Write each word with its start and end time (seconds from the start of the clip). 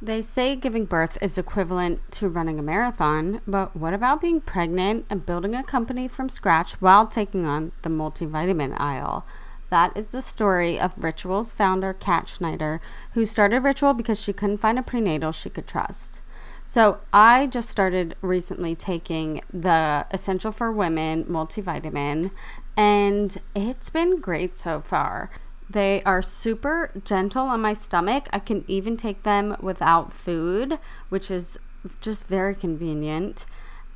They 0.00 0.22
say 0.22 0.54
giving 0.54 0.84
birth 0.84 1.18
is 1.20 1.36
equivalent 1.36 2.12
to 2.12 2.28
running 2.28 2.60
a 2.60 2.62
marathon, 2.62 3.40
but 3.48 3.76
what 3.76 3.92
about 3.92 4.20
being 4.20 4.40
pregnant 4.40 5.06
and 5.10 5.26
building 5.26 5.56
a 5.56 5.64
company 5.64 6.06
from 6.06 6.28
scratch 6.28 6.74
while 6.80 7.08
taking 7.08 7.44
on 7.44 7.72
the 7.82 7.88
multivitamin 7.90 8.78
aisle? 8.78 9.26
That 9.70 9.96
is 9.96 10.08
the 10.08 10.22
story 10.22 10.78
of 10.78 10.92
Ritual's 10.96 11.50
founder, 11.50 11.92
Kat 11.92 12.28
Schneider, 12.28 12.80
who 13.14 13.26
started 13.26 13.64
Ritual 13.64 13.92
because 13.92 14.20
she 14.20 14.32
couldn't 14.32 14.58
find 14.58 14.78
a 14.78 14.82
prenatal 14.84 15.32
she 15.32 15.50
could 15.50 15.66
trust. 15.66 16.20
So 16.64 17.00
I 17.12 17.48
just 17.48 17.68
started 17.68 18.14
recently 18.22 18.76
taking 18.76 19.42
the 19.52 20.06
Essential 20.12 20.52
for 20.52 20.70
Women 20.70 21.24
multivitamin, 21.24 22.30
and 22.76 23.36
it's 23.56 23.90
been 23.90 24.20
great 24.20 24.56
so 24.56 24.80
far. 24.80 25.28
They 25.70 26.02
are 26.04 26.22
super 26.22 26.90
gentle 27.04 27.46
on 27.46 27.60
my 27.60 27.72
stomach. 27.72 28.28
I 28.32 28.38
can 28.38 28.64
even 28.66 28.96
take 28.96 29.22
them 29.22 29.56
without 29.60 30.12
food, 30.12 30.78
which 31.08 31.30
is 31.30 31.58
just 32.00 32.26
very 32.26 32.54
convenient. 32.54 33.46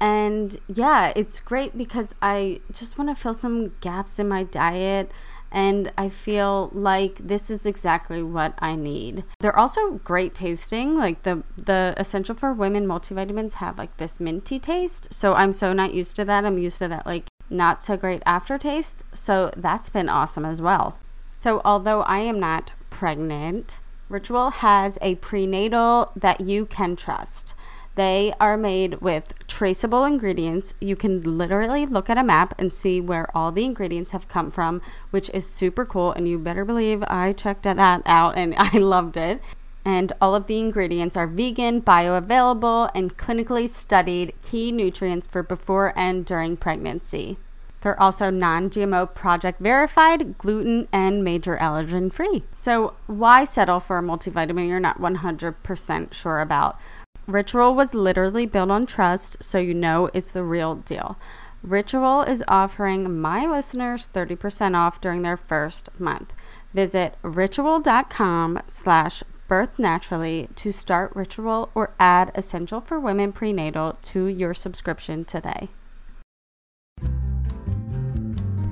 And 0.00 0.58
yeah, 0.66 1.12
it's 1.14 1.40
great 1.40 1.78
because 1.78 2.14
I 2.20 2.60
just 2.72 2.98
want 2.98 3.10
to 3.10 3.14
fill 3.14 3.34
some 3.34 3.72
gaps 3.80 4.18
in 4.18 4.28
my 4.28 4.42
diet 4.42 5.12
and 5.52 5.92
I 5.98 6.08
feel 6.08 6.70
like 6.72 7.18
this 7.18 7.50
is 7.50 7.66
exactly 7.66 8.22
what 8.22 8.54
I 8.58 8.74
need. 8.74 9.22
They're 9.40 9.56
also 9.56 10.00
great 10.02 10.34
tasting. 10.34 10.96
Like 10.96 11.22
the 11.22 11.44
the 11.56 11.94
Essential 11.98 12.34
for 12.34 12.52
Women 12.52 12.86
multivitamins 12.86 13.54
have 13.54 13.78
like 13.78 13.96
this 13.98 14.18
minty 14.18 14.58
taste. 14.58 15.12
So 15.12 15.34
I'm 15.34 15.52
so 15.52 15.72
not 15.72 15.94
used 15.94 16.16
to 16.16 16.24
that. 16.24 16.44
I'm 16.44 16.58
used 16.58 16.78
to 16.78 16.88
that 16.88 17.06
like 17.06 17.26
not 17.50 17.84
so 17.84 17.96
great 17.96 18.22
aftertaste. 18.24 19.04
So 19.12 19.52
that's 19.56 19.90
been 19.90 20.08
awesome 20.08 20.44
as 20.44 20.60
well. 20.62 20.98
So, 21.42 21.60
although 21.64 22.02
I 22.02 22.20
am 22.20 22.38
not 22.38 22.70
pregnant, 22.88 23.80
Ritual 24.08 24.50
has 24.50 24.96
a 25.02 25.16
prenatal 25.16 26.12
that 26.14 26.42
you 26.42 26.64
can 26.64 26.94
trust. 26.94 27.54
They 27.96 28.32
are 28.38 28.56
made 28.56 29.00
with 29.00 29.34
traceable 29.48 30.04
ingredients. 30.04 30.72
You 30.80 30.94
can 30.94 31.20
literally 31.36 31.84
look 31.84 32.08
at 32.08 32.16
a 32.16 32.22
map 32.22 32.54
and 32.60 32.72
see 32.72 33.00
where 33.00 33.26
all 33.36 33.50
the 33.50 33.64
ingredients 33.64 34.12
have 34.12 34.28
come 34.28 34.52
from, 34.52 34.82
which 35.10 35.30
is 35.34 35.44
super 35.44 35.84
cool. 35.84 36.12
And 36.12 36.28
you 36.28 36.38
better 36.38 36.64
believe 36.64 37.02
I 37.08 37.32
checked 37.32 37.64
that 37.64 38.02
out 38.06 38.36
and 38.36 38.54
I 38.56 38.78
loved 38.78 39.16
it. 39.16 39.42
And 39.84 40.12
all 40.20 40.36
of 40.36 40.46
the 40.46 40.60
ingredients 40.60 41.16
are 41.16 41.26
vegan, 41.26 41.82
bioavailable, 41.82 42.92
and 42.94 43.16
clinically 43.16 43.68
studied 43.68 44.32
key 44.42 44.70
nutrients 44.70 45.26
for 45.26 45.42
before 45.42 45.92
and 45.96 46.24
during 46.24 46.56
pregnancy. 46.56 47.36
They're 47.82 48.00
also 48.00 48.30
non 48.30 48.70
GMO 48.70 49.12
project 49.14 49.60
verified, 49.60 50.38
gluten, 50.38 50.88
and 50.92 51.22
major 51.22 51.56
allergen 51.56 52.12
free. 52.12 52.44
So, 52.56 52.94
why 53.06 53.44
settle 53.44 53.80
for 53.80 53.98
a 53.98 54.02
multivitamin 54.02 54.68
you're 54.68 54.80
not 54.80 55.00
100% 55.00 56.14
sure 56.14 56.40
about? 56.40 56.78
Ritual 57.26 57.74
was 57.74 57.94
literally 57.94 58.46
built 58.46 58.70
on 58.70 58.86
trust, 58.86 59.42
so 59.42 59.58
you 59.58 59.74
know 59.74 60.10
it's 60.14 60.30
the 60.30 60.44
real 60.44 60.76
deal. 60.76 61.18
Ritual 61.62 62.22
is 62.22 62.42
offering 62.48 63.20
my 63.20 63.46
listeners 63.46 64.08
30% 64.12 64.76
off 64.76 65.00
during 65.00 65.22
their 65.22 65.36
first 65.36 65.88
month. 66.00 66.32
Visit 66.74 67.14
ritual.com 67.22 68.58
slash 68.66 69.22
birth 69.46 69.78
naturally 69.78 70.48
to 70.56 70.72
start 70.72 71.14
Ritual 71.14 71.70
or 71.74 71.94
add 72.00 72.32
Essential 72.34 72.80
for 72.80 72.98
Women 72.98 73.32
Prenatal 73.32 73.96
to 74.02 74.26
your 74.26 74.54
subscription 74.54 75.24
today. 75.24 75.68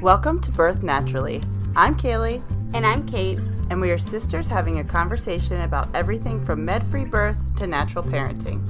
Welcome 0.02 0.40
to 0.40 0.50
Birth 0.50 0.82
Naturally. 0.82 1.42
I'm 1.76 1.94
Kaylee. 1.94 2.42
And 2.72 2.86
I'm 2.86 3.06
Kate. 3.06 3.38
And 3.68 3.82
we 3.82 3.90
are 3.90 3.98
sisters 3.98 4.48
having 4.48 4.78
a 4.78 4.84
conversation 4.84 5.60
about 5.60 5.94
everything 5.94 6.42
from 6.42 6.64
med 6.64 6.86
free 6.86 7.04
birth 7.04 7.36
to 7.58 7.66
natural 7.66 8.02
parenting. 8.02 8.62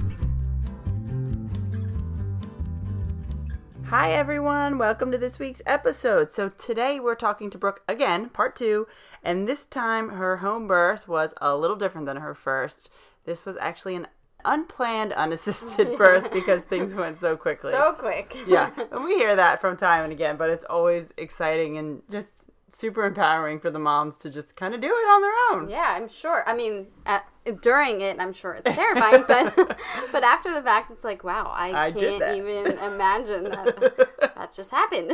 Hi, 3.85 4.11
everyone. 4.11 4.77
Welcome 4.77 5.13
to 5.13 5.19
this 5.19 5.39
week's 5.39 5.63
episode. 5.67 6.33
So, 6.33 6.49
today 6.49 6.99
we're 6.99 7.15
talking 7.15 7.49
to 7.51 7.59
Brooke 7.59 7.85
again, 7.87 8.31
part 8.31 8.57
two. 8.57 8.89
And 9.23 9.47
this 9.47 9.67
time 9.67 10.09
her 10.09 10.39
home 10.39 10.67
birth 10.67 11.07
was 11.07 11.33
a 11.41 11.57
little 11.57 11.77
different 11.77 12.09
than 12.09 12.17
her 12.17 12.35
first. 12.35 12.91
This 13.25 13.47
was 13.47 13.57
actually 13.61 13.95
an 13.95 14.09
unplanned, 14.45 15.13
unassisted 15.13 15.97
birth 15.99 16.33
because 16.33 16.63
things 16.63 16.95
went 16.95 17.19
so 17.21 17.37
quickly. 17.37 17.73
So 17.73 17.95
quick. 17.99 18.37
yeah. 18.47 18.71
And 18.93 19.05
we 19.05 19.15
hear 19.17 19.37
that 19.37 19.61
from 19.61 19.77
time 19.77 20.05
and 20.05 20.13
again, 20.13 20.37
but 20.37 20.51
it's 20.51 20.65
always 20.65 21.13
exciting 21.17 21.79
and 21.79 22.03
just 22.11 22.31
super 22.73 23.05
empowering 23.05 23.61
for 23.61 23.71
the 23.71 23.79
moms 23.79 24.17
to 24.19 24.31
just 24.31 24.57
kind 24.57 24.75
of 24.75 24.81
do 24.81 24.89
it 24.89 24.91
on 24.91 25.21
their 25.23 25.33
own. 25.53 25.71
Yeah, 25.71 25.95
I'm 25.97 26.09
sure. 26.09 26.43
I 26.47 26.55
mean, 26.55 26.87
at, 27.07 27.27
during 27.61 28.01
it, 28.01 28.17
I'm 28.19 28.33
sure 28.33 28.55
it's 28.55 28.75
terrifying, 28.75 29.25
but 29.27 29.57
but 30.13 30.23
after 30.23 30.53
the 30.53 30.63
fact, 30.63 30.91
it's 30.91 31.05
like, 31.05 31.25
wow, 31.25 31.51
I, 31.55 31.87
I 31.87 31.93
can't 31.93 32.37
even 32.37 32.79
imagine 32.83 33.45
that 33.45 34.09
that 34.37 34.55
just 34.55 34.71
happened. 34.71 35.13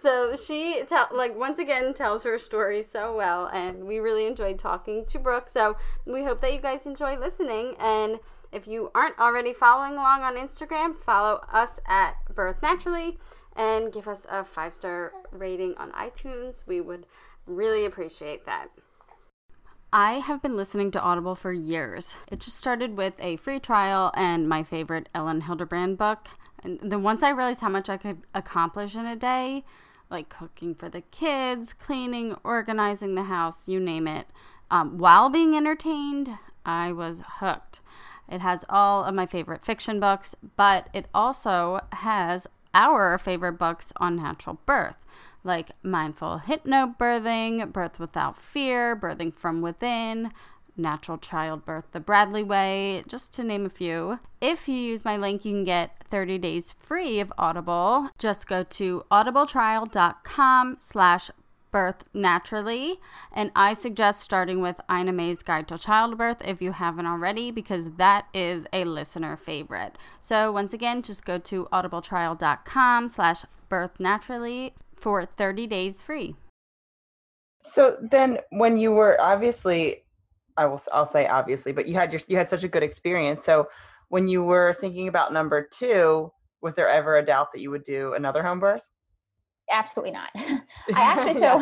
so 0.00 0.36
she 0.36 0.82
tell 0.86 1.08
like 1.12 1.36
once 1.38 1.58
again 1.58 1.94
tells 1.94 2.24
her 2.24 2.38
story 2.38 2.82
so 2.82 3.16
well, 3.16 3.46
and 3.46 3.84
we 3.84 3.98
really 3.98 4.26
enjoyed 4.26 4.58
talking 4.58 5.04
to 5.06 5.18
Brooke. 5.18 5.48
So 5.48 5.76
we 6.06 6.24
hope 6.24 6.40
that 6.40 6.52
you 6.52 6.60
guys 6.60 6.86
enjoy 6.86 7.18
listening 7.18 7.74
and. 7.78 8.20
If 8.52 8.68
you 8.68 8.92
aren't 8.94 9.18
already 9.18 9.52
following 9.52 9.94
along 9.94 10.22
on 10.22 10.36
Instagram, 10.36 10.96
follow 10.96 11.44
us 11.52 11.80
at 11.88 12.14
Birth 12.32 12.62
Naturally 12.62 13.18
and 13.56 13.92
give 13.92 14.08
us 14.08 14.26
a 14.30 14.44
five 14.44 14.74
star 14.74 15.12
rating 15.30 15.74
on 15.76 15.92
iTunes. 15.92 16.66
We 16.66 16.80
would 16.80 17.06
really 17.46 17.84
appreciate 17.84 18.46
that. 18.46 18.68
I 19.92 20.14
have 20.14 20.42
been 20.42 20.56
listening 20.56 20.90
to 20.92 21.00
Audible 21.00 21.36
for 21.36 21.52
years. 21.52 22.16
It 22.26 22.40
just 22.40 22.56
started 22.56 22.96
with 22.96 23.14
a 23.20 23.36
free 23.36 23.60
trial 23.60 24.10
and 24.16 24.48
my 24.48 24.64
favorite 24.64 25.08
Elin 25.14 25.42
Hilderbrand 25.42 25.98
book. 25.98 26.26
And 26.64 26.80
then 26.82 27.04
once 27.04 27.22
I 27.22 27.30
realized 27.30 27.60
how 27.60 27.68
much 27.68 27.88
I 27.88 27.96
could 27.96 28.22
accomplish 28.34 28.96
in 28.96 29.06
a 29.06 29.14
day, 29.14 29.64
like 30.10 30.28
cooking 30.28 30.74
for 30.74 30.88
the 30.88 31.02
kids, 31.02 31.72
cleaning, 31.72 32.34
organizing 32.42 33.14
the 33.14 33.24
house, 33.24 33.68
you 33.68 33.78
name 33.78 34.08
it, 34.08 34.26
um, 34.68 34.98
while 34.98 35.30
being 35.30 35.54
entertained, 35.54 36.30
I 36.66 36.90
was 36.90 37.22
hooked. 37.38 37.80
It 38.28 38.40
has 38.40 38.64
all 38.68 39.04
of 39.04 39.14
my 39.14 39.26
favorite 39.26 39.64
fiction 39.64 40.00
books, 40.00 40.34
but 40.56 40.88
it 40.92 41.06
also 41.14 41.80
has 41.92 42.48
our 42.74 43.18
favorite 43.18 43.54
books 43.54 43.92
on 43.96 44.16
natural 44.16 44.58
birth, 44.66 45.04
like 45.42 45.70
Mindful 45.82 46.42
Hypnobirthing, 46.46 47.72
Birth 47.72 47.98
Without 47.98 48.38
Fear, 48.38 48.96
Birthing 48.96 49.32
from 49.34 49.62
Within, 49.62 50.32
Natural 50.76 51.18
Childbirth 51.18 51.84
the 51.92 52.00
Bradley 52.00 52.42
Way, 52.42 53.04
just 53.06 53.32
to 53.34 53.44
name 53.44 53.64
a 53.64 53.70
few. 53.70 54.18
If 54.40 54.68
you 54.68 54.74
use 54.74 55.04
my 55.04 55.16
link, 55.16 55.44
you 55.44 55.52
can 55.52 55.64
get 55.64 55.92
30 56.08 56.38
days 56.38 56.72
free 56.72 57.20
of 57.20 57.32
Audible. 57.38 58.10
Just 58.18 58.48
go 58.48 58.64
to 58.64 59.04
audibletrial.com 59.10 60.76
slash 60.80 61.30
birth 61.74 62.04
naturally. 62.14 63.00
And 63.32 63.50
I 63.56 63.74
suggest 63.74 64.22
starting 64.22 64.60
with 64.60 64.80
Ina 64.88 65.12
May's 65.12 65.42
Guide 65.42 65.66
to 65.66 65.76
Childbirth 65.76 66.40
if 66.46 66.62
you 66.62 66.70
haven't 66.70 67.06
already, 67.06 67.50
because 67.50 67.88
that 67.96 68.26
is 68.32 68.64
a 68.72 68.84
listener 68.84 69.36
favorite. 69.36 69.98
So 70.20 70.52
once 70.52 70.72
again, 70.72 71.02
just 71.02 71.24
go 71.24 71.38
to 71.38 71.66
audibletrial.com 71.72 73.08
slash 73.08 73.44
birth 73.68 73.98
naturally 73.98 74.74
for 74.94 75.26
30 75.26 75.66
days 75.66 76.00
free. 76.00 76.36
So 77.64 77.96
then 78.00 78.38
when 78.50 78.76
you 78.76 78.92
were 78.92 79.20
obviously 79.20 80.04
I 80.56 80.66
will 80.66 80.80
I'll 80.92 81.06
say 81.06 81.26
obviously, 81.26 81.72
but 81.72 81.88
you 81.88 81.94
had 81.94 82.12
your 82.12 82.20
you 82.28 82.36
had 82.36 82.48
such 82.48 82.62
a 82.62 82.68
good 82.68 82.84
experience. 82.84 83.44
So 83.44 83.66
when 84.10 84.28
you 84.28 84.44
were 84.44 84.76
thinking 84.80 85.08
about 85.08 85.32
number 85.32 85.68
2, 85.72 86.30
was 86.62 86.74
there 86.74 86.88
ever 86.88 87.16
a 87.16 87.26
doubt 87.26 87.48
that 87.52 87.60
you 87.60 87.72
would 87.72 87.82
do 87.82 88.14
another 88.14 88.44
home 88.44 88.60
birth? 88.60 88.82
Absolutely 89.70 90.12
not. 90.12 90.30
I 90.36 90.62
actually, 91.02 91.34
so 91.40 91.60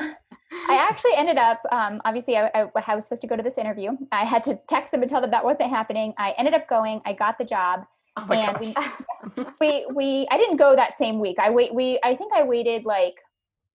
I 0.68 0.76
actually 0.76 1.14
ended 1.16 1.38
up, 1.38 1.62
um, 1.72 2.00
obviously, 2.04 2.36
I, 2.36 2.50
I, 2.54 2.66
I, 2.86 2.94
was 2.94 3.04
supposed 3.04 3.22
to 3.22 3.28
go 3.28 3.36
to 3.36 3.42
this 3.42 3.58
interview. 3.58 3.92
I 4.10 4.24
had 4.24 4.44
to 4.44 4.58
text 4.68 4.92
them 4.92 5.02
and 5.02 5.10
tell 5.10 5.20
them 5.20 5.30
that 5.30 5.44
wasn't 5.44 5.70
happening. 5.70 6.14
I 6.18 6.34
ended 6.38 6.54
up 6.54 6.69
going, 6.69 7.00
I 7.06 7.12
got 7.12 7.38
the 7.38 7.44
job. 7.44 7.84
Oh 8.16 8.26
and 8.31 8.58
we, 8.58 8.75
we, 9.60 9.87
we, 9.94 10.26
I 10.31 10.37
didn't 10.37 10.58
go 10.58 10.76
that 10.76 10.99
same 10.99 11.19
week. 11.19 11.38
I 11.38 11.50
wait, 11.50 11.75
we, 11.75 11.99
I 12.04 12.14
think 12.14 12.32
I 12.34 12.43
waited 12.43 12.84
like, 12.84 13.14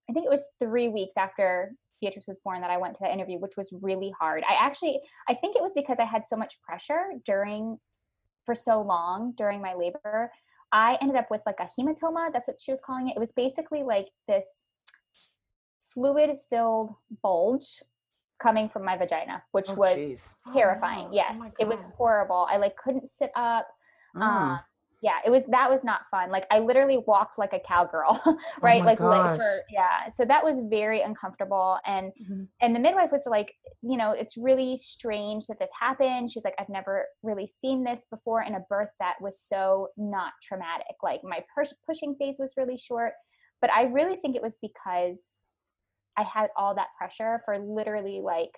I 0.08 0.12
think 0.12 0.24
it 0.24 0.30
was 0.30 0.48
three 0.60 0.88
weeks 0.88 1.16
after 1.16 1.72
Beatrice 2.00 2.26
was 2.28 2.38
born 2.44 2.60
that 2.60 2.70
I 2.70 2.76
went 2.76 2.94
to 2.94 3.00
the 3.02 3.12
interview, 3.12 3.38
which 3.38 3.56
was 3.56 3.72
really 3.82 4.12
hard. 4.18 4.44
I 4.48 4.54
actually, 4.54 5.00
I 5.28 5.34
think 5.34 5.56
it 5.56 5.62
was 5.62 5.72
because 5.74 5.98
I 5.98 6.04
had 6.04 6.26
so 6.26 6.36
much 6.36 6.54
pressure 6.62 7.08
during, 7.24 7.78
for 8.46 8.54
so 8.54 8.80
long 8.80 9.34
during 9.36 9.60
my 9.60 9.74
labor 9.74 10.30
I 10.72 10.98
ended 11.00 11.16
up 11.16 11.30
with 11.30 11.40
like 11.46 11.60
a 11.60 11.68
hematoma. 11.78 12.32
That's 12.32 12.48
what 12.48 12.60
she 12.60 12.70
was 12.70 12.80
calling 12.80 13.08
it. 13.08 13.16
It 13.16 13.20
was 13.20 13.32
basically 13.32 13.82
like 13.82 14.08
this 14.26 14.64
fluid 15.80 16.38
filled 16.50 16.94
bulge 17.22 17.82
coming 18.38 18.68
from 18.68 18.84
my 18.84 18.96
vagina, 18.96 19.42
which 19.52 19.70
oh, 19.70 19.74
was 19.74 19.96
geez. 19.96 20.28
terrifying. 20.52 21.06
Oh, 21.08 21.12
yes, 21.12 21.38
oh 21.40 21.50
it 21.58 21.66
was 21.66 21.84
horrible. 21.96 22.46
I 22.50 22.56
like 22.58 22.76
couldn't 22.76 23.08
sit 23.08 23.30
up. 23.34 23.68
Mm. 24.16 24.22
Um, 24.22 24.60
yeah 25.00 25.18
it 25.24 25.30
was 25.30 25.44
that 25.46 25.70
was 25.70 25.84
not 25.84 26.00
fun 26.10 26.30
like 26.30 26.44
i 26.50 26.58
literally 26.58 26.98
walked 27.06 27.38
like 27.38 27.52
a 27.52 27.60
cowgirl 27.60 28.20
Oh 28.26 28.36
right 28.62 28.80
my 28.82 28.86
like 28.90 28.98
for 28.98 29.60
yeah 29.70 30.10
so 30.10 30.24
that 30.24 30.44
was 30.44 30.60
very 30.68 31.00
uncomfortable 31.02 31.78
and 31.86 32.12
Mhm. 32.20 32.48
and 32.60 32.74
the 32.74 32.80
midwife 32.80 33.12
was 33.12 33.26
like 33.26 33.54
you 33.82 33.96
know 33.96 34.10
it's 34.12 34.36
really 34.36 34.76
strange 34.76 35.46
that 35.46 35.58
this 35.60 35.70
happened. 35.78 36.30
She's 36.32 36.44
like 36.44 36.54
i've 36.58 36.68
never 36.68 37.06
really 37.22 37.46
seen 37.60 37.84
this 37.84 38.06
before 38.10 38.42
in 38.42 38.54
a 38.54 38.60
birth 38.68 38.90
that 38.98 39.14
was 39.20 39.40
so 39.40 39.88
not 39.96 40.32
traumatic 40.42 40.96
like 41.02 41.20
my 41.22 41.44
push- 41.56 41.72
pushing 41.86 42.14
phase 42.16 42.38
was 42.40 42.54
really 42.56 42.76
short. 42.78 43.12
But 43.60 43.70
i 43.72 43.82
really 43.84 44.16
think 44.16 44.34
it 44.36 44.42
was 44.42 44.58
because 44.60 45.22
i 46.16 46.22
had 46.22 46.48
all 46.56 46.74
that 46.74 46.88
pressure 46.98 47.40
for 47.44 47.58
literally 47.58 48.20
like 48.20 48.50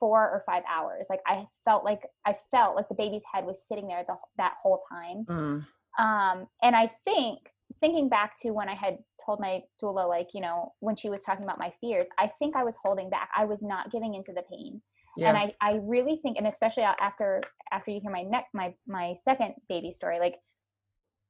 four 0.00 0.22
or 0.22 0.42
five 0.46 0.62
hours 0.68 1.06
like 1.10 1.20
i 1.26 1.44
felt 1.64 1.84
like 1.84 2.02
i 2.26 2.34
felt 2.50 2.76
like 2.76 2.88
the 2.88 2.94
baby's 2.94 3.24
head 3.32 3.44
was 3.44 3.62
sitting 3.66 3.88
there 3.88 4.04
the, 4.06 4.14
that 4.36 4.54
whole 4.62 4.80
time 4.90 5.24
Mm. 5.28 5.66
um 5.98 6.46
and 6.62 6.76
i 6.76 6.90
think 7.04 7.38
thinking 7.80 8.08
back 8.08 8.34
to 8.42 8.50
when 8.50 8.68
i 8.68 8.74
had 8.74 8.98
told 9.24 9.40
my 9.40 9.62
doula 9.82 10.08
like 10.08 10.28
you 10.34 10.40
know 10.40 10.72
when 10.80 10.96
she 10.96 11.10
was 11.10 11.22
talking 11.22 11.44
about 11.44 11.58
my 11.58 11.72
fears 11.80 12.06
i 12.18 12.30
think 12.38 12.56
i 12.56 12.64
was 12.64 12.76
holding 12.84 13.10
back 13.10 13.28
i 13.36 13.44
was 13.44 13.62
not 13.62 13.90
giving 13.92 14.14
into 14.14 14.32
the 14.32 14.42
pain 14.50 14.80
Yeah. 15.16 15.28
and 15.28 15.36
i 15.36 15.54
i 15.60 15.80
really 15.82 16.16
think 16.16 16.38
and 16.38 16.46
especially 16.46 16.84
after 16.84 17.42
after 17.72 17.90
you 17.90 18.00
hear 18.00 18.10
my 18.10 18.22
neck 18.22 18.46
my 18.54 18.74
my 18.86 19.14
second 19.22 19.54
baby 19.68 19.92
story 19.92 20.18
like 20.18 20.36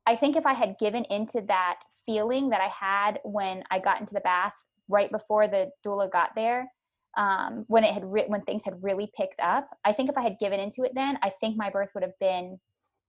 i 0.07 0.15
think 0.15 0.37
if 0.37 0.47
i 0.47 0.53
had 0.53 0.79
given 0.79 1.05
into 1.11 1.41
that 1.49 1.81
feeling 2.07 2.51
that 2.51 2.61
i 2.61 2.69
had 2.69 3.19
when 3.25 3.65
i 3.71 3.79
got 3.79 4.01
into 4.01 4.15
the 4.15 4.21
bath 4.21 4.53
right 4.89 5.11
before 5.11 5.49
the 5.49 5.71
doula 5.85 6.11
got 6.11 6.31
there 6.35 6.71
um 7.17 7.65
when 7.69 7.85
it 7.85 7.93
had 7.95 8.05
re- 8.05 8.27
when 8.29 8.43
things 8.43 8.63
had 8.65 8.75
really 8.83 9.11
picked 9.17 9.41
up 9.41 9.71
i 9.85 9.93
think 9.93 10.09
if 10.11 10.17
i 10.17 10.23
had 10.23 10.39
given 10.39 10.61
into 10.61 10.83
it 10.85 10.93
then 10.95 11.19
i 11.23 11.31
think 11.41 11.57
my 11.57 11.71
birth 11.71 11.89
would 11.95 12.03
have 12.03 12.19
been 12.21 12.59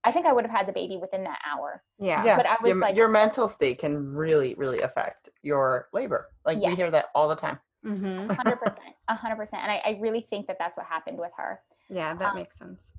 i 0.04 0.10
think 0.10 0.24
i 0.26 0.32
would 0.32 0.44
have 0.44 0.50
had 0.54 0.66
the 0.66 0.72
baby 0.72 0.96
within 0.96 1.22
that 1.24 1.38
hour 1.50 1.82
Yeah. 1.98 2.24
yeah, 2.24 2.36
but 2.36 2.46
I 2.46 2.56
was 2.62 2.70
your, 2.70 2.78
like- 2.80 2.96
your 2.96 3.08
mental 3.08 3.48
state 3.48 3.78
can 3.78 4.14
really, 4.14 4.54
really 4.54 4.80
affect 4.80 5.28
your 5.42 5.88
labor. 5.92 6.28
Like 6.46 6.58
we 6.58 6.74
hear 6.74 6.90
that 6.90 7.06
all 7.14 7.28
the 7.28 7.36
time. 7.36 7.58
Mm-hmm. 7.84 8.30
100% 8.30 8.76
100% 9.10 9.48
and 9.54 9.70
I, 9.72 9.82
I 9.84 9.98
really 10.00 10.26
think 10.30 10.46
that 10.46 10.56
that's 10.58 10.76
what 10.76 10.86
happened 10.86 11.18
with 11.18 11.32
her 11.36 11.60
Yeah, 11.90 12.14
that 12.14 12.30
Um, 12.30 12.36
makes 12.36 12.56
sense. 12.58 12.92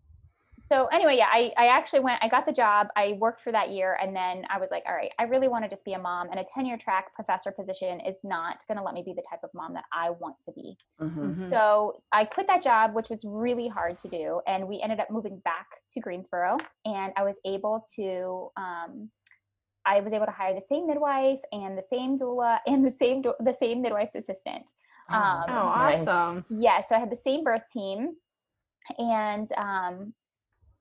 So 0.71 0.85
anyway 0.88 1.18
yeah 1.18 1.27
I, 1.31 1.51
I 1.57 1.68
actually 1.68 2.00
went 2.00 2.23
i 2.23 2.27
got 2.29 2.45
the 2.45 2.51
job 2.53 2.88
i 2.95 3.18
worked 3.19 3.41
for 3.41 3.51
that 3.51 3.69
year 3.71 3.97
and 4.01 4.15
then 4.15 4.44
i 4.50 4.57
was 4.57 4.69
like 4.71 4.83
all 4.88 4.95
right 4.95 5.12
i 5.19 5.23
really 5.23 5.47
want 5.47 5.63
to 5.65 5.69
just 5.69 5.83
be 5.83 5.94
a 5.94 6.00
mom 6.00 6.29
and 6.31 6.39
a 6.39 6.45
tenure 6.53 6.77
track 6.77 7.13
professor 7.13 7.51
position 7.51 8.00
is 8.00 8.15
not 8.23 8.63
going 8.68 8.77
to 8.77 8.83
let 8.83 8.94
me 8.94 9.03
be 9.06 9.13
the 9.13 9.23
type 9.29 9.41
of 9.44 9.50
mom 9.53 9.73
that 9.73 9.83
i 9.94 10.09
want 10.09 10.35
to 10.45 10.51
be 10.53 10.77
hmm 11.00 11.07
Mhm. 11.21 11.50
so 11.51 12.01
i 12.12 12.23
quit 12.25 12.47
that 12.47 12.62
job 12.63 12.95
which 12.95 13.09
was 13.09 13.23
really 13.25 13.68
hard 13.68 13.97
to 14.00 14.07
do 14.07 14.41
and 14.47 14.68
we 14.68 14.79
ended 14.81 15.00
up 15.00 15.12
moving 15.12 15.39
back 15.44 15.68
to 15.91 16.00
greensboro 16.00 16.57
and 16.85 17.12
i 17.17 17.24
was 17.24 17.35
able 17.45 17.83
to 17.95 18.50
um, 18.57 19.09
i 19.85 20.00
was 20.00 20.13
able 20.13 20.25
to 20.25 20.31
hire 20.31 20.53
the 20.56 20.62
same 20.62 20.88
midwife 20.88 21.39
and 21.51 21.77
the 21.77 21.83
same 21.95 22.17
doula 22.17 22.59
and 22.67 22.85
the 22.85 22.95
same 23.00 23.21
do- 23.21 23.35
the 23.41 23.53
same 23.53 23.81
midwife's 23.81 24.15
assistant 24.15 24.71
Um, 25.09 25.44
Oh, 25.50 25.74
that's 25.75 26.07
nice. 26.07 26.07
awesome. 26.07 26.45
yeah 26.50 26.81
so 26.81 26.95
i 26.95 27.00
had 27.00 27.12
the 27.12 27.17
same 27.17 27.44
birth 27.44 27.67
team 27.71 28.15
and 28.97 29.51
um 29.57 30.13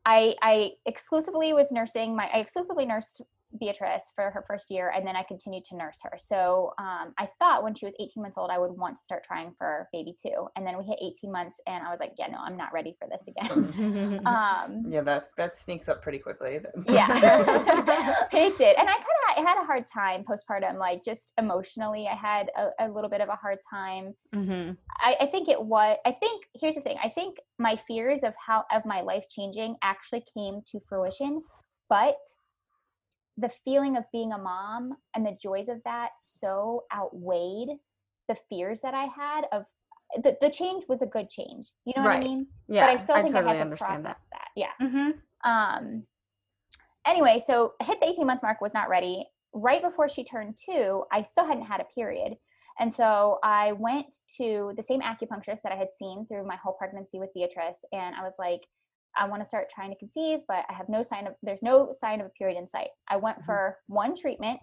i 0.05 0.35
i 0.43 0.71
exclusively 0.87 1.53
was 1.53 1.71
nursing 1.71 2.17
my 2.17 2.29
i 2.33 2.39
exclusively 2.39 2.87
nursed 2.87 3.23
beatrice 3.59 4.13
for 4.15 4.31
her 4.31 4.45
first 4.47 4.71
year 4.71 4.93
and 4.95 5.07
then 5.07 5.17
i 5.17 5.23
continued 5.23 5.65
to 5.65 5.77
nurse 5.77 5.99
her. 6.03 6.13
So 6.19 6.73
um, 6.79 7.13
i 7.19 7.29
thought 7.39 7.63
when 7.63 7.75
she 7.75 7.85
was 7.85 7.95
18 7.99 8.23
months 8.23 8.39
old 8.39 8.51
i 8.51 8.59
would 8.59 8.71
want 8.71 8.97
to 8.97 9.03
start 9.03 9.25
trying 9.25 9.53
for 9.59 9.89
baby 9.93 10.15
two. 10.21 10.49
And 10.57 10.67
then 10.67 10.79
we 10.79 10.85
hit 10.85 10.99
18 11.03 11.33
months 11.33 11.57
and 11.67 11.85
i 11.85 11.91
was 11.91 12.01
like 12.01 12.13
yeah 12.19 12.29
no 12.29 12.39
i'm 12.39 12.57
not 12.57 12.73
ready 12.73 12.97
for 12.99 13.09
this 13.09 13.27
again. 13.27 14.21
Um 14.27 14.85
Yeah, 14.89 15.03
that 15.03 15.31
that 15.37 15.57
sneaks 15.57 15.89
up 15.89 16.03
pretty 16.03 16.19
quickly. 16.19 16.61
yeah. 16.87 18.27
It 18.33 18.59
did. 18.59 18.77
And 18.77 18.89
i 18.89 18.93
kind 18.93 19.39
of 19.39 19.47
had 19.47 19.63
a 19.63 19.65
hard 19.65 19.85
time 19.93 20.25
postpartum 20.25 20.79
like 20.79 21.05
just 21.05 21.33
emotionally 21.39 22.09
i 22.11 22.15
had 22.15 22.51
a, 22.57 22.87
a 22.87 22.89
little 22.89 23.11
bit 23.11 23.21
of 23.21 23.29
a 23.29 23.37
hard 23.37 23.59
time. 23.71 24.15
Hmm 24.33 24.73
I, 25.01 25.17
I 25.21 25.27
think 25.27 25.49
it 25.49 25.61
was 25.61 25.97
i 26.05 26.13
think 26.13 26.45
here's 26.55 26.75
the 26.75 26.81
thing 26.81 26.97
i 27.03 27.09
think 27.09 27.37
my 27.59 27.79
fears 27.87 28.21
of 28.23 28.35
how 28.45 28.65
of 28.73 28.85
my 28.85 29.01
life 29.01 29.25
changing 29.29 29.77
actually 29.83 30.25
came 30.35 30.61
to 30.71 30.81
fruition 30.89 31.43
but 31.89 32.17
the 33.37 33.49
feeling 33.65 33.97
of 33.97 34.05
being 34.13 34.33
a 34.33 34.39
mom 34.39 34.93
and 35.15 35.25
the 35.25 35.37
joys 35.43 35.69
of 35.69 35.81
that 35.85 36.11
so 36.19 36.85
outweighed 36.95 37.69
the 38.29 38.37
fears 38.49 38.81
that 38.83 38.95
i 38.95 39.05
had 39.05 39.45
of 39.53 39.65
the, 40.23 40.37
the 40.41 40.51
change 40.51 40.85
was 40.89 41.03
a 41.03 41.07
good 41.07 41.29
change 41.31 41.69
you 41.85 41.93
know 41.97 42.03
what 42.03 42.09
Right. 42.11 42.21
i 42.21 42.25
mean 42.25 42.47
Yeah, 42.69 42.87
but 42.87 42.91
i 42.91 42.97
still 42.97 43.17
think 43.17 43.33
totally 43.33 43.55
i 43.55 43.57
had 43.57 43.71
to 43.71 43.77
process 43.77 44.27
that. 44.33 44.49
yeah 44.57 44.71
that. 44.79 44.91
hmm 44.91 45.11
um 45.49 46.03
anyway 47.07 47.41
so 47.45 47.73
I 47.81 47.85
hit 47.85 48.01
the 48.01 48.09
18 48.09 48.27
month 48.27 48.43
mark 48.43 48.61
was 48.61 48.75
not 48.75 48.89
ready 48.89 49.25
right 49.55 49.83
before 49.83 50.09
she 50.09 50.25
turned 50.25 50.57
two 50.65 51.05
i 51.13 51.23
still 51.23 51.47
hadn't 51.47 51.65
had 51.67 51.81
a 51.81 51.85
period 51.95 52.37
and 52.79 52.95
so 52.95 53.39
i 53.43 53.73
went 53.73 54.15
to 54.37 54.73
the 54.77 54.83
same 54.83 55.01
acupuncturist 55.01 55.63
that 55.63 55.73
i 55.73 55.77
had 55.77 55.89
seen 55.99 56.27
through 56.27 56.47
my 56.47 56.57
whole 56.57 56.75
pregnancy 56.75 57.19
with 57.19 57.33
beatrice 57.35 57.85
and 57.93 58.15
i 58.15 58.23
was 58.23 58.35
like 58.39 58.61
i 59.17 59.27
want 59.27 59.41
to 59.41 59.45
start 59.45 59.69
trying 59.75 59.91
to 59.91 59.97
conceive 59.97 60.41
but 60.49 60.65
i 60.69 60.73
have 60.73 60.89
no 60.89 61.03
sign 61.03 61.27
of 61.27 61.35
there's 61.43 61.63
no 61.63 61.93
sign 61.93 62.21
of 62.21 62.27
a 62.27 62.31
period 62.31 62.57
in 62.59 62.69
sight 62.69 62.89
i 63.09 63.17
went 63.17 63.39
Mhm. 63.39 63.47
for 63.47 63.79
one 63.87 64.15
treatment 64.15 64.61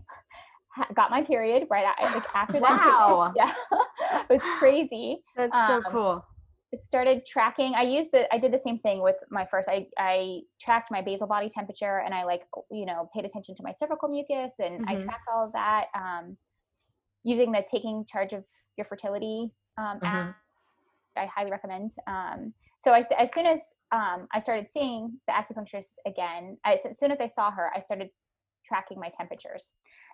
got 0.93 1.09
my 1.09 1.23
period 1.23 1.67
right 1.69 1.85
after 2.35 2.59
that 2.59 2.77
Wow. 2.85 3.33
treatment. 3.33 3.35
yeah 4.09 4.19
it 4.29 4.29
was 4.29 4.41
crazy 4.59 5.23
That's 5.35 5.51
Um, 5.57 5.81
so 5.83 5.91
cool. 5.91 6.25
started 6.75 7.25
tracking 7.25 7.73
i 7.75 7.81
used 7.81 8.11
the 8.11 8.31
i 8.33 8.37
did 8.37 8.51
the 8.53 8.57
same 8.57 8.77
thing 8.79 9.01
with 9.01 9.15
my 9.31 9.45
first 9.49 9.67
i 9.69 9.87
i 9.97 10.41
tracked 10.61 10.91
my 10.91 11.01
basal 11.01 11.25
body 11.27 11.49
temperature 11.49 11.99
and 12.05 12.13
i 12.13 12.23
like 12.23 12.43
you 12.69 12.85
know 12.85 13.09
paid 13.15 13.25
attention 13.25 13.55
to 13.55 13.63
my 13.63 13.71
cervical 13.71 14.09
mucus 14.09 14.53
and 14.59 14.85
i 14.87 14.95
Mhm. 14.95 15.03
tracked 15.03 15.27
all 15.33 15.45
of 15.45 15.53
that 15.53 15.87
um 15.95 16.37
using 17.23 17.51
the 17.51 17.63
taking 17.71 18.05
charge 18.05 18.33
of 18.33 18.43
your 18.77 18.85
fertility 18.85 19.51
um 19.77 19.99
Mhm. 20.03 20.29
app 20.29 20.35
i 21.15 21.25
highly 21.25 21.49
recommend 21.51 21.89
um 22.05 22.53
so 22.77 22.91
I, 22.91 23.03
as 23.17 23.33
soon 23.33 23.45
as 23.45 23.59
um, 23.91 24.27
I 24.33 24.39
started 24.39 24.67
seeing 24.69 25.19
the 25.27 25.33
acupuncturist 25.33 25.93
again, 26.05 26.57
I, 26.63 26.73
as 26.73 26.97
soon 26.97 27.11
as 27.11 27.19
I 27.19 27.27
saw 27.27 27.51
her, 27.51 27.71
I 27.75 27.79
started 27.79 28.09
tracking 28.65 28.99
my 28.99 29.09
temperatures. 29.17 29.71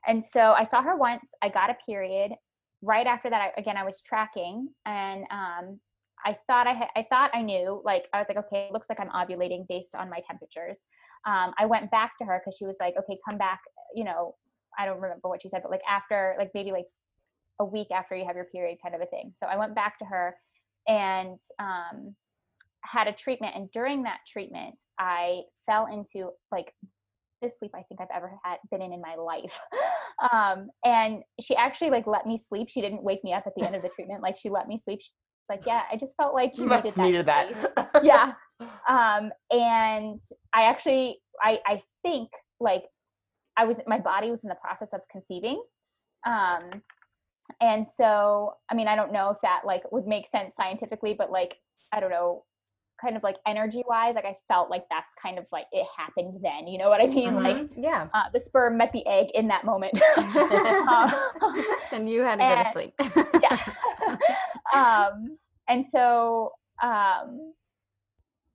And 0.07 0.23
so 0.23 0.53
I 0.53 0.63
saw 0.63 0.81
her 0.81 0.95
once. 0.95 1.29
I 1.41 1.49
got 1.49 1.69
a 1.69 1.77
period. 1.85 2.31
Right 2.81 3.07
after 3.07 3.29
that, 3.29 3.41
I, 3.41 3.59
again, 3.59 3.77
I 3.77 3.83
was 3.83 4.01
tracking, 4.01 4.69
and 4.85 5.23
um, 5.31 5.79
I 6.25 6.37
thought 6.47 6.67
I 6.67 6.73
had, 6.73 6.87
I 6.95 7.05
thought 7.09 7.31
I 7.33 7.41
knew. 7.41 7.81
Like 7.83 8.07
I 8.13 8.19
was 8.19 8.27
like, 8.27 8.37
okay, 8.37 8.67
it 8.67 8.73
looks 8.73 8.87
like 8.89 8.99
I'm 8.99 9.09
ovulating 9.09 9.65
based 9.67 9.95
on 9.95 10.09
my 10.09 10.19
temperatures. 10.25 10.85
Um, 11.25 11.53
I 11.57 11.65
went 11.65 11.91
back 11.91 12.17
to 12.19 12.25
her 12.25 12.41
because 12.43 12.57
she 12.57 12.65
was 12.65 12.77
like, 12.81 12.95
okay, 12.97 13.17
come 13.29 13.37
back. 13.37 13.61
You 13.95 14.03
know, 14.03 14.35
I 14.77 14.85
don't 14.85 14.99
remember 14.99 15.29
what 15.29 15.41
she 15.41 15.49
said, 15.49 15.61
but 15.63 15.71
like 15.71 15.81
after, 15.89 16.35
like 16.37 16.51
maybe 16.53 16.71
like 16.71 16.87
a 17.59 17.65
week 17.65 17.87
after 17.91 18.15
you 18.15 18.25
have 18.25 18.35
your 18.35 18.45
period, 18.45 18.79
kind 18.83 18.95
of 18.95 19.01
a 19.01 19.05
thing. 19.05 19.31
So 19.35 19.47
I 19.47 19.57
went 19.57 19.75
back 19.75 19.99
to 19.99 20.05
her, 20.05 20.35
and 20.87 21.39
um, 21.59 22.15
had 22.83 23.07
a 23.07 23.13
treatment 23.13 23.53
and 23.55 23.71
during 23.71 24.03
that 24.03 24.19
treatment 24.27 24.75
i 24.99 25.41
fell 25.65 25.87
into 25.91 26.29
like 26.51 26.73
this 27.41 27.59
sleep 27.59 27.71
i 27.75 27.83
think 27.83 28.01
i've 28.01 28.07
ever 28.13 28.31
had 28.43 28.57
been 28.71 28.81
in 28.81 28.93
in 28.93 29.01
my 29.01 29.15
life. 29.15 29.59
Um 30.31 30.69
and 30.85 31.23
she 31.41 31.55
actually 31.55 31.89
like 31.89 32.05
let 32.05 32.27
me 32.27 32.37
sleep. 32.37 32.69
She 32.69 32.81
didn't 32.81 33.03
wake 33.03 33.23
me 33.23 33.33
up 33.33 33.45
at 33.47 33.53
the 33.57 33.65
end 33.65 33.75
of 33.75 33.81
the 33.81 33.89
treatment. 33.95 34.21
Like 34.21 34.37
she 34.37 34.49
let 34.49 34.67
me 34.67 34.77
sleep. 34.77 35.01
She's 35.01 35.11
like 35.49 35.65
yeah 35.65 35.81
i 35.91 35.97
just 35.97 36.15
felt 36.15 36.35
like 36.35 36.55
you 36.55 36.63
You 36.63 36.69
must 36.69 36.95
needed 36.97 37.25
that 37.25 37.49
needed 37.49 37.67
that. 37.75 38.03
yeah. 38.03 38.33
Um 38.87 39.31
and 39.49 40.19
i 40.53 40.63
actually 40.65 41.17
i 41.41 41.59
i 41.65 41.81
think 42.03 42.29
like 42.59 42.83
i 43.57 43.65
was 43.65 43.81
my 43.87 43.99
body 43.99 44.29
was 44.29 44.43
in 44.43 44.49
the 44.49 44.55
process 44.63 44.93
of 44.93 45.01
conceiving. 45.11 45.61
Um 46.25 46.83
and 47.59 47.85
so 47.85 48.53
i 48.69 48.75
mean 48.75 48.87
i 48.87 48.95
don't 48.95 49.11
know 49.11 49.29
if 49.31 49.37
that 49.41 49.61
like 49.65 49.91
would 49.91 50.05
make 50.07 50.27
sense 50.27 50.53
scientifically 50.55 51.13
but 51.13 51.31
like 51.31 51.57
i 51.91 51.99
don't 51.99 52.11
know 52.11 52.43
kind 53.03 53.17
of 53.17 53.23
like 53.23 53.35
energy 53.45 53.83
wise 53.87 54.15
like 54.15 54.25
i 54.25 54.35
felt 54.47 54.69
like 54.69 54.85
that's 54.89 55.13
kind 55.21 55.37
of 55.37 55.45
like 55.51 55.65
it 55.73 55.85
happened 55.97 56.39
then 56.41 56.67
you 56.67 56.77
know 56.77 56.89
what 56.89 57.01
i 57.01 57.05
mean 57.07 57.35
like 57.35 57.57
Mhm. 57.57 57.69
yeah. 57.77 58.07
uh, 58.13 58.23
the 58.33 58.39
sperm 58.39 58.77
met 58.77 58.91
the 58.93 59.05
egg 59.05 59.27
in 59.33 59.47
that 59.49 59.65
moment 59.65 59.93
Um, 60.17 61.11
and 61.91 62.09
you 62.09 62.21
had 62.21 62.39
to 62.39 62.45
go 62.45 62.63
to 62.63 62.71
sleep. 62.71 62.93
yeah 63.43 63.57
um 64.73 65.37
and 65.67 65.85
so 65.85 66.51
um 66.81 67.53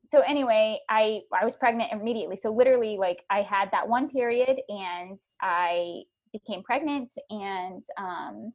so 0.04 0.20
anyway 0.20 0.78
i 0.88 1.20
i 1.38 1.44
was 1.44 1.54
pregnant 1.56 1.92
immediately 1.92 2.36
so 2.36 2.50
literally 2.50 2.96
like 2.98 3.18
i 3.30 3.42
had 3.42 3.68
that 3.72 3.86
one 3.88 4.08
period 4.08 4.56
and 4.70 5.18
i 5.42 6.00
became 6.32 6.62
pregnant 6.62 7.12
and 7.30 7.84
um 7.98 8.52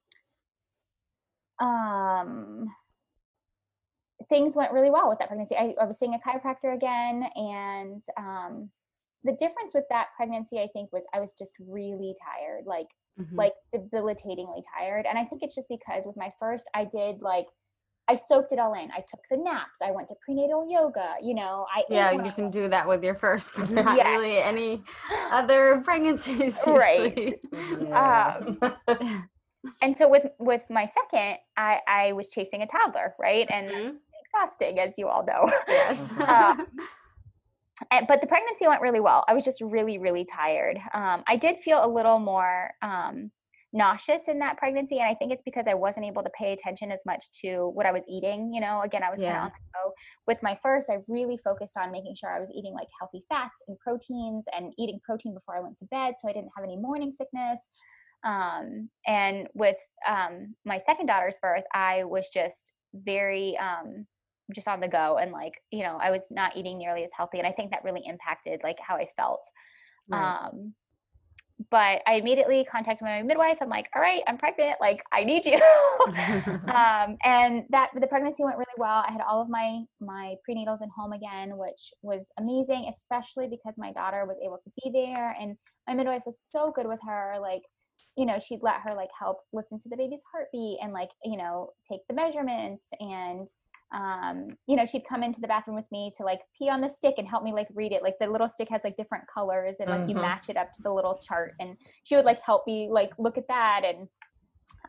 um 1.60 2.66
things 4.34 4.56
went 4.56 4.72
really 4.72 4.90
well 4.90 5.10
with 5.10 5.20
that 5.20 5.28
pregnancy 5.28 5.56
i, 5.56 5.76
I 5.80 5.86
was 5.86 6.00
seeing 6.00 6.16
a 6.16 6.20
chiropractor 6.20 6.74
again 6.74 7.30
and 7.36 8.04
um 8.18 8.70
the 9.24 9.34
difference 9.34 9.74
with 9.74 9.86
that 9.90 10.08
pregnancy 10.18 10.60
i 10.60 10.68
think 10.74 10.92
was 10.92 11.06
i 11.14 11.20
was 11.20 11.34
just 11.34 11.54
really 11.60 12.16
tired 12.22 12.66
like 12.66 12.88
Mhm. 13.20 13.38
like 13.38 13.54
debilitatingly 13.72 14.64
tired 14.76 15.06
and 15.06 15.20
i 15.20 15.24
think 15.26 15.44
it's 15.44 15.54
just 15.54 15.70
because 15.70 16.08
with 16.08 16.18
my 16.18 16.34
first 16.40 16.68
i 16.74 16.84
did 16.84 17.22
like 17.22 17.46
I 18.08 18.16
soaked 18.16 18.52
it 18.52 18.60
all 18.60 18.74
in. 18.74 18.92
I 18.92 19.00
took 19.00 19.22
the 19.32 19.38
naps. 19.38 19.80
I 19.82 19.92
went 19.92 20.10
to 20.10 20.16
prenatal 20.26 20.70
yoga. 20.70 21.16
You 21.22 21.36
know, 21.36 21.66
I 21.74 21.84
yeah, 21.90 22.12
you 22.12 22.32
can 22.34 22.50
do 22.50 22.68
that 22.68 22.88
with 22.88 23.04
your 23.04 23.16
first, 23.16 23.54
but 23.56 23.70
not 23.70 23.96
yes. 23.96 24.06
really 24.08 24.38
any 24.40 24.84
other 25.32 25.82
pregnancies. 25.86 26.60
Right. 26.68 27.40
Um, 27.94 28.60
and 29.82 29.98
so 29.98 30.10
with 30.10 30.26
with 30.40 30.64
my 30.70 30.86
second, 30.86 31.38
I 31.56 31.80
I 31.88 32.12
was 32.12 32.30
chasing 32.30 32.62
a 32.62 32.68
toddler, 32.68 33.16
right, 33.20 33.48
and 33.50 33.70
mm-hmm. 33.70 33.96
Exhausting, 34.34 34.80
as 34.80 34.98
you 34.98 35.08
all 35.08 35.26
know. 35.26 35.52
Yes. 35.68 36.00
uh, 36.20 36.56
but 38.08 38.22
the 38.22 38.28
pregnancy 38.28 38.68
went 38.68 38.82
really 38.82 39.00
well. 39.00 39.24
I 39.28 39.34
was 39.34 39.44
just 39.44 39.62
really, 39.62 39.98
really 39.98 40.26
tired. 40.26 40.78
Um, 40.94 41.24
I 41.28 41.36
did 41.36 41.58
feel 41.60 41.84
a 41.84 41.88
little 41.88 42.20
more 42.20 42.72
um, 42.82 43.32
nauseous 43.76 44.28
in 44.28 44.38
that 44.38 44.56
pregnancy 44.56 45.00
and 45.00 45.10
i 45.10 45.16
think 45.16 45.32
it's 45.32 45.42
because 45.44 45.66
i 45.68 45.74
wasn't 45.74 46.06
able 46.06 46.22
to 46.22 46.30
pay 46.38 46.54
attention 46.54 46.92
as 46.92 47.00
much 47.08 47.26
to 47.32 47.72
what 47.74 47.88
i 47.88 47.92
was 47.92 48.04
eating 48.08 48.54
you 48.54 48.62
know 48.62 48.82
again 48.82 49.02
i 49.02 49.10
was 49.10 49.20
yeah. 49.20 49.32
kind 49.32 49.38
of 49.38 49.44
on 49.46 49.52
the 49.52 49.80
go 49.90 49.94
with 50.28 50.38
my 50.44 50.58
first 50.62 50.92
i 50.92 50.98
really 51.08 51.38
focused 51.44 51.76
on 51.76 51.92
making 51.92 52.14
sure 52.16 52.30
i 52.30 52.40
was 52.40 52.54
eating 52.56 52.74
like 52.74 52.88
healthy 53.00 53.26
fats 53.30 53.64
and 53.68 53.78
proteins 53.80 54.46
and 54.56 54.72
eating 54.78 55.00
protein 55.04 55.34
before 55.34 55.58
i 55.58 55.60
went 55.60 55.76
to 55.76 55.86
bed 55.86 56.14
so 56.20 56.30
i 56.30 56.32
didn't 56.32 56.52
have 56.56 56.64
any 56.64 56.78
morning 56.78 57.12
sickness 57.12 57.60
um, 58.26 58.90
and 59.08 59.48
with 59.56 59.76
um, 60.08 60.56
my 60.66 60.78
second 60.78 61.08
daughter's 61.08 61.38
birth 61.42 61.64
i 61.74 62.04
was 62.04 62.28
just 62.32 62.74
very 62.94 63.58
um, 63.58 64.06
just 64.54 64.68
on 64.68 64.80
the 64.80 64.88
go 64.88 65.18
and 65.18 65.32
like 65.32 65.54
you 65.72 65.84
know 65.84 65.98
i 66.02 66.12
was 66.12 66.26
not 66.30 66.56
eating 66.58 66.78
nearly 66.78 67.04
as 67.04 67.10
healthy 67.16 67.38
and 67.38 67.48
i 67.48 67.52
think 67.52 67.72
that 67.72 67.84
really 67.84 68.02
impacted 68.06 68.60
like 68.64 68.78
how 68.86 68.96
i 68.96 69.08
felt 69.18 69.42
right. 70.10 70.48
um 70.48 70.74
but 71.70 72.02
I 72.08 72.16
immediately 72.16 72.66
contacted 72.66 73.06
my 73.06 73.22
midwife. 73.22 73.58
I'm 73.62 73.70
like, 73.70 73.88
all 73.96 74.02
right, 74.02 74.22
I'm 74.28 74.38
pregnant. 74.38 74.78
Like, 74.82 75.04
I 75.12 75.24
need 75.24 75.46
you. 75.46 75.54
um, 76.74 77.18
and 77.24 77.64
that 77.70 77.90
the 78.00 78.08
pregnancy 78.08 78.44
went 78.44 78.58
really 78.58 78.78
well. 78.78 79.04
I 79.08 79.12
had 79.12 79.22
all 79.22 79.42
of 79.42 79.50
my 79.50 79.82
my 80.00 80.36
prenatals 80.48 80.82
in 80.82 80.90
home 80.96 81.14
again, 81.14 81.58
which 81.58 81.94
was 82.02 82.32
amazing, 82.40 82.88
especially 82.90 83.48
because 83.48 83.76
my 83.78 83.92
daughter 83.92 84.26
was 84.26 84.40
able 84.44 84.60
to 84.64 84.72
be 84.84 84.92
there, 84.92 85.36
and 85.40 85.56
my 85.88 85.94
midwife 85.94 86.24
was 86.26 86.40
so 86.40 86.72
good 86.76 86.88
with 86.88 87.00
her. 87.08 87.36
Like, 87.40 87.64
you 88.18 88.26
know, 88.26 88.40
she'd 88.40 88.62
let 88.62 88.82
her 88.84 88.96
like 88.96 89.10
help 89.18 89.38
listen 89.54 89.78
to 89.80 89.90
the 89.90 89.98
baby's 89.98 90.24
heartbeat 90.32 90.80
and 90.82 90.94
like, 90.94 91.10
you 91.24 91.38
know, 91.38 91.72
take 91.90 92.02
the 92.08 92.16
measurements 92.16 92.88
and 93.00 93.48
um, 93.94 94.48
you 94.68 94.76
know, 94.76 94.86
she'd 94.86 95.06
come 95.08 95.22
into 95.22 95.40
the 95.40 95.48
bathroom 95.48 95.76
with 95.76 95.90
me 95.92 96.12
to 96.18 96.24
like 96.24 96.40
pee 96.58 96.70
on 96.70 96.82
the 96.82 96.90
stick 96.90 97.16
and 97.18 97.28
help 97.28 97.44
me 97.44 97.54
like 97.54 97.68
read 97.76 97.92
it. 97.92 98.02
Like 98.02 98.16
the 98.20 98.28
little 98.28 98.50
stick 98.50 98.68
has 98.70 98.82
like 98.84 98.96
different 98.96 99.26
colors 99.32 99.78
and 99.80 99.90
like 99.90 100.02
mm-hmm. 100.02 100.10
you 100.10 100.16
match 100.16 100.50
it 100.50 100.58
up 100.58 100.74
to 100.74 100.82
the 100.82 100.92
little 100.92 101.20
chart 101.20 101.54
and 101.60 101.78
she 102.04 102.16
would 102.16 102.26
like 102.26 102.40
help 102.44 102.66
me 102.66 102.90
like 102.92 103.12
look 103.20 103.38
at 103.38 103.48
that. 103.50 103.82
And 103.86 104.08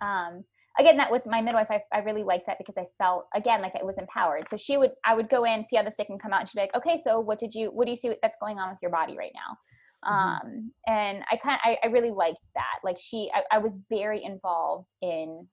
um, 0.00 0.44
again, 0.78 0.96
that 0.96 1.12
with 1.12 1.26
my 1.26 1.42
midwife, 1.42 1.68
I, 1.70 1.80
I 1.92 1.99
really 1.99 2.23
liked 2.23 2.46
that 2.46 2.56
because 2.56 2.76
I 2.78 2.87
felt 2.96 3.26
again 3.34 3.61
like 3.61 3.75
I 3.78 3.84
was 3.84 3.99
empowered. 3.99 4.49
So 4.49 4.56
she 4.56 4.78
would, 4.78 4.92
I 5.04 5.14
would 5.14 5.28
go 5.28 5.44
in, 5.44 5.66
pee 5.68 5.76
on 5.76 5.84
the 5.84 5.92
stick 5.92 6.08
and 6.08 6.20
come 6.20 6.32
out 6.32 6.40
and 6.40 6.49
she'd 6.49 6.56
be 6.56 6.62
like, 6.62 6.75
okay, 6.75 6.99
so 7.02 7.20
what 7.20 7.38
did 7.38 7.54
you, 7.54 7.68
what 7.68 7.84
do 7.84 7.90
you 7.90 7.96
see 7.96 8.14
that's 8.23 8.38
going 8.40 8.58
on 8.58 8.70
with 8.70 8.78
your 8.80 8.90
body 8.90 9.16
right 9.18 9.32
now? 9.34 9.58
Mm-hmm. 10.06 10.49
um 10.49 10.73
and 10.87 11.25
i 11.30 11.37
kind 11.37 11.58
I, 11.64 11.78
I 11.82 11.87
really 11.87 12.11
liked 12.11 12.49
that 12.54 12.80
like 12.84 12.99
she 12.99 13.30
I, 13.34 13.56
I 13.56 13.58
was 13.58 13.78
very 13.88 14.23
involved 14.23 14.90
in 15.00 15.46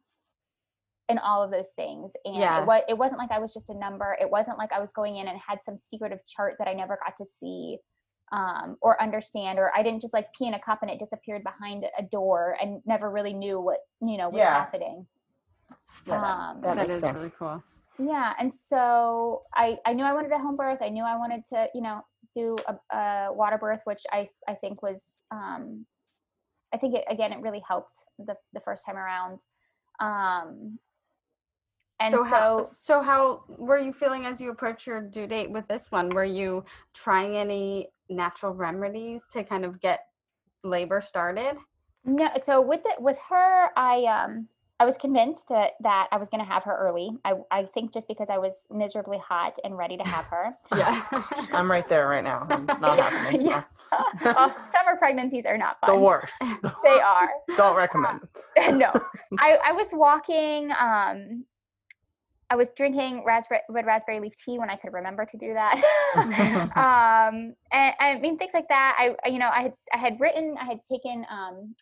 and 1.11 1.19
all 1.19 1.43
of 1.43 1.51
those 1.51 1.69
things. 1.75 2.11
And 2.25 2.37
yeah. 2.37 2.61
it, 2.61 2.65
was, 2.65 2.81
it 2.89 2.97
wasn't 2.97 3.19
like 3.19 3.31
I 3.31 3.37
was 3.37 3.53
just 3.53 3.69
a 3.69 3.77
number. 3.77 4.17
It 4.19 4.29
wasn't 4.29 4.57
like 4.57 4.71
I 4.71 4.79
was 4.79 4.91
going 4.91 5.17
in 5.17 5.27
and 5.27 5.39
had 5.47 5.61
some 5.61 5.77
secretive 5.77 6.25
chart 6.27 6.55
that 6.57 6.67
I 6.67 6.73
never 6.73 6.97
got 7.05 7.15
to 7.17 7.25
see 7.25 7.77
um, 8.31 8.77
or 8.81 8.99
understand, 9.01 9.59
or 9.59 9.71
I 9.75 9.83
didn't 9.83 10.01
just 10.01 10.13
like 10.13 10.33
pee 10.33 10.47
in 10.47 10.53
a 10.55 10.59
cup 10.59 10.79
and 10.81 10.89
it 10.89 10.97
disappeared 10.97 11.43
behind 11.43 11.85
a 11.99 12.01
door 12.01 12.57
and 12.59 12.81
never 12.85 13.11
really 13.11 13.33
knew 13.33 13.59
what, 13.59 13.79
you 14.01 14.17
know, 14.17 14.29
was 14.29 14.39
yeah. 14.39 14.53
happening. 14.53 15.05
Yeah, 16.07 16.15
um, 16.15 16.61
that, 16.61 16.77
that 16.77 16.89
is 16.89 17.03
sense. 17.03 17.15
really 17.15 17.31
cool. 17.37 17.61
Yeah. 17.99 18.33
And 18.39 18.51
so 18.51 19.43
I, 19.53 19.77
I 19.85 19.93
knew 19.93 20.05
I 20.05 20.13
wanted 20.13 20.31
a 20.31 20.39
home 20.39 20.55
birth. 20.55 20.79
I 20.81 20.89
knew 20.89 21.03
I 21.03 21.17
wanted 21.17 21.43
to, 21.49 21.67
you 21.75 21.81
know, 21.81 22.01
do 22.33 22.55
a, 22.67 22.95
a 22.97 23.33
water 23.33 23.57
birth, 23.57 23.81
which 23.83 24.03
I, 24.11 24.29
I 24.47 24.55
think 24.55 24.81
was, 24.81 25.03
um, 25.31 25.85
I 26.73 26.77
think 26.77 26.95
it, 26.95 27.03
again, 27.09 27.33
it 27.33 27.41
really 27.41 27.61
helped 27.67 27.95
the, 28.17 28.35
the 28.53 28.61
first 28.61 28.85
time 28.85 28.95
around. 28.95 29.39
Um, 29.99 30.79
and 32.01 32.11
so, 32.11 32.17
so 32.17 32.23
how, 32.23 32.69
so 32.73 33.01
how 33.01 33.43
were 33.47 33.77
you 33.77 33.93
feeling 33.93 34.25
as 34.25 34.41
you 34.41 34.49
approached 34.49 34.87
your 34.87 35.01
due 35.01 35.27
date 35.27 35.51
with 35.51 35.67
this 35.67 35.91
one? 35.91 36.09
Were 36.09 36.25
you 36.25 36.65
trying 36.93 37.37
any 37.37 37.89
natural 38.09 38.53
remedies 38.53 39.21
to 39.31 39.43
kind 39.43 39.63
of 39.63 39.79
get 39.79 40.07
labor 40.63 40.99
started? 40.99 41.57
No. 42.03 42.29
So 42.43 42.59
with 42.59 42.81
it, 42.85 42.99
with 42.99 43.17
her, 43.29 43.69
I 43.77 44.05
um 44.05 44.47
I 44.81 44.85
was 44.85 44.97
convinced 44.97 45.49
that, 45.49 45.73
that 45.81 46.07
I 46.11 46.17
was 46.17 46.27
going 46.27 46.43
to 46.43 46.51
have 46.51 46.63
her 46.63 46.75
early. 46.75 47.11
I, 47.23 47.33
I 47.51 47.65
think 47.65 47.93
just 47.93 48.07
because 48.07 48.29
I 48.31 48.39
was 48.39 48.65
miserably 48.71 49.19
hot 49.19 49.59
and 49.63 49.77
ready 49.77 49.95
to 49.95 50.03
have 50.03 50.25
her. 50.25 50.57
yeah, 50.75 51.03
I'm 51.53 51.69
right 51.69 51.87
there 51.87 52.07
right 52.07 52.23
now. 52.23 52.47
It's 52.67 52.81
not 52.81 52.97
happening. 52.97 53.41
So. 53.41 53.49
Yeah. 53.51 53.63
well, 54.25 54.55
summer 54.71 54.97
pregnancies 54.97 55.45
are 55.45 55.57
not 55.57 55.79
fun. 55.81 55.91
The 55.91 56.01
worst. 56.01 56.33
they 56.83 56.99
are. 56.99 57.29
Don't 57.57 57.75
recommend. 57.75 58.21
no, 58.57 58.91
I, 59.39 59.59
I 59.67 59.71
was 59.73 59.89
walking 59.91 60.71
um, 60.79 61.45
I 62.51 62.55
was 62.55 62.69
drinking 62.71 63.23
raspberry 63.25 63.61
red 63.69 63.85
raspberry 63.85 64.19
leaf 64.19 64.33
tea 64.35 64.59
when 64.59 64.69
I 64.69 64.75
could 64.75 64.91
remember 64.91 65.25
to 65.25 65.37
do 65.37 65.53
that. 65.53 65.75
um, 66.75 67.55
and 67.71 67.95
I 67.97 68.19
mean 68.19 68.37
things 68.37 68.51
like 68.53 68.67
that. 68.67 68.97
I 68.99 69.29
you 69.29 69.39
know 69.39 69.49
I 69.49 69.61
had 69.61 69.73
I 69.93 69.97
had 69.97 70.19
written 70.19 70.57
I 70.59 70.65
had 70.65 70.81
taken 70.83 71.25
um, 71.31 71.73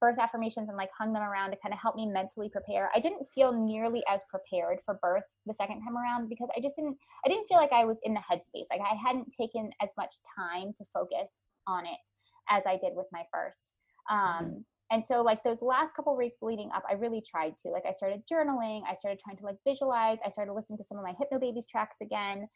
birth 0.00 0.18
affirmations 0.18 0.68
and 0.68 0.76
like 0.76 0.90
hung 0.98 1.12
them 1.12 1.22
around 1.22 1.52
to 1.52 1.56
kind 1.62 1.72
of 1.72 1.78
help 1.78 1.94
me 1.94 2.06
mentally 2.06 2.48
prepare. 2.48 2.90
I 2.92 2.98
didn't 2.98 3.24
feel 3.32 3.52
nearly 3.52 4.02
as 4.12 4.24
prepared 4.28 4.78
for 4.84 4.98
birth 5.00 5.22
the 5.46 5.54
second 5.54 5.80
time 5.84 5.96
around 5.96 6.28
because 6.28 6.50
I 6.56 6.60
just 6.60 6.74
didn't 6.74 6.96
I 7.24 7.28
didn't 7.28 7.46
feel 7.46 7.58
like 7.58 7.72
I 7.72 7.84
was 7.84 8.00
in 8.02 8.12
the 8.12 8.20
headspace. 8.20 8.66
Like 8.68 8.80
I 8.80 8.96
hadn't 8.96 9.32
taken 9.40 9.70
as 9.80 9.90
much 9.96 10.16
time 10.36 10.72
to 10.76 10.84
focus 10.92 11.44
on 11.68 11.86
it 11.86 12.02
as 12.50 12.64
I 12.66 12.76
did 12.76 12.94
with 12.96 13.06
my 13.12 13.22
first. 13.32 13.74
Um, 14.10 14.18
mm-hmm 14.18 14.58
and 14.90 15.04
so 15.04 15.22
like 15.22 15.42
those 15.42 15.62
last 15.62 15.94
couple 15.94 16.16
weeks 16.16 16.38
leading 16.42 16.70
up 16.74 16.82
i 16.88 16.94
really 16.94 17.20
tried 17.20 17.56
to 17.56 17.68
like 17.68 17.84
i 17.88 17.92
started 17.92 18.22
journaling 18.30 18.82
i 18.88 18.94
started 18.94 19.18
trying 19.18 19.36
to 19.36 19.44
like 19.44 19.56
visualize 19.66 20.18
i 20.24 20.28
started 20.28 20.52
listening 20.52 20.76
to 20.76 20.84
some 20.84 20.98
of 20.98 21.04
my 21.04 21.12
Hypnobabies 21.12 21.68
tracks 21.68 21.96
again 22.00 22.46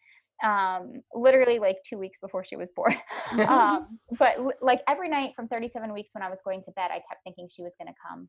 um 0.42 1.02
literally 1.14 1.58
like 1.58 1.78
two 1.86 1.98
weeks 1.98 2.18
before 2.18 2.44
she 2.44 2.56
was 2.56 2.70
born. 2.74 2.94
Um 3.46 3.98
but 4.18 4.38
like 4.60 4.80
every 4.88 5.08
night 5.08 5.32
from 5.36 5.48
37 5.48 5.92
weeks 5.92 6.12
when 6.14 6.22
i 6.22 6.30
was 6.30 6.40
going 6.44 6.62
to 6.64 6.70
bed 6.72 6.90
i 6.90 6.94
kept 6.94 7.22
thinking 7.24 7.48
she 7.50 7.62
was 7.62 7.74
going 7.78 7.92
to 7.92 7.94
come. 8.08 8.28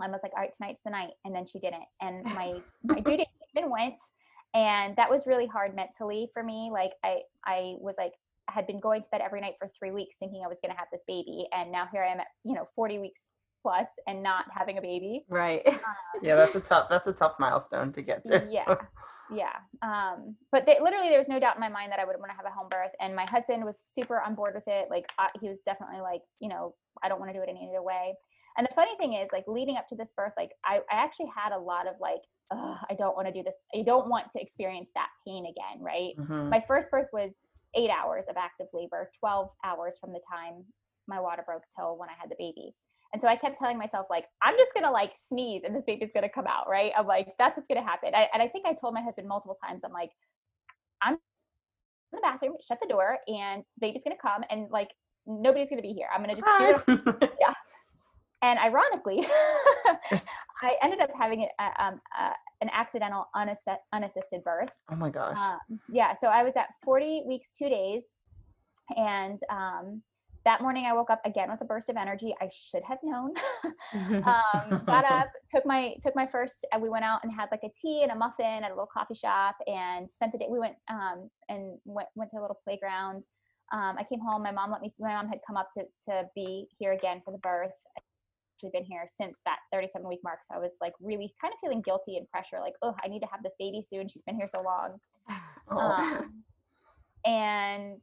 I 0.00 0.08
was 0.08 0.20
like 0.22 0.32
all 0.36 0.42
right 0.42 0.52
tonight's 0.56 0.80
the 0.84 0.90
night 0.90 1.10
and 1.24 1.34
then 1.34 1.44
she 1.46 1.58
didn't. 1.58 1.84
And 2.00 2.24
my 2.24 2.54
my 2.84 3.00
due 3.00 3.16
date 3.16 3.28
even 3.56 3.70
went 3.70 3.96
and 4.54 4.94
that 4.96 5.10
was 5.10 5.26
really 5.26 5.46
hard 5.46 5.74
mentally 5.74 6.28
for 6.32 6.42
me. 6.42 6.70
Like 6.72 6.92
i 7.04 7.18
i 7.44 7.74
was 7.80 7.96
like 7.98 8.12
had 8.48 8.66
been 8.66 8.80
going 8.80 9.02
to 9.02 9.08
bed 9.10 9.20
every 9.24 9.40
night 9.40 9.54
for 9.58 9.70
three 9.78 9.90
weeks 9.90 10.16
thinking 10.18 10.42
I 10.44 10.48
was 10.48 10.58
going 10.62 10.72
to 10.72 10.78
have 10.78 10.88
this 10.92 11.02
baby. 11.06 11.46
And 11.52 11.72
now 11.72 11.88
here 11.92 12.02
I 12.02 12.12
am 12.12 12.20
at, 12.20 12.26
you 12.44 12.54
know, 12.54 12.66
40 12.76 12.98
weeks 12.98 13.32
plus 13.62 13.88
and 14.06 14.22
not 14.22 14.44
having 14.52 14.78
a 14.78 14.82
baby. 14.82 15.24
Right. 15.28 15.66
Um, 15.66 15.80
yeah, 16.22 16.34
that's 16.36 16.54
a 16.54 16.60
tough, 16.60 16.88
that's 16.90 17.06
a 17.06 17.12
tough 17.12 17.34
milestone 17.38 17.92
to 17.92 18.02
get 18.02 18.24
to. 18.26 18.46
yeah. 18.50 18.74
Yeah. 19.32 19.56
Um, 19.80 20.36
but 20.52 20.66
they, 20.66 20.76
literally 20.82 21.08
there 21.08 21.18
was 21.18 21.28
no 21.28 21.40
doubt 21.40 21.56
in 21.56 21.60
my 21.60 21.70
mind 21.70 21.90
that 21.90 21.98
I 21.98 22.04
would 22.04 22.16
want 22.18 22.30
to 22.30 22.36
have 22.36 22.44
a 22.44 22.50
home 22.54 22.68
birth. 22.70 22.90
And 23.00 23.16
my 23.16 23.24
husband 23.24 23.64
was 23.64 23.82
super 23.90 24.20
on 24.20 24.34
board 24.34 24.52
with 24.54 24.64
it. 24.66 24.88
Like 24.90 25.06
uh, 25.18 25.28
he 25.40 25.48
was 25.48 25.60
definitely 25.64 26.02
like, 26.02 26.20
you 26.40 26.48
know, 26.50 26.74
I 27.02 27.08
don't 27.08 27.18
want 27.18 27.32
to 27.32 27.38
do 27.38 27.42
it 27.42 27.48
any 27.48 27.70
other 27.70 27.82
way. 27.82 28.14
And 28.58 28.66
the 28.68 28.74
funny 28.74 28.92
thing 28.98 29.14
is 29.14 29.30
like 29.32 29.44
leading 29.48 29.78
up 29.78 29.88
to 29.88 29.96
this 29.96 30.12
birth, 30.14 30.32
like 30.36 30.50
I, 30.66 30.80
I 30.92 30.96
actually 31.02 31.30
had 31.34 31.52
a 31.52 31.58
lot 31.58 31.88
of 31.88 31.94
like, 32.00 32.20
I 32.52 32.94
don't 32.96 33.16
want 33.16 33.26
to 33.26 33.32
do 33.32 33.42
this. 33.42 33.54
I 33.74 33.82
don't 33.82 34.08
want 34.08 34.30
to 34.30 34.40
experience 34.40 34.90
that 34.94 35.08
pain 35.26 35.44
again. 35.46 35.82
Right. 35.82 36.12
Mm-hmm. 36.18 36.50
My 36.50 36.60
first 36.60 36.90
birth 36.90 37.08
was 37.12 37.46
eight 37.76 37.90
hours 37.90 38.26
of 38.28 38.36
active 38.36 38.66
labor, 38.72 39.10
12 39.20 39.50
hours 39.64 39.98
from 40.00 40.12
the 40.12 40.20
time 40.30 40.64
my 41.06 41.20
water 41.20 41.42
broke 41.44 41.64
till 41.74 41.98
when 41.98 42.08
I 42.08 42.14
had 42.18 42.30
the 42.30 42.36
baby. 42.38 42.74
And 43.12 43.22
so 43.22 43.28
I 43.28 43.36
kept 43.36 43.58
telling 43.58 43.78
myself, 43.78 44.06
like, 44.10 44.24
I'm 44.42 44.56
just 44.56 44.72
gonna 44.74 44.90
like 44.90 45.12
sneeze 45.16 45.62
and 45.64 45.74
this 45.74 45.84
baby's 45.86 46.10
gonna 46.12 46.28
come 46.28 46.46
out, 46.46 46.68
right? 46.68 46.92
I'm 46.96 47.06
like, 47.06 47.28
that's 47.38 47.56
what's 47.56 47.68
gonna 47.68 47.84
happen. 47.84 48.14
I, 48.14 48.28
and 48.32 48.42
I 48.42 48.48
think 48.48 48.66
I 48.66 48.74
told 48.74 48.94
my 48.94 49.02
husband 49.02 49.28
multiple 49.28 49.56
times, 49.64 49.84
I'm 49.84 49.92
like, 49.92 50.10
I'm 51.00 51.14
in 51.14 51.18
the 52.12 52.20
bathroom, 52.22 52.54
shut 52.60 52.78
the 52.82 52.88
door, 52.88 53.18
and 53.28 53.62
baby's 53.80 54.02
gonna 54.04 54.16
come, 54.20 54.42
and 54.50 54.68
like 54.70 54.90
nobody's 55.26 55.70
gonna 55.70 55.82
be 55.82 55.92
here. 55.92 56.08
I'm 56.12 56.22
gonna 56.22 56.34
just 56.34 56.46
do 56.58 56.94
it. 57.20 57.32
yeah. 57.40 57.52
And 58.42 58.58
ironically, 58.58 59.24
I 60.64 60.76
ended 60.82 61.00
up 61.00 61.10
having 61.18 61.46
a, 61.60 61.84
um, 61.84 62.00
uh, 62.18 62.30
an 62.60 62.70
accidental 62.72 63.26
unassist- 63.36 63.84
unassisted 63.92 64.42
birth. 64.44 64.70
Oh 64.90 64.96
my 64.96 65.10
gosh. 65.10 65.36
Um, 65.38 65.80
yeah. 65.88 66.14
So 66.14 66.28
I 66.28 66.42
was 66.42 66.54
at 66.56 66.68
40 66.84 67.24
weeks, 67.26 67.52
two 67.52 67.68
days. 67.68 68.04
And 68.96 69.38
um, 69.50 70.02
that 70.44 70.60
morning 70.60 70.84
I 70.86 70.92
woke 70.92 71.10
up 71.10 71.20
again 71.24 71.50
with 71.50 71.60
a 71.62 71.64
burst 71.64 71.88
of 71.88 71.96
energy. 71.96 72.34
I 72.40 72.48
should 72.52 72.82
have 72.86 72.98
known. 73.02 73.32
um, 73.94 74.82
got 74.86 75.04
up, 75.10 75.28
took 75.54 75.64
my 75.64 75.94
took 76.02 76.14
my 76.14 76.26
first. 76.26 76.66
Uh, 76.72 76.78
we 76.78 76.88
went 76.88 77.04
out 77.04 77.20
and 77.22 77.32
had 77.32 77.48
like 77.50 77.62
a 77.64 77.70
tea 77.80 78.02
and 78.02 78.12
a 78.12 78.14
muffin 78.14 78.62
at 78.62 78.70
a 78.70 78.74
little 78.74 78.88
coffee 78.92 79.14
shop, 79.14 79.56
and 79.66 80.10
spent 80.10 80.32
the 80.32 80.38
day. 80.38 80.46
We 80.50 80.58
went 80.58 80.74
um, 80.90 81.30
and 81.48 81.78
went 81.84 82.08
went 82.14 82.30
to 82.32 82.38
a 82.38 82.42
little 82.42 82.60
playground. 82.62 83.24
Um, 83.72 83.96
I 83.98 84.04
came 84.04 84.20
home. 84.20 84.42
My 84.42 84.52
mom 84.52 84.70
let 84.70 84.82
me. 84.82 84.92
My 85.00 85.14
mom 85.14 85.28
had 85.28 85.38
come 85.46 85.56
up 85.56 85.70
to 85.78 85.84
to 86.08 86.28
be 86.34 86.68
here 86.78 86.92
again 86.92 87.22
for 87.24 87.32
the 87.32 87.38
birth, 87.38 87.72
actually 88.64 88.78
been 88.78 88.86
here 88.86 89.06
since 89.06 89.40
that 89.44 89.58
37 89.72 90.08
week 90.08 90.20
mark. 90.22 90.40
So 90.48 90.56
I 90.56 90.58
was 90.58 90.72
like 90.80 90.94
really 91.00 91.34
kind 91.40 91.52
of 91.52 91.58
feeling 91.60 91.82
guilty 91.82 92.16
and 92.16 92.28
pressure, 92.30 92.58
like, 92.60 92.74
oh, 92.82 92.94
I 93.04 93.08
need 93.08 93.20
to 93.20 93.28
have 93.30 93.42
this 93.42 93.54
baby 93.58 93.82
soon. 93.82 94.08
She's 94.08 94.22
been 94.22 94.36
here 94.36 94.48
so 94.48 94.62
long. 94.62 94.98
Oh. 95.66 95.78
Um, 95.78 96.44
and 97.24 97.96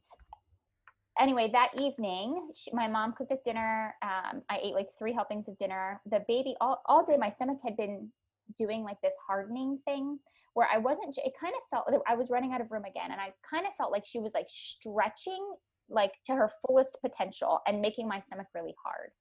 anyway, 1.16 1.48
that 1.52 1.68
evening, 1.78 2.50
she, 2.52 2.72
my 2.74 2.88
mom 2.88 3.12
cooked 3.12 3.30
us 3.30 3.38
dinner. 3.44 3.94
Um, 4.02 4.42
I 4.50 4.58
ate 4.60 4.74
like 4.74 4.88
three 4.98 5.12
helpings 5.12 5.48
of 5.48 5.56
dinner. 5.58 6.00
The 6.10 6.24
baby, 6.26 6.56
all, 6.60 6.82
all 6.86 7.04
day, 7.04 7.16
my 7.16 7.28
stomach 7.28 7.58
had 7.64 7.76
been 7.76 8.10
doing 8.58 8.82
like 8.82 8.96
this 9.00 9.14
hardening 9.28 9.78
thing 9.84 10.18
where 10.54 10.66
I 10.74 10.78
wasn't, 10.78 11.16
it 11.18 11.34
kind 11.40 11.54
of 11.54 11.60
felt, 11.70 12.02
I 12.08 12.16
was 12.16 12.30
running 12.30 12.52
out 12.52 12.60
of 12.60 12.72
room 12.72 12.84
again. 12.84 13.12
And 13.12 13.20
I 13.20 13.32
kind 13.48 13.64
of 13.64 13.72
felt 13.78 13.92
like 13.92 14.04
she 14.04 14.18
was 14.18 14.32
like 14.34 14.48
stretching 14.48 15.54
like 15.88 16.14
to 16.26 16.32
her 16.32 16.50
fullest 16.66 16.98
potential 17.00 17.60
and 17.68 17.80
making 17.80 18.08
my 18.08 18.18
stomach 18.18 18.48
really 18.56 18.74
hard. 18.84 19.12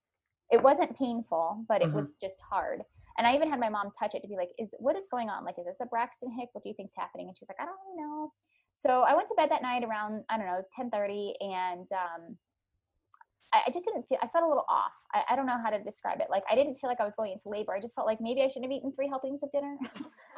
It 0.51 0.61
wasn't 0.61 0.97
painful, 0.97 1.65
but 1.67 1.81
it 1.81 1.89
Mhm. 1.89 1.95
was 1.95 2.15
just 2.15 2.41
hard. 2.41 2.83
And 3.17 3.27
I 3.27 3.35
even 3.35 3.49
had 3.49 3.59
my 3.59 3.69
mom 3.69 3.91
touch 3.99 4.15
it 4.15 4.21
to 4.21 4.27
be 4.27 4.35
like, 4.35 4.51
"Is 4.57 4.73
what 4.79 4.95
is 4.95 5.07
going 5.09 5.29
on? 5.29 5.43
Like, 5.45 5.57
is 5.59 5.65
this 5.65 5.79
a 5.81 5.85
Braxton 5.85 6.31
Hick? 6.31 6.49
What 6.53 6.63
do 6.63 6.69
you 6.69 6.75
think's 6.75 6.95
happening?" 6.95 7.27
And 7.27 7.37
she's 7.37 7.47
like, 7.49 7.59
"I 7.59 7.65
don't 7.65 7.77
really 7.85 8.01
know." 8.01 8.33
So 8.75 9.01
I 9.01 9.13
went 9.15 9.27
to 9.29 9.35
bed 9.35 9.49
that 9.51 9.61
night 9.61 9.83
around 9.83 10.23
I 10.29 10.37
don't 10.37 10.45
know 10.47 10.63
ten 10.75 10.89
thirty, 10.89 11.35
and 11.39 11.87
um, 11.91 12.37
I, 13.53 13.63
I 13.67 13.71
just 13.71 13.85
didn't 13.85 14.03
feel. 14.07 14.17
I 14.21 14.27
felt 14.27 14.43
a 14.45 14.47
little 14.47 14.65
off. 14.69 14.93
I, 15.13 15.23
I 15.31 15.35
don't 15.35 15.45
know 15.45 15.57
how 15.63 15.69
to 15.69 15.79
describe 15.83 16.19
it. 16.21 16.27
Like 16.29 16.43
I 16.49 16.55
didn't 16.55 16.75
feel 16.75 16.89
like 16.89 17.01
I 17.01 17.05
was 17.05 17.15
going 17.15 17.31
into 17.31 17.49
labor. 17.49 17.73
I 17.73 17.81
just 17.81 17.95
felt 17.95 18.07
like 18.07 18.19
maybe 18.21 18.41
I 18.41 18.47
shouldn't 18.47 18.71
have 18.71 18.77
eaten 18.77 18.91
three 18.93 19.07
helpings 19.09 19.43
of 19.43 19.51
dinner. 19.51 19.77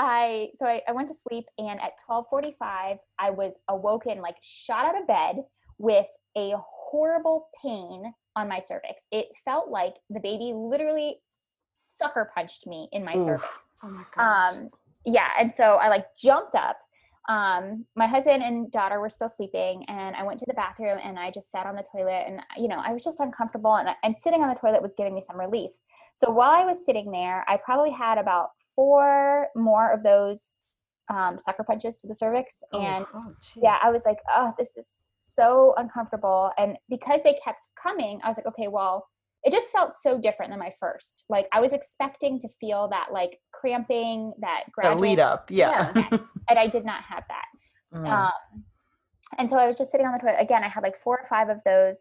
I 0.00 0.50
so 0.58 0.66
I, 0.66 0.80
I 0.86 0.92
went 0.92 1.08
to 1.08 1.14
sleep 1.14 1.46
and 1.58 1.80
at 1.80 1.92
12:45 2.08 2.98
I 3.18 3.30
was 3.30 3.58
awoken 3.68 4.20
like 4.20 4.36
shot 4.40 4.84
out 4.84 5.00
of 5.00 5.08
bed 5.08 5.44
with 5.78 6.06
a 6.36 6.54
horrible 6.90 7.48
pain 7.62 8.12
on 8.36 8.48
my 8.48 8.60
cervix. 8.60 9.04
It 9.10 9.26
felt 9.44 9.68
like 9.70 9.94
the 10.10 10.20
baby 10.20 10.52
literally 10.54 11.16
sucker 11.74 12.30
punched 12.34 12.66
me 12.66 12.88
in 12.92 13.04
my 13.04 13.16
Oof. 13.16 13.24
cervix. 13.24 13.48
oh 13.82 13.88
my 13.88 14.04
gosh. 14.14 14.54
Um 14.56 14.70
yeah, 15.04 15.30
and 15.38 15.52
so 15.52 15.74
I 15.76 15.88
like 15.88 16.06
jumped 16.16 16.54
up. 16.54 16.78
Um 17.28 17.84
my 17.96 18.06
husband 18.06 18.42
and 18.42 18.70
daughter 18.70 19.00
were 19.00 19.10
still 19.10 19.28
sleeping 19.28 19.84
and 19.88 20.16
I 20.16 20.22
went 20.22 20.38
to 20.40 20.46
the 20.48 20.54
bathroom 20.54 20.98
and 21.02 21.18
I 21.18 21.30
just 21.30 21.50
sat 21.50 21.66
on 21.66 21.76
the 21.76 21.84
toilet 21.92 22.24
and 22.26 22.40
you 22.56 22.68
know, 22.68 22.80
I 22.84 22.92
was 22.92 23.02
just 23.02 23.20
uncomfortable 23.20 23.76
and 23.76 23.88
and 24.02 24.16
sitting 24.20 24.42
on 24.42 24.48
the 24.48 24.54
toilet 24.60 24.82
was 24.82 24.94
giving 24.96 25.14
me 25.14 25.20
some 25.20 25.38
relief. 25.38 25.70
So 26.14 26.30
while 26.30 26.50
I 26.50 26.64
was 26.64 26.84
sitting 26.84 27.10
there, 27.12 27.44
I 27.48 27.58
probably 27.58 27.92
had 27.92 28.18
about 28.18 28.48
four 28.74 29.48
more 29.54 29.92
of 29.92 30.02
those 30.02 30.60
um, 31.10 31.38
sucker 31.38 31.64
punches 31.64 31.96
to 31.98 32.06
the 32.06 32.14
cervix. 32.14 32.62
Oh, 32.72 32.80
And 32.80 33.06
oh, 33.14 33.32
yeah. 33.56 33.78
I 33.82 33.90
was 33.90 34.02
like, 34.04 34.18
oh, 34.34 34.52
this 34.58 34.76
is 34.76 34.88
so 35.34 35.74
uncomfortable. 35.76 36.50
And 36.58 36.76
because 36.88 37.22
they 37.22 37.38
kept 37.44 37.68
coming, 37.80 38.20
I 38.22 38.28
was 38.28 38.36
like, 38.36 38.46
okay, 38.46 38.68
well, 38.68 39.06
it 39.44 39.52
just 39.52 39.72
felt 39.72 39.94
so 39.94 40.18
different 40.18 40.50
than 40.50 40.58
my 40.58 40.72
first. 40.80 41.24
Like 41.28 41.46
I 41.52 41.60
was 41.60 41.72
expecting 41.72 42.38
to 42.40 42.48
feel 42.60 42.88
that 42.88 43.08
like 43.12 43.38
cramping, 43.52 44.32
that 44.40 44.64
The 44.66 44.72
gradual 44.72 44.98
lead 44.98 45.20
up. 45.20 45.50
Yeah. 45.50 45.92
Yes. 45.94 46.20
and 46.48 46.58
I 46.58 46.66
did 46.66 46.84
not 46.84 47.02
have 47.04 47.24
that. 47.28 47.44
Mm. 47.94 48.08
Um, 48.08 48.64
and 49.38 49.48
so 49.48 49.56
I 49.56 49.66
was 49.66 49.78
just 49.78 49.90
sitting 49.90 50.06
on 50.06 50.12
the 50.12 50.18
toilet. 50.18 50.40
Again, 50.40 50.64
I 50.64 50.68
had 50.68 50.82
like 50.82 50.98
four 50.98 51.18
or 51.18 51.26
five 51.28 51.48
of 51.48 51.58
those 51.64 51.96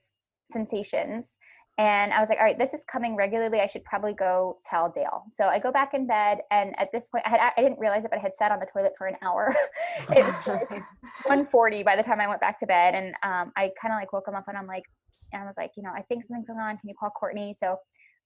sensations. 0.45 1.37
And 1.79 2.11
I 2.11 2.19
was 2.19 2.27
like, 2.29 2.39
all 2.39 2.43
right, 2.43 2.57
this 2.57 2.73
is 2.73 2.81
coming 2.91 3.15
regularly. 3.15 3.59
I 3.59 3.67
should 3.67 3.83
probably 3.83 4.13
go 4.13 4.57
tell 4.65 4.89
Dale. 4.89 5.25
So 5.31 5.45
I 5.45 5.59
go 5.59 5.71
back 5.71 5.93
in 5.93 6.07
bed. 6.07 6.39
And 6.49 6.73
at 6.79 6.91
this 6.91 7.07
point, 7.07 7.23
I, 7.27 7.29
had, 7.29 7.51
I 7.55 7.61
didn't 7.61 7.77
realize 7.77 8.03
it, 8.03 8.09
but 8.09 8.17
I 8.17 8.21
had 8.21 8.35
sat 8.35 8.51
on 8.51 8.59
the 8.59 8.65
toilet 8.65 8.93
for 8.97 9.05
an 9.05 9.15
hour. 9.21 9.55
it 10.15 10.25
was 10.25 10.47
like 10.47 10.69
140 11.23 11.83
by 11.83 11.95
the 11.95 12.01
time 12.01 12.19
I 12.19 12.27
went 12.27 12.41
back 12.41 12.59
to 12.61 12.65
bed. 12.65 12.95
And 12.95 13.13
um, 13.21 13.51
I 13.55 13.69
kind 13.79 13.93
of 13.93 13.99
like 13.99 14.11
woke 14.11 14.27
him 14.27 14.33
up 14.33 14.45
and 14.47 14.57
I'm 14.57 14.65
like, 14.65 14.85
and 15.33 15.43
I 15.43 15.45
was 15.45 15.55
like, 15.55 15.71
you 15.77 15.83
know, 15.83 15.91
I 15.95 16.01
think 16.01 16.23
something's 16.23 16.47
going 16.47 16.59
on. 16.59 16.77
Can 16.77 16.89
you 16.89 16.95
call 16.99 17.11
Courtney? 17.11 17.53
So 17.53 17.75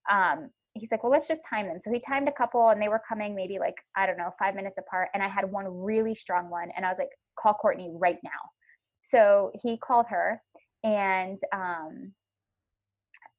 um, 0.09 0.49
he's 0.73 0.89
like, 0.89 1.03
well, 1.03 1.11
let's 1.11 1.27
just 1.27 1.41
time 1.49 1.67
them. 1.67 1.79
So 1.81 1.91
he 1.91 1.99
timed 1.99 2.29
a 2.29 2.31
couple 2.31 2.69
and 2.69 2.81
they 2.81 2.87
were 2.87 3.01
coming 3.07 3.35
maybe 3.35 3.59
like, 3.59 3.75
I 3.97 4.05
don't 4.05 4.17
know, 4.17 4.31
five 4.39 4.55
minutes 4.55 4.77
apart. 4.77 5.09
And 5.13 5.21
I 5.21 5.27
had 5.27 5.51
one 5.51 5.65
really 5.67 6.15
strong 6.15 6.49
one. 6.49 6.69
And 6.77 6.85
I 6.85 6.89
was 6.89 6.99
like, 6.99 7.09
call 7.37 7.53
Courtney 7.53 7.89
right 7.93 8.19
now. 8.23 8.29
So 9.01 9.51
he 9.61 9.77
called 9.77 10.05
her 10.09 10.41
and, 10.83 11.39
um, 11.53 12.13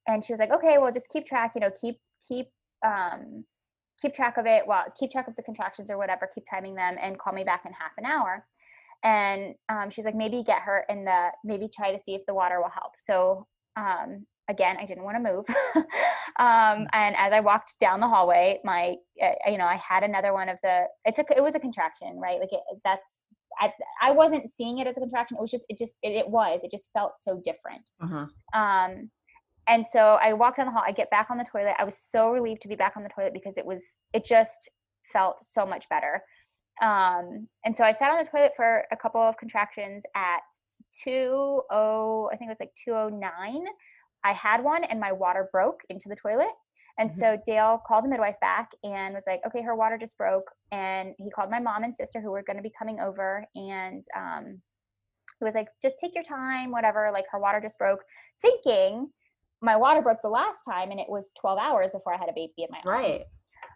and 0.07 0.25
she 0.25 0.33
was 0.33 0.41
like, 0.41 0.51
okay, 0.51 0.79
well, 0.79 0.93
just 0.93 1.09
keep 1.11 1.27
track, 1.27 1.53
you 1.55 1.61
know, 1.61 1.71
keep, 1.81 1.99
keep, 2.27 2.47
um, 2.85 3.45
keep 4.01 4.15
track 4.15 4.37
of 4.37 4.47
it. 4.47 4.65
Well, 4.67 4.85
keep 4.99 5.11
track 5.11 5.29
of 5.29 5.37
the 5.37 5.43
contractions 5.43 5.91
or 5.91 5.99
whatever, 5.99 6.29
keep 6.35 6.45
timing 6.51 6.75
them 6.75 6.97
and 7.01 7.19
call 7.19 7.33
me 7.33 7.45
back 7.45 7.63
in 7.67 7.73
half 7.73 7.93
an 7.99 8.05
hour. 8.05 8.45
And 9.05 9.55
um, 9.69 9.91
she's 9.91 10.05
like, 10.05 10.15
maybe 10.15 10.43
get 10.45 10.63
her 10.63 10.85
in 10.89 11.05
the, 11.05 11.29
maybe 11.45 11.69
try 11.69 11.93
to 11.93 11.99
see 11.99 12.15
if 12.15 12.23
the 12.27 12.35
water 12.35 12.61
will 12.61 12.71
help. 12.71 12.93
So 12.99 13.47
um, 13.77 14.27
again, 14.49 14.77
I 14.79 14.87
didn't 14.87 15.05
want 15.05 15.17
to 15.17 15.33
move. 15.33 15.45
um, 16.39 16.87
and 16.93 17.17
as 17.17 17.33
I 17.33 17.41
walked 17.41 17.75
down 17.81 18.01
the 18.01 18.09
hallway, 18.09 18.61
my, 18.65 18.97
uh, 19.23 19.51
you 19.51 19.59
know, 19.59 19.67
I 19.67 19.77
had 19.77 20.03
another 20.03 20.33
one 20.33 20.49
of 20.49 20.59
the, 20.63 20.85
it 21.05 21.17
took, 21.17 21.31
it 21.31 21.43
was 21.43 21.55
a 21.55 21.61
contraction, 21.61 22.19
right? 22.19 22.39
Like 22.41 22.53
it, 22.53 22.61
that's, 22.85 23.21
I, 23.61 23.73
I 24.01 24.11
wasn't 24.13 24.51
seeing 24.51 24.79
it 24.79 24.87
as 24.87 24.97
a 24.97 25.01
contraction. 25.01 25.37
It 25.37 25.41
was 25.41 25.51
just, 25.51 25.65
it 25.69 25.79
just, 25.79 25.99
it, 26.03 26.13
it 26.13 26.29
was, 26.29 26.63
it 26.63 26.71
just 26.71 26.91
felt 26.93 27.13
so 27.21 27.41
different. 27.45 27.91
Mhm. 28.03 28.29
Um, 28.55 29.11
and 29.69 29.87
so 29.87 30.19
I 30.23 30.33
walk 30.33 30.57
down 30.57 30.67
the 30.67 30.73
hall. 30.73 30.83
I 30.87 30.93
get 30.93 31.11
back 31.11 31.29
on 31.31 31.39
the 31.39 31.45
toilet. 31.45 31.75
I 31.79 31.85
was 31.85 31.97
so 31.97 32.31
relieved 32.31 32.63
to 32.63 32.69
be 32.69 32.75
back 32.77 32.95
on 32.97 33.03
the 33.03 33.09
toilet 33.09 33.33
because 33.33 33.57
it 33.57 33.65
was 33.67 33.83
it 34.13 34.25
just 34.25 34.69
felt 35.13 35.45
so 35.45 35.65
much 35.67 35.89
better. 35.89 36.23
Um, 36.81 37.49
and 37.65 37.77
so 37.77 37.85
I 37.85 37.93
sat 37.93 38.11
on 38.11 38.19
the 38.25 38.31
toilet 38.31 38.53
for 38.57 38.85
a 38.91 38.97
couple 38.97 39.21
of 39.21 39.37
contractions 39.37 40.03
at 40.17 40.41
two 41.05 41.63
oh 41.71 42.29
I 42.33 42.37
think 42.37 42.49
it 42.49 42.53
was 42.53 42.61
like 42.61 42.75
two 42.75 42.93
oh 42.93 43.09
nine. 43.09 43.65
I 44.25 44.33
had 44.33 44.63
one 44.63 44.85
and 44.85 45.01
my 45.01 45.13
water 45.13 45.49
broke 45.53 45.81
into 45.91 46.09
the 46.09 46.17
toilet. 46.17 46.51
And 46.99 47.11
Mhm. 47.11 47.15
so 47.15 47.39
Dale 47.47 47.81
called 47.87 48.05
the 48.05 48.09
midwife 48.09 48.39
back 48.41 48.71
and 48.85 49.15
was 49.15 49.25
like, 49.27 49.41
okay, 49.47 49.63
her 49.63 49.75
water 49.75 49.97
just 49.97 50.19
broke. 50.19 50.51
And 50.73 51.15
he 51.19 51.31
called 51.31 51.51
my 51.51 51.59
mom 51.59 51.85
and 51.85 51.97
sister 51.97 52.21
who 52.21 52.31
were 52.31 52.43
going 52.43 52.59
to 52.59 52.63
be 52.63 52.73
coming 52.79 53.01
over. 53.01 53.47
And 53.55 54.05
um, 54.17 54.61
he 55.39 55.45
was 55.45 55.55
like, 55.55 55.69
just 55.81 55.97
take 55.99 56.15
your 56.15 56.25
time, 56.25 56.71
whatever. 56.71 57.11
Like 57.13 57.25
her 57.31 57.39
water 57.39 57.61
just 57.61 57.79
broke, 57.79 58.01
thinking 58.43 59.09
my 59.63 59.77
water 59.77 60.03
broke 60.03 60.21
the 60.23 60.29
last 60.29 60.63
time 60.63 60.91
and 60.91 61.01
it 61.01 61.09
was 61.09 61.33
12 61.41 61.59
hours 61.59 61.93
before 61.93 62.13
I 62.13 62.19
had 62.19 62.29
a 62.29 62.35
baby 62.35 62.53
in 62.59 62.69
my 62.71 62.81
arms. 62.85 63.09
Right. 63.09 63.23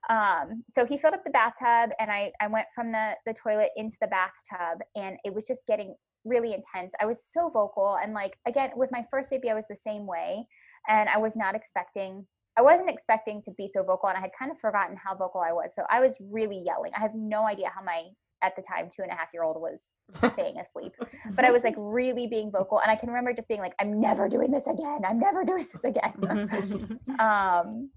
Um, 0.08 0.62
so 0.68 0.84
he 0.84 0.98
filled 0.98 1.14
up 1.14 1.24
the 1.24 1.30
bathtub 1.30 1.90
and 1.98 2.10
I, 2.10 2.32
I 2.40 2.48
went 2.48 2.66
from 2.74 2.92
the, 2.92 3.12
the 3.24 3.34
toilet 3.34 3.70
into 3.76 3.96
the 4.00 4.08
bathtub 4.08 4.80
and 4.94 5.16
it 5.24 5.34
was 5.34 5.46
just 5.46 5.66
getting 5.66 5.94
really 6.24 6.54
intense. 6.54 6.92
I 7.00 7.06
was 7.06 7.24
so 7.24 7.48
vocal 7.48 7.98
and 8.02 8.12
like, 8.12 8.36
again, 8.46 8.70
with 8.76 8.90
my 8.92 9.04
first 9.10 9.30
baby, 9.30 9.48
I 9.50 9.54
was 9.54 9.66
the 9.68 9.76
same 9.76 10.06
way. 10.06 10.46
And 10.88 11.08
I 11.08 11.18
was 11.18 11.36
not 11.36 11.54
expecting, 11.54 12.26
I 12.56 12.62
wasn't 12.62 12.90
expecting 12.90 13.40
to 13.42 13.52
be 13.56 13.68
so 13.68 13.82
vocal 13.82 14.08
and 14.08 14.18
I 14.18 14.20
had 14.20 14.30
kind 14.38 14.50
of 14.50 14.58
forgotten 14.58 14.96
how 14.96 15.14
vocal 15.16 15.40
I 15.40 15.52
was. 15.52 15.74
So 15.74 15.82
I 15.90 16.00
was 16.00 16.16
really 16.20 16.62
yelling. 16.64 16.92
I 16.96 17.00
have 17.00 17.14
no 17.14 17.44
idea 17.44 17.70
how 17.74 17.82
my, 17.82 18.04
at 18.42 18.54
the 18.56 18.62
time, 18.62 18.90
two 18.94 19.02
and 19.02 19.10
a 19.10 19.14
half 19.14 19.28
year 19.32 19.42
old 19.42 19.60
was 19.60 19.92
staying 20.32 20.58
asleep 20.58 20.92
but 21.30 21.44
I 21.44 21.50
was 21.50 21.64
like 21.64 21.74
really 21.76 22.26
being 22.26 22.50
vocal. 22.50 22.80
And 22.80 22.90
I 22.90 22.96
can 22.96 23.08
remember 23.08 23.32
just 23.32 23.48
being 23.48 23.60
like, 23.60 23.74
I'm 23.80 24.00
never 24.00 24.28
doing 24.28 24.50
this 24.50 24.66
again. 24.66 25.00
I'm 25.06 25.18
never 25.18 25.44
doing 25.44 25.66
this 25.72 25.84
again. 25.84 26.98
um, 27.18 27.90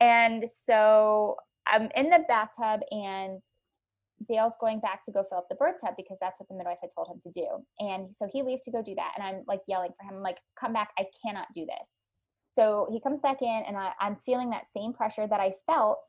and 0.00 0.44
so 0.48 1.36
I'm 1.66 1.88
in 1.96 2.10
the 2.10 2.24
bathtub 2.28 2.80
and 2.90 3.42
Dale's 4.26 4.56
going 4.60 4.80
back 4.80 5.04
to 5.04 5.12
go 5.12 5.24
fill 5.28 5.38
up 5.38 5.48
the 5.48 5.54
birth 5.54 5.76
tub 5.80 5.94
because 5.96 6.18
that's 6.20 6.40
what 6.40 6.48
the 6.48 6.54
midwife 6.54 6.78
had 6.80 6.90
told 6.94 7.08
him 7.08 7.20
to 7.22 7.30
do. 7.30 7.46
And 7.78 8.14
so 8.14 8.28
he 8.32 8.42
leaves 8.42 8.62
to 8.62 8.70
go 8.70 8.82
do 8.82 8.94
that. 8.96 9.12
And 9.16 9.24
I'm 9.24 9.44
like 9.46 9.60
yelling 9.68 9.90
for 9.96 10.08
him, 10.08 10.16
I'm 10.16 10.22
like, 10.22 10.38
come 10.58 10.72
back. 10.72 10.90
I 10.98 11.04
cannot 11.24 11.46
do 11.54 11.64
this. 11.66 11.88
So 12.54 12.88
he 12.90 13.00
comes 13.00 13.20
back 13.20 13.42
in 13.42 13.62
and 13.68 13.76
I, 13.76 13.92
I'm 14.00 14.16
feeling 14.16 14.50
that 14.50 14.64
same 14.74 14.92
pressure 14.92 15.28
that 15.28 15.38
I 15.38 15.52
felt, 15.66 16.04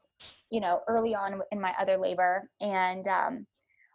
you 0.50 0.60
know, 0.60 0.82
early 0.88 1.14
on 1.14 1.42
in 1.52 1.62
my 1.62 1.74
other 1.80 1.98
labor. 1.98 2.50
And 2.60 3.08
um, 3.08 3.46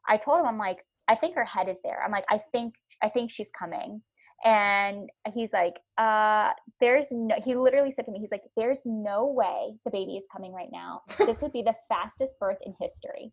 I 0.08 0.16
told 0.16 0.40
him, 0.40 0.46
I'm 0.46 0.58
like, 0.58 0.78
I 1.08 1.14
think 1.14 1.34
her 1.34 1.44
head 1.44 1.68
is 1.68 1.80
there. 1.84 2.02
I'm 2.04 2.12
like, 2.12 2.24
I 2.28 2.40
think, 2.52 2.74
I 3.02 3.08
think 3.08 3.30
she's 3.30 3.50
coming. 3.58 4.02
And 4.44 5.08
he's 5.32 5.52
like, 5.52 5.74
uh, 5.96 6.50
there's 6.80 7.08
no, 7.10 7.36
he 7.42 7.54
literally 7.54 7.90
said 7.90 8.04
to 8.06 8.12
me, 8.12 8.18
he's 8.18 8.30
like, 8.30 8.42
there's 8.56 8.82
no 8.84 9.26
way 9.26 9.74
the 9.84 9.90
baby 9.90 10.16
is 10.16 10.24
coming 10.30 10.52
right 10.52 10.68
now. 10.72 11.02
This 11.18 11.40
would 11.40 11.52
be 11.52 11.62
the 11.62 11.74
fastest 11.88 12.38
birth 12.38 12.58
in 12.64 12.74
history. 12.80 13.32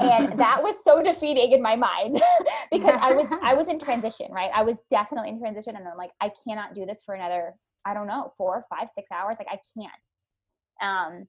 And 0.00 0.38
that 0.38 0.62
was 0.62 0.82
so 0.82 1.02
defeating 1.04 1.52
in 1.52 1.60
my 1.60 1.76
mind 1.76 2.22
because 2.72 2.98
I 3.00 3.12
was, 3.12 3.26
I 3.42 3.54
was 3.54 3.68
in 3.68 3.78
transition, 3.80 4.30
right? 4.30 4.50
I 4.54 4.62
was 4.62 4.78
definitely 4.90 5.30
in 5.30 5.38
transition. 5.38 5.76
And 5.76 5.86
I'm 5.86 5.98
like, 5.98 6.12
I 6.20 6.30
cannot 6.46 6.74
do 6.74 6.86
this 6.86 7.02
for 7.04 7.14
another, 7.14 7.54
I 7.84 7.92
don't 7.92 8.06
know, 8.06 8.32
four, 8.38 8.64
five, 8.70 8.88
six 8.94 9.10
hours. 9.10 9.38
Like 9.38 9.48
I 9.50 9.58
can't. 9.78 9.92
Um, 10.80 11.26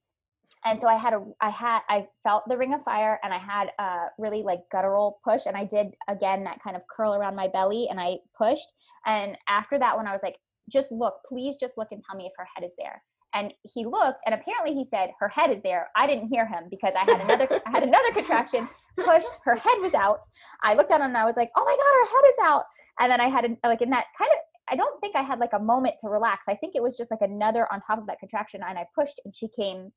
and 0.64 0.80
so 0.80 0.88
I 0.88 0.96
had 0.96 1.14
a, 1.14 1.24
I 1.40 1.50
had, 1.50 1.80
I 1.88 2.06
felt 2.22 2.44
the 2.46 2.56
ring 2.56 2.74
of 2.74 2.82
fire 2.82 3.18
and 3.22 3.32
I 3.32 3.38
had 3.38 3.70
a 3.78 4.08
really 4.18 4.42
like 4.42 4.60
guttural 4.70 5.20
push 5.24 5.46
and 5.46 5.56
I 5.56 5.64
did 5.64 5.94
again 6.08 6.44
that 6.44 6.62
kind 6.62 6.76
of 6.76 6.82
curl 6.94 7.14
around 7.14 7.34
my 7.34 7.48
belly 7.48 7.88
and 7.88 7.98
I 7.98 8.18
pushed. 8.36 8.72
And 9.06 9.38
after 9.48 9.78
that 9.78 9.96
one, 9.96 10.06
I 10.06 10.12
was 10.12 10.22
like, 10.22 10.36
just 10.70 10.92
look, 10.92 11.14
please 11.26 11.56
just 11.56 11.78
look 11.78 11.88
and 11.92 12.02
tell 12.04 12.16
me 12.16 12.26
if 12.26 12.32
her 12.36 12.46
head 12.54 12.64
is 12.64 12.74
there. 12.78 13.02
And 13.32 13.54
he 13.62 13.86
looked 13.86 14.20
and 14.26 14.34
apparently 14.34 14.74
he 14.74 14.84
said, 14.84 15.10
her 15.18 15.28
head 15.28 15.50
is 15.50 15.62
there. 15.62 15.88
I 15.96 16.06
didn't 16.06 16.28
hear 16.28 16.46
him 16.46 16.64
because 16.70 16.92
I 16.94 17.10
had 17.10 17.20
another, 17.20 17.48
I 17.66 17.70
had 17.70 17.82
another 17.82 18.12
contraction 18.12 18.68
pushed, 19.02 19.38
her 19.44 19.54
head 19.54 19.78
was 19.80 19.94
out. 19.94 20.20
I 20.62 20.74
looked 20.74 20.90
down 20.90 21.02
and 21.02 21.16
I 21.16 21.24
was 21.24 21.36
like, 21.36 21.50
oh 21.56 21.64
my 21.64 21.70
God, 21.70 21.94
her 22.00 22.16
head 22.16 22.28
is 22.28 22.36
out. 22.42 22.64
And 23.00 23.10
then 23.10 23.20
I 23.20 23.28
had, 23.28 23.44
a, 23.46 23.68
like 23.68 23.80
in 23.80 23.90
that 23.90 24.06
kind 24.18 24.30
of, 24.30 24.38
I 24.70 24.76
don't 24.76 25.00
think 25.00 25.16
I 25.16 25.22
had 25.22 25.38
like 25.38 25.52
a 25.54 25.58
moment 25.58 25.94
to 26.00 26.10
relax. 26.10 26.44
I 26.48 26.54
think 26.54 26.74
it 26.76 26.82
was 26.82 26.96
just 26.96 27.10
like 27.10 27.22
another 27.22 27.66
on 27.72 27.80
top 27.80 27.98
of 27.98 28.06
that 28.08 28.18
contraction. 28.18 28.60
And 28.66 28.78
I 28.78 28.84
pushed 28.94 29.20
and 29.24 29.34
she 29.34 29.48
came 29.48 29.90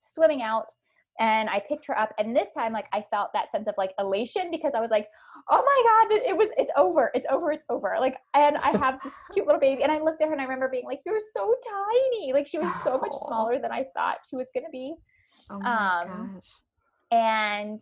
swimming 0.00 0.42
out 0.42 0.72
and 1.20 1.50
I 1.50 1.60
picked 1.60 1.86
her 1.86 1.98
up. 1.98 2.14
And 2.18 2.34
this 2.34 2.52
time, 2.52 2.72
like 2.72 2.86
I 2.92 3.04
felt 3.10 3.32
that 3.34 3.50
sense 3.50 3.68
of 3.68 3.74
like 3.76 3.92
elation 3.98 4.50
because 4.50 4.74
I 4.74 4.80
was 4.80 4.90
like, 4.90 5.08
oh 5.50 5.62
my 5.62 6.08
God, 6.08 6.22
it 6.26 6.36
was, 6.36 6.48
it's 6.56 6.70
over, 6.76 7.10
it's 7.14 7.26
over, 7.30 7.52
it's 7.52 7.64
over. 7.68 7.96
Like, 8.00 8.16
and 8.34 8.56
I 8.56 8.70
have 8.78 9.02
this 9.02 9.12
cute 9.32 9.46
little 9.46 9.60
baby. 9.60 9.82
And 9.82 9.92
I 9.92 10.00
looked 10.00 10.22
at 10.22 10.28
her 10.28 10.32
and 10.32 10.40
I 10.40 10.44
remember 10.44 10.68
being 10.68 10.86
like, 10.86 11.00
you're 11.04 11.20
so 11.20 11.54
tiny. 11.70 12.32
Like 12.32 12.46
she 12.46 12.58
was 12.58 12.72
so 12.82 12.98
much 12.98 13.12
smaller 13.26 13.58
than 13.58 13.70
I 13.70 13.84
thought 13.94 14.18
she 14.28 14.36
was 14.36 14.50
going 14.54 14.64
to 14.64 14.70
be. 14.70 14.94
Oh 15.50 15.58
my 15.58 16.00
um, 16.00 16.34
gosh. 16.34 16.50
And 17.12 17.80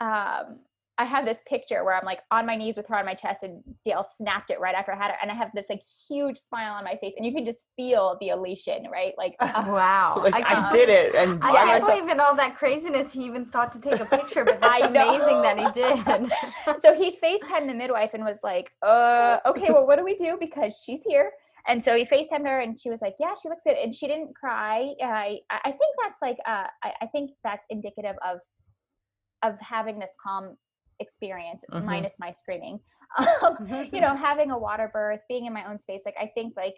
um, 0.00 0.60
I 1.00 1.04
have 1.04 1.24
this 1.24 1.38
picture 1.48 1.82
where 1.82 1.96
I'm 1.96 2.04
like 2.04 2.20
on 2.30 2.44
my 2.44 2.56
knees 2.56 2.76
with 2.76 2.86
her 2.88 2.96
on 2.96 3.06
my 3.06 3.14
chest, 3.14 3.42
and 3.42 3.62
Dale 3.86 4.04
snapped 4.18 4.50
it 4.50 4.60
right 4.60 4.74
after 4.74 4.92
I 4.92 4.96
had 4.96 5.10
her, 5.10 5.16
and 5.22 5.30
I 5.30 5.34
have 5.34 5.48
this 5.54 5.64
like 5.70 5.80
huge 6.06 6.36
smile 6.36 6.74
on 6.74 6.84
my 6.84 6.96
face, 7.00 7.14
and 7.16 7.24
you 7.24 7.32
can 7.32 7.46
just 7.46 7.68
feel 7.74 8.18
the 8.20 8.28
elation, 8.28 8.84
right? 8.92 9.14
Like, 9.16 9.34
uh, 9.40 9.64
wow, 9.66 10.20
like, 10.22 10.34
I, 10.34 10.68
I 10.68 10.70
did 10.70 10.90
it, 10.90 11.14
and 11.14 11.42
I 11.42 11.52
can't 11.52 11.86
believe 11.86 12.08
in 12.10 12.20
all 12.20 12.36
that 12.36 12.58
craziness 12.58 13.14
he 13.14 13.24
even 13.24 13.46
thought 13.46 13.72
to 13.72 13.80
take 13.80 13.98
a 13.98 14.04
picture, 14.04 14.44
but 14.44 14.60
that's 14.60 14.82
amazing 14.82 15.40
that 15.40 15.58
he 15.58 15.70
did. 15.72 16.82
so 16.82 16.94
he 16.94 17.18
Facetimed 17.22 17.66
the 17.66 17.74
midwife 17.74 18.10
and 18.12 18.22
was 18.22 18.38
like, 18.42 18.70
"Uh, 18.82 19.38
okay, 19.46 19.68
well, 19.70 19.86
what 19.86 19.98
do 19.98 20.04
we 20.04 20.16
do? 20.16 20.36
Because 20.38 20.82
she's 20.84 21.02
here." 21.02 21.32
And 21.66 21.82
so 21.82 21.94
he 21.94 22.04
FaceTimed 22.04 22.46
her 22.46 22.60
and 22.60 22.78
she 22.80 22.88
was 22.88 23.02
like, 23.02 23.16
yeah, 23.20 23.34
she 23.40 23.50
looks 23.50 23.62
good. 23.66 23.76
And 23.76 23.94
she 23.94 24.06
didn't 24.06 24.34
cry. 24.34 24.94
I, 25.02 25.40
I 25.50 25.70
think 25.70 25.94
that's 26.02 26.18
like, 26.22 26.38
uh, 26.48 26.68
I, 26.82 26.92
I 27.02 27.06
think 27.12 27.32
that's 27.44 27.66
indicative 27.68 28.16
of, 28.26 28.38
of 29.42 29.60
having 29.60 29.98
this 29.98 30.12
calm 30.26 30.56
experience 31.00 31.64
mm-hmm. 31.72 31.84
minus 31.84 32.14
my 32.18 32.30
screaming. 32.30 32.80
Um, 33.42 33.88
you 33.92 34.00
know 34.00 34.14
having 34.14 34.52
a 34.52 34.56
water 34.56 34.88
birth 34.92 35.18
being 35.28 35.46
in 35.46 35.52
my 35.52 35.68
own 35.68 35.80
space 35.80 36.02
like 36.06 36.14
i 36.20 36.30
think 36.32 36.54
like 36.56 36.76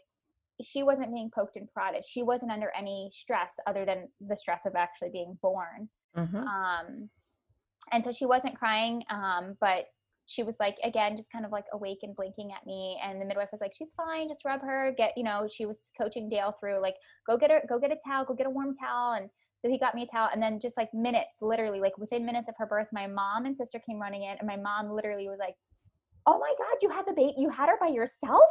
she 0.60 0.82
wasn't 0.82 1.12
being 1.12 1.30
poked 1.34 1.56
and 1.56 1.68
prodded. 1.72 2.04
She 2.04 2.22
wasn't 2.22 2.52
under 2.52 2.70
any 2.76 3.08
stress 3.12 3.54
other 3.66 3.84
than 3.84 4.08
the 4.20 4.36
stress 4.36 4.66
of 4.66 4.74
actually 4.76 5.10
being 5.10 5.38
born. 5.40 5.88
Mm-hmm. 6.16 6.36
um, 6.36 7.08
and 7.90 8.04
so 8.04 8.12
she 8.12 8.26
wasn't 8.26 8.58
crying 8.58 9.02
um, 9.08 9.56
but 9.62 9.86
she 10.26 10.42
was 10.42 10.56
like 10.60 10.76
again 10.84 11.16
just 11.16 11.32
kind 11.32 11.46
of 11.46 11.50
like 11.50 11.64
awake 11.72 12.00
and 12.02 12.14
blinking 12.14 12.50
at 12.52 12.66
me. 12.66 13.00
And 13.02 13.20
the 13.20 13.24
midwife 13.24 13.48
was 13.50 13.62
like 13.62 13.72
she's 13.76 13.94
fine 13.96 14.28
just 14.28 14.44
rub 14.44 14.60
her 14.60 14.94
get 14.96 15.14
you 15.16 15.24
know 15.24 15.48
she 15.50 15.66
was 15.66 15.90
coaching 16.00 16.28
dale 16.28 16.54
through 16.60 16.80
like 16.80 16.96
go 17.26 17.36
get 17.36 17.50
her 17.50 17.62
go 17.68 17.78
get 17.78 17.92
a 17.92 17.98
towel 18.06 18.24
go 18.24 18.34
get 18.34 18.46
a 18.46 18.50
warm 18.50 18.72
towel 18.74 19.14
and 19.14 19.30
so 19.62 19.70
he 19.70 19.78
got 19.78 19.94
me 19.94 20.02
a 20.02 20.06
towel. 20.06 20.28
And 20.32 20.42
then 20.42 20.58
just 20.60 20.76
like 20.76 20.92
minutes, 20.92 21.38
literally, 21.40 21.80
like 21.80 21.96
within 21.96 22.26
minutes 22.26 22.48
of 22.48 22.56
her 22.58 22.66
birth, 22.66 22.88
my 22.92 23.06
mom 23.06 23.46
and 23.46 23.56
sister 23.56 23.78
came 23.78 23.98
running 23.98 24.24
in. 24.24 24.36
And 24.38 24.46
my 24.46 24.56
mom 24.56 24.90
literally 24.90 25.28
was 25.28 25.38
like, 25.38 25.54
Oh 26.24 26.38
my 26.38 26.52
God, 26.56 26.76
you 26.80 26.88
had 26.88 27.04
the 27.04 27.12
baby, 27.12 27.34
you 27.36 27.48
had 27.48 27.68
her 27.68 27.76
by 27.80 27.88
yourself? 27.88 28.48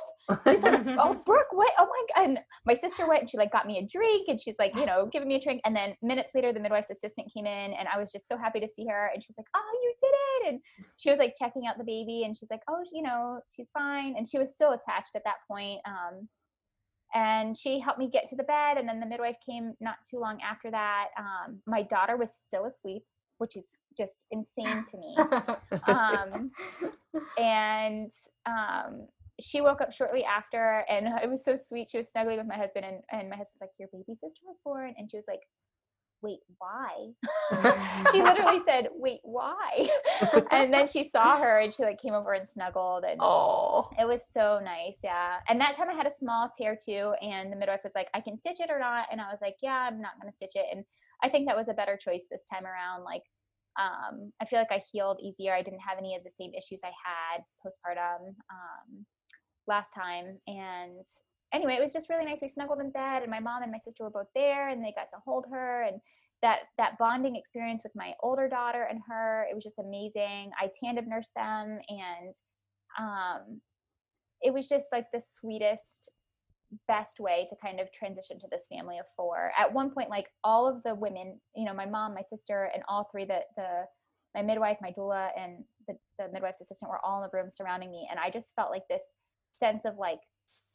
She's 0.47 0.61
like, 0.61 0.85
Oh, 0.99 1.21
Brooke, 1.25 1.51
what? 1.51 1.71
Oh 1.79 1.85
my 1.85 2.05
God. 2.15 2.29
And 2.29 2.39
my 2.65 2.73
sister 2.73 3.07
went 3.07 3.21
and 3.21 3.29
she 3.29 3.37
like 3.37 3.51
got 3.51 3.65
me 3.67 3.77
a 3.77 3.85
drink 3.85 4.27
and 4.27 4.39
she's 4.39 4.55
like, 4.59 4.75
you 4.75 4.85
know, 4.85 5.09
giving 5.11 5.27
me 5.27 5.35
a 5.35 5.39
drink. 5.39 5.61
And 5.65 5.75
then 5.75 5.95
minutes 6.01 6.31
later, 6.35 6.51
the 6.51 6.59
midwife's 6.59 6.89
assistant 6.89 7.31
came 7.33 7.45
in 7.45 7.73
and 7.73 7.87
I 7.93 7.97
was 7.97 8.11
just 8.11 8.27
so 8.27 8.37
happy 8.37 8.59
to 8.59 8.67
see 8.73 8.85
her. 8.87 9.09
And 9.13 9.23
she 9.23 9.27
was 9.29 9.37
like, 9.37 9.47
Oh, 9.55 9.79
you 9.83 9.93
did 9.99 10.15
it. 10.15 10.53
And 10.53 10.61
she 10.97 11.09
was 11.09 11.19
like 11.19 11.35
checking 11.37 11.65
out 11.67 11.77
the 11.77 11.85
baby 11.85 12.23
and 12.25 12.37
she's 12.37 12.49
like, 12.49 12.61
Oh, 12.69 12.83
you 12.93 13.03
know, 13.03 13.39
she's 13.53 13.69
fine. 13.69 14.15
And 14.17 14.27
she 14.27 14.37
was 14.37 14.53
still 14.53 14.71
attached 14.71 15.15
at 15.15 15.23
that 15.25 15.37
point. 15.49 15.79
Um, 15.85 16.27
and 17.13 17.57
she 17.57 17.79
helped 17.79 17.99
me 17.99 18.09
get 18.11 18.27
to 18.29 18.35
the 18.35 18.43
bed 18.43 18.77
and 18.77 18.87
then 18.87 18.99
the 18.99 19.05
midwife 19.05 19.37
came 19.45 19.73
not 19.79 19.95
too 20.09 20.19
long 20.19 20.39
after 20.41 20.71
that. 20.71 21.09
Um, 21.17 21.61
my 21.65 21.83
daughter 21.83 22.17
was 22.17 22.31
still 22.33 22.65
asleep 22.65 23.03
which 23.41 23.57
is 23.57 23.79
just 23.97 24.27
insane 24.29 24.85
to 24.91 24.97
me. 24.97 25.17
Um, 25.87 26.51
and 27.39 28.11
um, 28.45 29.07
she 29.39 29.61
woke 29.61 29.81
up 29.81 29.91
shortly 29.91 30.23
after 30.23 30.85
and 30.87 31.07
it 31.21 31.29
was 31.29 31.43
so 31.43 31.55
sweet. 31.55 31.89
She 31.89 31.97
was 31.97 32.09
snuggling 32.09 32.37
with 32.37 32.45
my 32.45 32.55
husband 32.55 32.85
and, 32.85 33.01
and 33.11 33.29
my 33.29 33.35
husband's 33.35 33.61
like 33.61 33.71
your 33.79 33.89
baby 33.91 34.13
sister 34.13 34.41
was 34.45 34.59
born 34.63 34.93
and 34.97 35.09
she 35.09 35.17
was 35.17 35.25
like 35.27 35.41
wait, 36.21 36.39
why? 36.57 37.11
she 38.11 38.21
literally 38.21 38.59
said, 38.65 38.89
wait, 38.93 39.19
why? 39.23 39.89
and 40.51 40.73
then 40.73 40.87
she 40.87 41.03
saw 41.03 41.37
her 41.37 41.59
and 41.59 41.73
she 41.73 41.83
like 41.83 42.01
came 42.01 42.13
over 42.13 42.33
and 42.33 42.47
snuggled 42.47 43.03
and 43.03 43.19
oh, 43.19 43.89
it 43.99 44.07
was 44.07 44.21
so 44.31 44.59
nice. 44.63 44.99
Yeah. 45.03 45.37
And 45.47 45.59
that 45.61 45.75
time 45.75 45.89
I 45.89 45.93
had 45.93 46.07
a 46.07 46.17
small 46.17 46.49
tear 46.57 46.75
too. 46.75 47.13
And 47.21 47.51
the 47.51 47.55
midwife 47.55 47.81
was 47.83 47.93
like, 47.95 48.09
I 48.13 48.21
can 48.21 48.37
stitch 48.37 48.59
it 48.59 48.69
or 48.69 48.79
not. 48.79 49.07
And 49.11 49.19
I 49.19 49.29
was 49.31 49.39
like, 49.41 49.55
yeah, 49.61 49.87
I'm 49.89 50.01
not 50.01 50.19
going 50.19 50.31
to 50.31 50.35
stitch 50.35 50.55
it. 50.55 50.65
And 50.71 50.85
I 51.23 51.29
think 51.29 51.47
that 51.47 51.57
was 51.57 51.69
a 51.69 51.73
better 51.73 51.97
choice 51.97 52.25
this 52.29 52.45
time 52.51 52.65
around. 52.65 53.03
Like, 53.03 53.23
um, 53.79 54.31
I 54.41 54.45
feel 54.45 54.59
like 54.59 54.71
I 54.71 54.83
healed 54.91 55.19
easier. 55.23 55.53
I 55.53 55.61
didn't 55.61 55.79
have 55.79 55.97
any 55.97 56.15
of 56.15 56.23
the 56.23 56.31
same 56.31 56.51
issues 56.53 56.81
I 56.83 56.87
had 56.87 57.43
postpartum, 57.65 58.35
um, 58.49 59.05
last 59.67 59.93
time. 59.93 60.39
And 60.47 61.05
anyway, 61.53 61.75
it 61.77 61.81
was 61.81 61.93
just 61.93 62.09
really 62.09 62.25
nice. 62.25 62.39
We 62.41 62.47
snuggled 62.47 62.79
in 62.79 62.91
bed, 62.91 63.21
and 63.21 63.31
my 63.31 63.39
mom 63.39 63.63
and 63.63 63.71
my 63.71 63.77
sister 63.77 64.03
were 64.03 64.09
both 64.09 64.29
there, 64.35 64.69
and 64.69 64.83
they 64.83 64.93
got 64.95 65.09
to 65.09 65.17
hold 65.25 65.45
her, 65.51 65.83
and 65.83 65.99
that 66.41 66.61
that 66.77 66.97
bonding 66.97 67.35
experience 67.35 67.81
with 67.83 67.93
my 67.95 68.13
older 68.23 68.47
daughter 68.47 68.87
and 68.89 68.99
her, 69.07 69.45
it 69.49 69.53
was 69.53 69.63
just 69.63 69.79
amazing. 69.79 70.51
I 70.59 70.69
tandem 70.83 71.07
nursed 71.07 71.35
them, 71.35 71.79
and 71.89 72.35
um, 72.99 73.61
it 74.41 74.53
was 74.53 74.67
just 74.67 74.87
like 74.91 75.05
the 75.13 75.21
sweetest 75.21 76.09
best 76.87 77.19
way 77.19 77.45
to 77.49 77.55
kind 77.61 77.79
of 77.79 77.91
transition 77.91 78.39
to 78.39 78.47
this 78.49 78.65
family 78.71 78.97
of 78.97 79.05
four. 79.15 79.51
At 79.59 79.73
one 79.73 79.91
point, 79.91 80.09
like 80.09 80.27
all 80.43 80.67
of 80.67 80.81
the 80.83 80.95
women, 80.95 81.39
you 81.55 81.65
know, 81.65 81.73
my 81.73 81.85
mom, 81.85 82.15
my 82.15 82.21
sister, 82.21 82.69
and 82.73 82.83
all 82.87 83.07
three, 83.11 83.25
the 83.25 83.41
the 83.55 83.85
my 84.33 84.41
midwife, 84.41 84.77
my 84.81 84.91
doula, 84.91 85.29
and 85.37 85.63
the, 85.87 85.95
the 86.17 86.31
midwife's 86.31 86.61
assistant 86.61 86.89
were 86.89 87.03
all 87.05 87.21
in 87.21 87.29
the 87.29 87.37
room 87.37 87.49
surrounding 87.51 87.91
me. 87.91 88.07
And 88.09 88.19
I 88.19 88.29
just 88.29 88.53
felt 88.55 88.71
like 88.71 88.87
this 88.89 89.03
sense 89.53 89.83
of 89.85 89.97
like 89.97 90.19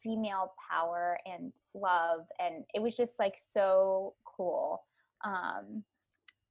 female 0.01 0.53
power 0.71 1.17
and 1.25 1.53
love 1.73 2.21
and 2.39 2.63
it 2.73 2.81
was 2.81 2.95
just 2.95 3.19
like 3.19 3.35
so 3.37 4.13
cool 4.25 4.81
um 5.25 5.83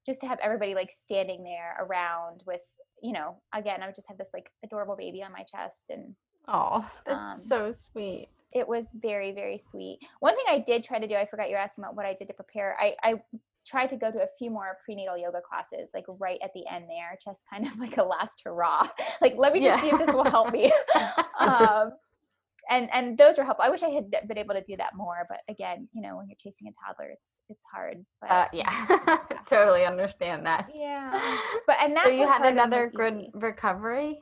just 0.05 0.21
to 0.21 0.27
have 0.27 0.39
everybody 0.41 0.75
like 0.75 0.91
standing 0.91 1.43
there 1.43 1.77
around 1.79 2.43
with 2.45 2.61
you 3.01 3.13
know 3.13 3.37
again 3.53 3.81
i 3.81 3.85
would 3.85 3.95
just 3.95 4.07
had 4.07 4.17
this 4.17 4.29
like 4.33 4.49
adorable 4.63 4.95
baby 4.95 5.23
on 5.23 5.31
my 5.31 5.43
chest 5.43 5.89
and 5.89 6.15
oh 6.47 6.89
that's 7.05 7.31
um, 7.31 7.37
so 7.37 7.71
sweet. 7.71 8.27
it 8.53 8.67
was 8.67 8.87
very 8.95 9.31
very 9.31 9.57
sweet. 9.57 9.99
One 10.19 10.35
thing 10.35 10.45
i 10.49 10.59
did 10.59 10.83
try 10.83 10.99
to 10.99 11.07
do 11.07 11.15
i 11.15 11.25
forgot 11.25 11.49
you're 11.49 11.59
asking 11.59 11.83
about 11.83 11.95
what 11.95 12.05
i 12.05 12.13
did 12.13 12.27
to 12.27 12.33
prepare 12.33 12.75
i 12.79 12.95
i 13.03 13.15
tried 13.67 13.89
to 13.89 13.97
go 13.97 14.09
to 14.09 14.19
a 14.23 14.27
few 14.39 14.49
more 14.49 14.77
prenatal 14.83 15.17
yoga 15.17 15.41
classes 15.41 15.89
like 15.93 16.05
right 16.19 16.39
at 16.41 16.53
the 16.53 16.63
end 16.71 16.85
there 16.87 17.17
just 17.23 17.43
kind 17.51 17.67
of 17.67 17.77
like 17.79 17.97
a 17.97 18.03
last 18.03 18.41
hurrah. 18.43 18.87
Like 19.21 19.35
let 19.37 19.53
me 19.53 19.59
just 19.61 19.83
yeah. 19.83 19.89
see 19.89 19.95
if 19.95 20.05
this 20.05 20.15
will 20.15 20.23
help 20.23 20.51
me. 20.51 20.71
Um 21.39 21.91
and 22.69 22.89
and 22.93 23.17
those 23.17 23.37
were 23.37 23.43
helpful. 23.43 23.65
I 23.65 23.69
wish 23.69 23.83
I 23.83 23.89
had 23.89 24.11
been 24.27 24.37
able 24.37 24.55
to 24.55 24.63
do 24.63 24.77
that 24.77 24.95
more, 24.95 25.25
but 25.29 25.39
again, 25.49 25.87
you 25.93 26.01
know, 26.01 26.17
when 26.17 26.27
you're 26.27 26.37
chasing 26.39 26.67
a 26.67 26.71
toddler, 26.85 27.11
it's 27.11 27.27
it's 27.49 27.61
hard. 27.71 28.05
But 28.21 28.31
uh, 28.31 28.47
yeah, 28.53 29.17
totally 29.47 29.85
understand 29.85 30.45
that. 30.45 30.69
Yeah, 30.73 31.37
but 31.65 31.77
and 31.81 31.95
that 31.95 32.05
so 32.05 32.11
you 32.11 32.27
had 32.27 32.45
another 32.45 32.91
good 32.93 33.27
recovery. 33.33 34.19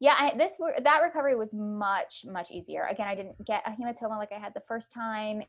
Yeah, 0.00 0.14
I, 0.16 0.32
this 0.36 0.52
that 0.82 1.00
recovery 1.02 1.34
was 1.34 1.48
much 1.52 2.24
much 2.26 2.50
easier. 2.50 2.86
Again, 2.90 3.08
I 3.08 3.14
didn't 3.14 3.44
get 3.44 3.62
a 3.66 3.70
hematoma 3.70 4.18
like 4.18 4.32
I 4.32 4.38
had 4.38 4.54
the 4.54 4.62
first 4.68 4.92
time. 4.92 5.42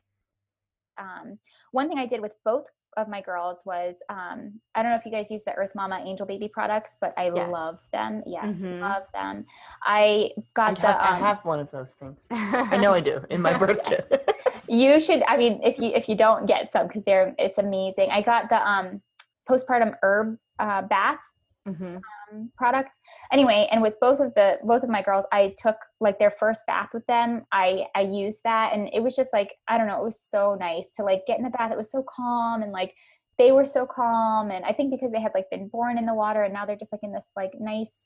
Um, 0.98 1.38
one 1.72 1.88
thing 1.88 1.98
I 1.98 2.06
did 2.06 2.20
with 2.20 2.32
both 2.44 2.66
of 2.96 3.08
my 3.08 3.20
girls 3.20 3.60
was 3.64 3.96
um, 4.08 4.60
I 4.74 4.82
don't 4.82 4.90
know 4.90 4.96
if 4.96 5.04
you 5.04 5.12
guys 5.12 5.30
use 5.30 5.44
the 5.44 5.52
Earth 5.54 5.70
Mama 5.74 6.02
Angel 6.04 6.26
Baby 6.26 6.48
products, 6.48 6.96
but 7.00 7.14
I 7.16 7.30
yes. 7.34 7.50
love 7.50 7.80
them. 7.92 8.22
Yes, 8.26 8.56
mm-hmm. 8.56 8.80
love 8.80 9.04
them. 9.14 9.46
I 9.82 10.30
got 10.54 10.78
I 10.78 10.82
the. 10.82 10.86
Have, 10.86 10.96
um, 10.96 11.22
I 11.22 11.28
have 11.28 11.44
one 11.44 11.60
of 11.60 11.70
those 11.70 11.90
things. 11.90 12.18
I 12.30 12.76
know 12.80 12.92
I 12.92 13.00
do 13.00 13.20
in 13.30 13.40
my 13.40 13.56
birth 13.56 13.82
kit. 13.84 14.30
you 14.68 15.00
should. 15.00 15.22
I 15.28 15.36
mean, 15.36 15.60
if 15.62 15.78
you 15.78 15.92
if 15.94 16.08
you 16.08 16.16
don't 16.16 16.46
get 16.46 16.72
some 16.72 16.86
because 16.86 17.04
they're 17.04 17.34
it's 17.38 17.58
amazing. 17.58 18.10
I 18.10 18.22
got 18.22 18.48
the 18.48 18.66
um 18.68 19.00
postpartum 19.48 19.94
herb 20.02 20.38
uh, 20.58 20.82
bath. 20.82 21.20
Mm-hmm 21.68 21.98
um, 22.32 22.50
product. 22.56 22.96
Anyway, 23.32 23.68
and 23.70 23.82
with 23.82 23.94
both 24.00 24.20
of 24.20 24.32
the 24.34 24.58
both 24.64 24.82
of 24.82 24.88
my 24.88 25.02
girls, 25.02 25.26
I 25.32 25.54
took 25.58 25.76
like 26.00 26.18
their 26.18 26.30
first 26.30 26.62
bath 26.66 26.90
with 26.92 27.06
them. 27.06 27.42
I 27.52 27.86
I 27.94 28.02
used 28.02 28.42
that, 28.44 28.72
and 28.72 28.88
it 28.92 29.02
was 29.02 29.16
just 29.16 29.32
like 29.32 29.52
I 29.68 29.78
don't 29.78 29.86
know, 29.86 29.98
it 30.00 30.04
was 30.04 30.20
so 30.20 30.56
nice 30.58 30.90
to 30.96 31.02
like 31.02 31.26
get 31.26 31.38
in 31.38 31.44
the 31.44 31.50
bath. 31.50 31.72
It 31.72 31.78
was 31.78 31.90
so 31.90 32.04
calm 32.16 32.62
and 32.62 32.72
like 32.72 32.94
they 33.38 33.52
were 33.52 33.66
so 33.66 33.86
calm, 33.86 34.50
and 34.50 34.64
I 34.64 34.72
think 34.72 34.90
because 34.90 35.12
they 35.12 35.20
had 35.20 35.32
like 35.34 35.50
been 35.50 35.68
born 35.68 35.98
in 35.98 36.06
the 36.06 36.14
water, 36.14 36.42
and 36.42 36.52
now 36.52 36.66
they're 36.66 36.76
just 36.76 36.92
like 36.92 37.02
in 37.02 37.12
this 37.12 37.30
like 37.36 37.52
nice 37.58 38.04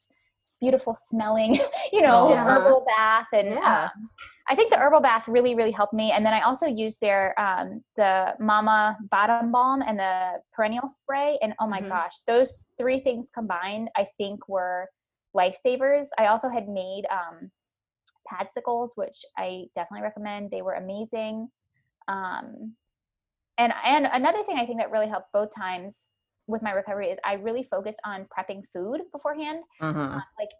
beautiful 0.60 0.94
smelling, 0.94 1.58
you 1.92 2.00
know, 2.00 2.30
yeah. 2.30 2.44
herbal 2.44 2.84
bath. 2.86 3.26
And 3.32 3.48
yeah. 3.50 3.90
Um, 3.94 4.10
I 4.48 4.54
think 4.54 4.70
the 4.70 4.78
herbal 4.78 5.00
bath 5.00 5.26
really, 5.26 5.54
really 5.54 5.70
helped 5.70 5.94
me. 5.94 6.12
And 6.12 6.24
then 6.24 6.34
I 6.34 6.42
also 6.42 6.66
used 6.66 7.00
their 7.00 7.38
um, 7.40 7.82
the 7.96 8.34
Mama 8.38 8.98
Bottom 9.10 9.50
Balm 9.50 9.82
and 9.82 9.98
the 9.98 10.32
Perineal 10.58 10.88
Spray. 10.88 11.38
And 11.40 11.54
oh 11.60 11.66
my 11.66 11.80
mm-hmm. 11.80 11.88
gosh, 11.88 12.12
those 12.26 12.66
three 12.78 13.00
things 13.00 13.30
combined, 13.32 13.88
I 13.96 14.06
think 14.18 14.46
were 14.48 14.88
lifesavers. 15.34 16.08
I 16.18 16.26
also 16.26 16.50
had 16.50 16.68
made 16.68 17.04
um, 17.10 17.50
padsicles, 18.30 18.90
which 18.96 19.24
I 19.38 19.64
definitely 19.74 20.04
recommend. 20.04 20.50
They 20.50 20.62
were 20.62 20.74
amazing. 20.74 21.48
Um, 22.06 22.74
and 23.56 23.72
and 23.84 24.08
another 24.12 24.42
thing 24.44 24.58
I 24.58 24.66
think 24.66 24.78
that 24.80 24.90
really 24.90 25.08
helped 25.08 25.32
both 25.32 25.54
times 25.54 25.94
with 26.46 26.62
my 26.62 26.72
recovery 26.72 27.06
is 27.08 27.18
I 27.24 27.34
really 27.34 27.66
focused 27.70 28.00
on 28.04 28.26
prepping 28.26 28.62
food 28.74 29.00
beforehand. 29.12 29.60
Mm-hmm. 29.80 29.98
Uh, 29.98 30.20
like 30.38 30.50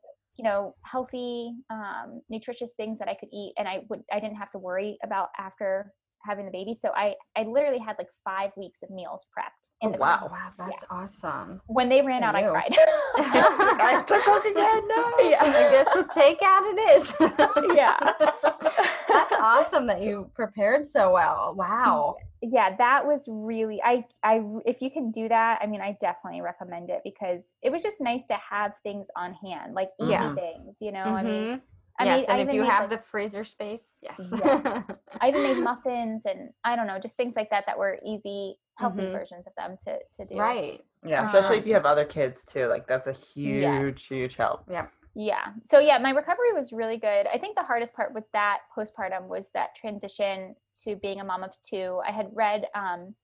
you 0.44 0.50
know 0.50 0.74
healthy 0.84 1.52
um, 1.70 2.20
nutritious 2.28 2.72
things 2.76 2.98
that 2.98 3.08
i 3.08 3.14
could 3.14 3.28
eat 3.32 3.52
and 3.58 3.66
i 3.68 3.80
would 3.88 4.00
i 4.12 4.20
didn't 4.20 4.36
have 4.36 4.50
to 4.50 4.58
worry 4.58 4.98
about 5.02 5.28
after 5.38 5.90
having 6.26 6.46
the 6.46 6.50
baby 6.52 6.74
so 6.74 6.90
i 6.96 7.14
i 7.36 7.42
literally 7.42 7.78
had 7.78 7.96
like 7.98 8.08
five 8.24 8.50
weeks 8.56 8.80
of 8.82 8.90
meals 8.90 9.26
prepped 9.36 9.70
in 9.82 9.90
Oh, 9.90 9.92
the 9.92 9.98
wow. 9.98 10.28
Wow, 10.30 10.52
that's 10.58 10.84
awesome. 10.90 11.60
when 11.66 11.88
they 11.88 12.00
ran 12.02 12.22
For 12.22 12.28
out 12.28 12.34
i 12.34 12.42
cried 12.48 12.74
I 13.16 13.90
have 13.92 14.06
to 14.06 14.18
cook 14.24 14.44
again. 14.44 14.88
No. 14.88 14.94
I 14.96 15.68
guess 15.70 16.14
take 16.14 16.40
out 16.42 16.62
it 16.64 16.78
is. 16.96 17.14
Yeah. 17.76 17.96
That's 19.08 19.34
awesome 19.40 19.86
that 19.86 20.02
you 20.02 20.30
prepared 20.34 20.88
so 20.88 21.12
well. 21.12 21.54
Wow. 21.56 22.16
Yeah 22.50 22.76
that 22.76 23.06
was 23.06 23.26
really 23.28 23.80
i 23.84 24.04
i 24.22 24.40
if 24.66 24.80
you 24.82 24.90
can 24.90 25.10
do 25.10 25.28
that 25.28 25.58
i 25.62 25.66
mean 25.66 25.80
i 25.80 25.96
definitely 26.00 26.40
recommend 26.40 26.90
it 26.90 27.00
because 27.04 27.44
it 27.62 27.70
was 27.70 27.82
just 27.82 28.00
nice 28.00 28.24
to 28.26 28.36
have 28.50 28.72
things 28.82 29.06
on 29.16 29.32
hand 29.34 29.74
like 29.74 29.88
easy 30.00 30.10
Yes. 30.10 30.34
things 30.34 30.76
you 30.80 30.92
know 30.92 31.04
i 31.04 31.22
mean. 31.22 31.62
I 31.96 32.04
yes, 32.06 32.22
made- 32.22 32.28
I 32.28 32.32
and 32.38 32.48
if 32.48 32.52
you 32.54 32.62
made, 32.62 32.70
have 32.70 32.90
like- 32.90 33.00
the 33.00 33.06
freezer 33.06 33.44
space, 33.44 33.84
yes. 34.02 34.20
Yes. 34.36 34.82
I 35.20 35.28
even 35.28 35.44
made 35.44 35.58
muffins 35.58 36.22
and 36.26 36.50
I 36.64 36.74
don't 36.74 36.88
know, 36.88 36.98
just 36.98 37.16
things 37.16 37.34
like 37.36 37.50
that 37.50 37.66
that 37.66 37.78
were 37.78 38.00
easy, 38.04 38.56
healthy 38.78 39.02
Mhm. 39.02 39.12
versions 39.12 39.46
of 39.46 39.52
them 39.56 39.76
to 39.84 39.98
to 40.16 40.26
do. 40.26 40.34
right. 40.36 40.80
Yeah, 41.06 41.24
especially 41.24 41.58
if 41.58 41.62
Um, 41.62 41.68
you 41.68 41.74
have 41.74 41.86
other 41.86 42.04
kids 42.04 42.44
too. 42.44 42.66
Like 42.66 42.88
that's 42.88 43.06
a 43.06 43.12
huge, 43.12 44.08
huge 44.08 44.34
help. 44.34 44.64
Yeah. 44.68 44.88
So 45.64 45.78
yeah, 45.78 45.98
my 45.98 46.10
recovery 46.10 46.52
was 46.52 46.72
really 46.72 46.96
good. 46.96 47.26
I 47.26 47.38
think 47.38 47.56
the 47.56 47.62
hardest 47.62 47.94
part 47.94 48.12
with 48.12 48.24
that 48.32 48.60
postpartum 48.76 49.28
was 49.28 49.48
that 49.54 49.74
transition 49.76 50.56
to 50.82 50.96
being 50.96 51.20
a 51.20 51.24
mom 51.24 51.44
of 51.44 51.54
two. 51.62 52.00
I 52.06 52.10
had 52.10 52.28
read 52.32 52.66
um 52.74 53.14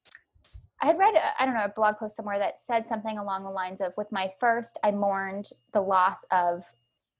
I 0.82 0.86
had 0.86 0.98
read 0.98 1.14
I 1.38 1.44
don't 1.44 1.54
know 1.54 1.64
a 1.64 1.68
blog 1.68 1.96
post 1.98 2.16
somewhere 2.16 2.38
that 2.38 2.58
said 2.58 2.86
something 2.86 3.18
along 3.18 3.44
the 3.44 3.50
lines 3.50 3.80
of 3.80 3.92
with 3.96 4.10
my 4.12 4.30
first 4.38 4.78
I 4.84 4.92
mourned 4.92 5.50
the 5.72 5.80
loss 5.80 6.18
of 6.30 6.62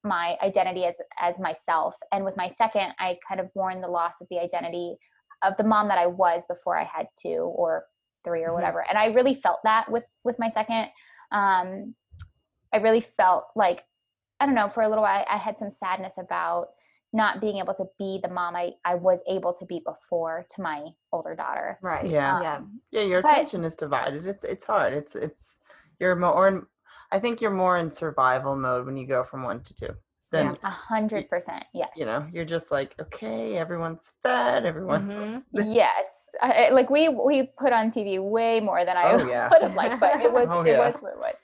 my 0.04 0.38
identity 0.42 0.84
as 0.86 1.00
as 1.20 1.38
myself 1.40 1.96
and 2.12 2.24
with 2.24 2.36
my 2.36 2.48
second 2.48 2.94
I 2.98 3.18
kind 3.28 3.40
of 3.40 3.50
mourned 3.54 3.82
the 3.82 3.88
loss 3.88 4.20
of 4.20 4.28
the 4.30 4.38
identity 4.38 4.96
of 5.42 5.56
the 5.56 5.64
mom 5.64 5.88
that 5.88 5.98
I 5.98 6.06
was 6.06 6.44
before 6.46 6.78
I 6.78 6.84
had 6.84 7.06
two 7.16 7.52
or 7.54 7.86
three 8.24 8.44
or 8.44 8.50
Mhm. 8.50 8.54
whatever. 8.54 8.86
And 8.88 8.98
I 8.98 9.06
really 9.06 9.34
felt 9.34 9.60
that 9.64 9.90
with 9.90 10.04
with 10.22 10.38
my 10.38 10.48
second 10.48 10.90
um 11.32 11.94
I 12.72 12.76
really 12.76 13.00
felt 13.00 13.46
like 13.56 13.84
I 14.40 14.46
don't 14.46 14.54
know, 14.54 14.68
for 14.70 14.82
a 14.82 14.88
little 14.88 15.02
while, 15.04 15.24
I 15.30 15.36
had 15.36 15.58
some 15.58 15.70
sadness 15.70 16.14
about 16.18 16.68
not 17.12 17.40
being 17.40 17.58
able 17.58 17.74
to 17.74 17.86
be 17.98 18.20
the 18.22 18.28
mom 18.30 18.56
I, 18.56 18.70
I 18.84 18.94
was 18.94 19.20
able 19.28 19.52
to 19.54 19.66
be 19.66 19.82
before 19.84 20.46
to 20.54 20.62
my 20.62 20.86
older 21.12 21.34
daughter. 21.34 21.78
Right. 21.82 22.06
Yeah. 22.06 22.40
Yeah. 22.40 22.56
Um, 22.56 22.80
Yeah, 22.90 23.02
your 23.02 23.20
But- 23.22 23.32
attention 23.32 23.64
is 23.64 23.76
divided. 23.76 24.26
It's 24.26 24.44
it's 24.44 24.64
hard. 24.64 24.92
It's 24.94 25.14
it's 25.14 25.58
you're 25.98 26.16
more. 26.16 26.48
In, 26.48 26.66
I 27.12 27.18
think 27.18 27.40
you're 27.40 27.50
more 27.50 27.76
in 27.78 27.90
survival 27.90 28.54
mode 28.56 28.86
when 28.86 28.96
you 28.96 29.06
go 29.06 29.24
from 29.24 29.42
one 29.42 29.62
to 29.64 29.74
two. 29.74 29.94
Then 30.30 30.56
A 30.62 30.70
hundred 30.70 31.28
percent, 31.28 31.64
yes. 31.74 31.88
you 31.96 32.04
know 32.06 32.24
you're 32.32 32.44
just 32.44 32.70
like 32.70 32.94
okay, 33.00 33.56
everyone's 33.58 34.12
fed, 34.22 34.64
everyone's. 34.64 35.12
Mhm. 35.12 35.42
yes. 35.74 36.04
I, 36.42 36.66
I- 36.66 36.70
like 36.70 36.90
we 36.90 37.08
we 37.08 37.50
put 37.58 37.72
on 37.72 37.90
TV 37.90 38.20
way 38.20 38.60
more 38.60 38.84
than 38.84 38.96
I 38.96 39.12
Oh, 39.12 39.26
yeah. 39.28 39.48
would 39.50 39.62
have 39.62 39.74
liked, 39.74 40.00
but 40.00 40.20
it 40.20 40.32
was 40.32 40.48
Oh, 40.50 40.62
it 40.62 40.76
was 40.78 40.94
what 41.00 41.12
it 41.12 41.18
was. 41.18 41.34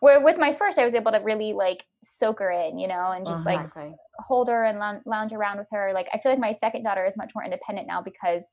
Where 0.00 0.20
with 0.20 0.38
my 0.38 0.52
first, 0.52 0.78
I 0.78 0.84
was 0.84 0.94
able 0.94 1.12
to 1.12 1.18
really 1.18 1.52
like 1.52 1.84
soak 2.02 2.38
her 2.40 2.50
in, 2.50 2.78
you 2.78 2.88
know, 2.88 3.12
and 3.12 3.26
just 3.26 3.40
Uh-huh. 3.40 3.50
like 3.56 3.60
Exactly. 3.66 3.94
hold 4.20 4.48
her 4.48 4.64
and 4.64 4.78
lounge, 4.78 5.02
lounge 5.06 5.32
around 5.32 5.58
with 5.58 5.68
her. 5.72 5.92
Like 5.92 6.08
I 6.12 6.18
feel 6.18 6.32
like 6.32 6.38
my 6.40 6.52
second 6.52 6.82
daughter 6.84 7.04
is 7.04 7.16
much 7.16 7.32
more 7.34 7.44
independent 7.44 7.86
now 7.86 8.00
because 8.02 8.44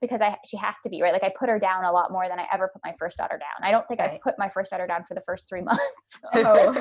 because 0.00 0.20
I 0.20 0.36
she 0.44 0.56
has 0.56 0.74
to 0.82 0.88
be 0.90 1.00
right. 1.00 1.12
Like 1.12 1.22
I 1.22 1.32
put 1.38 1.48
her 1.48 1.60
down 1.60 1.84
a 1.84 1.92
lot 1.92 2.10
more 2.10 2.28
than 2.28 2.40
I 2.40 2.46
ever 2.52 2.68
put 2.72 2.82
my 2.84 2.92
first 2.98 3.16
daughter 3.18 3.38
down. 3.38 3.66
I 3.66 3.70
don't 3.70 3.86
think 3.86 4.00
I 4.00 4.18
put 4.22 4.34
my 4.38 4.48
first 4.48 4.70
daughter 4.72 4.86
down 4.86 5.04
for 5.06 5.14
the 5.14 5.22
first 5.24 5.48
three 5.48 5.60
months. 5.70 6.18
Oh. 6.34 6.72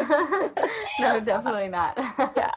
no, 1.00 1.20
definitely 1.20 1.68
not. 1.68 1.94
yeah. 2.36 2.52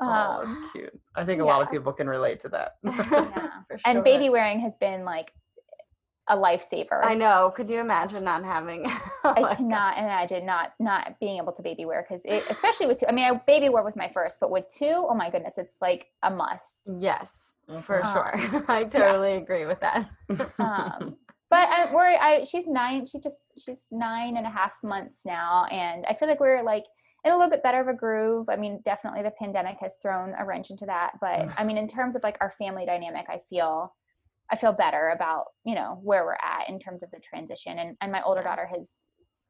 Oh, 0.00 0.06
Um, 0.08 0.58
that's 0.60 0.72
cute. 0.72 1.00
I 1.14 1.24
think 1.24 1.40
a 1.40 1.44
lot 1.44 1.62
of 1.62 1.70
people 1.70 1.92
can 1.92 2.08
relate 2.08 2.40
to 2.40 2.48
that. 2.50 2.72
yeah. 2.84 3.48
For 3.68 3.78
And 3.84 4.04
baby 4.04 4.28
wearing 4.30 4.60
has 4.60 4.74
been 4.80 5.04
like 5.04 5.32
a 6.28 6.36
lifesaver. 6.36 7.04
I 7.04 7.14
know. 7.14 7.52
Could 7.54 7.68
you 7.68 7.80
imagine 7.80 8.24
not 8.24 8.44
having? 8.44 8.84
Oh 8.86 8.92
I 9.36 9.40
my 9.40 9.48
God. 9.48 9.56
cannot 9.56 9.98
imagine 9.98 10.46
not 10.46 10.72
not 10.78 11.18
being 11.20 11.36
able 11.36 11.52
to 11.52 11.62
baby 11.62 11.84
wear 11.84 12.06
because 12.08 12.24
especially 12.50 12.86
with 12.86 13.00
two. 13.00 13.06
I 13.06 13.12
mean, 13.12 13.24
I 13.24 13.34
baby 13.46 13.68
wear 13.68 13.82
with 13.84 13.96
my 13.96 14.10
first, 14.12 14.40
but 14.40 14.50
with 14.50 14.64
two, 14.68 15.06
oh 15.08 15.14
my 15.14 15.30
goodness, 15.30 15.58
it's 15.58 15.74
like 15.80 16.06
a 16.22 16.30
must. 16.30 16.90
Yes, 16.98 17.52
for 17.82 18.00
Mhm. 18.02 18.12
sure. 18.12 18.64
I 18.68 18.84
totally 18.84 19.34
agree 19.34 19.66
with 19.66 19.80
that. 19.80 20.08
um, 20.58 21.16
but 21.50 21.68
I, 21.68 21.92
we're 21.94 22.00
I, 22.18 22.44
she's 22.44 22.66
nine 22.66 23.04
she 23.04 23.20
just 23.20 23.42
she's 23.62 23.86
nine 23.92 24.36
and 24.38 24.46
a 24.46 24.50
half 24.50 24.72
months 24.82 25.20
now 25.24 25.66
and 25.70 26.04
i 26.08 26.14
feel 26.14 26.26
like 26.28 26.40
we're 26.40 26.62
like 26.64 26.84
in 27.24 27.30
a 27.30 27.36
little 27.36 27.50
bit 27.50 27.62
better 27.62 27.80
of 27.80 27.86
a 27.86 27.92
groove 27.94 28.48
i 28.48 28.56
mean 28.56 28.80
definitely 28.84 29.22
the 29.22 29.30
pandemic 29.30 29.76
has 29.80 29.96
thrown 30.02 30.34
a 30.38 30.44
wrench 30.44 30.70
into 30.70 30.86
that 30.86 31.12
but 31.20 31.38
Mm. 31.40 31.54
i 31.56 31.62
mean 31.62 31.76
in 31.76 31.86
terms 31.86 32.16
of 32.16 32.22
like 32.24 32.38
our 32.40 32.52
family 32.58 32.84
dynamic 32.86 33.26
i 33.28 33.40
feel 33.50 33.94
i 34.50 34.56
feel 34.56 34.72
better 34.72 35.10
about 35.10 35.44
you 35.64 35.74
know 35.74 35.98
where 36.02 36.24
we're 36.24 36.34
at 36.34 36.68
in 36.68 36.78
terms 36.78 37.02
of 37.02 37.10
the 37.10 37.20
transition 37.20 37.78
and, 37.78 37.96
and 38.00 38.12
my 38.12 38.22
older 38.22 38.42
daughter 38.42 38.66
has 38.66 39.02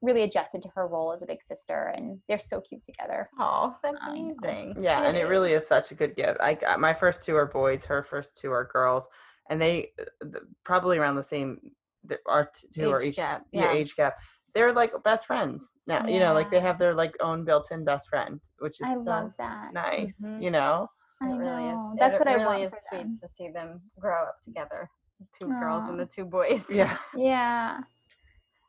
really 0.03 0.23
adjusted 0.23 0.61
to 0.61 0.69
her 0.75 0.87
role 0.87 1.13
as 1.13 1.23
a 1.23 1.27
big 1.27 1.43
sister 1.43 1.93
and 1.97 2.19
they're 2.29 2.39
so 2.41 2.61
cute 2.61 2.83
together 2.85 3.29
Oh, 3.39 3.75
that's 3.83 3.97
I 4.03 4.19
know. 4.21 4.35
amazing. 4.43 4.77
Yeah, 4.83 5.03
and 5.05 5.17
it 5.17 5.25
really 5.25 5.53
is 5.53 5.67
such 5.67 5.91
a 5.91 5.95
good 5.95 6.15
gift. 6.15 6.39
I 6.41 6.55
got 6.55 6.79
my 6.79 6.93
first 6.93 7.23
two 7.23 7.35
are 7.37 7.47
boys, 7.47 7.85
her 7.85 8.03
first 8.03 8.37
two 8.37 8.51
are 8.53 8.65
girls, 8.71 9.09
and 9.49 9.61
they 9.61 9.93
uh, 10.23 10.39
probably 10.65 10.99
around 10.99 11.17
the 11.17 11.23
same. 11.23 11.59
th- 12.07 12.21
Our 12.27 12.47
t- 12.55 12.69
two 12.75 12.91
are 12.91 13.01
Age 13.01 13.09
each 13.11 13.17
gap, 13.17 13.45
yeah. 13.51 13.73
yeah. 13.73 13.73
age 13.73 13.97
gap. 13.97 14.17
They're 14.55 14.73
like 14.75 14.93
best 15.05 15.27
friends 15.27 15.73
now. 15.87 16.07
You 16.07 16.21
know, 16.21 16.33
like 16.35 16.51
they 16.51 16.61
have 16.61 16.79
their 16.79 16.95
like 16.95 17.15
own 17.21 17.45
built-in 17.45 17.83
best 17.85 18.09
friend, 18.09 18.41
which 18.59 18.81
is 18.81 18.89
i 18.89 18.95
so 18.95 19.01
love 19.01 19.33
that 19.39 19.73
nice. 19.73 20.21
Mhm. 20.23 20.43
You 20.43 20.51
know, 20.51 20.89
I 21.25 21.31
It 21.31 21.39
really 21.39 21.65
know. 21.65 21.91
is. 21.93 21.99
that's 21.99 22.15
it 22.17 22.19
what 22.21 22.29
i 22.29 22.35
really 22.35 22.47
want 22.47 22.63
is 22.65 22.71
for 22.73 22.79
sweet 22.89 23.03
them. 23.03 23.19
to 23.23 23.29
see 23.29 23.49
them 23.49 23.81
grow 23.99 24.23
up 24.23 24.37
together. 24.45 24.91
The 25.21 25.27
two 25.39 25.53
girls 25.61 25.85
and 25.85 25.99
the 25.99 26.07
two 26.07 26.25
boys. 26.25 26.67
yeah, 26.71 26.97
yeah 27.17 27.79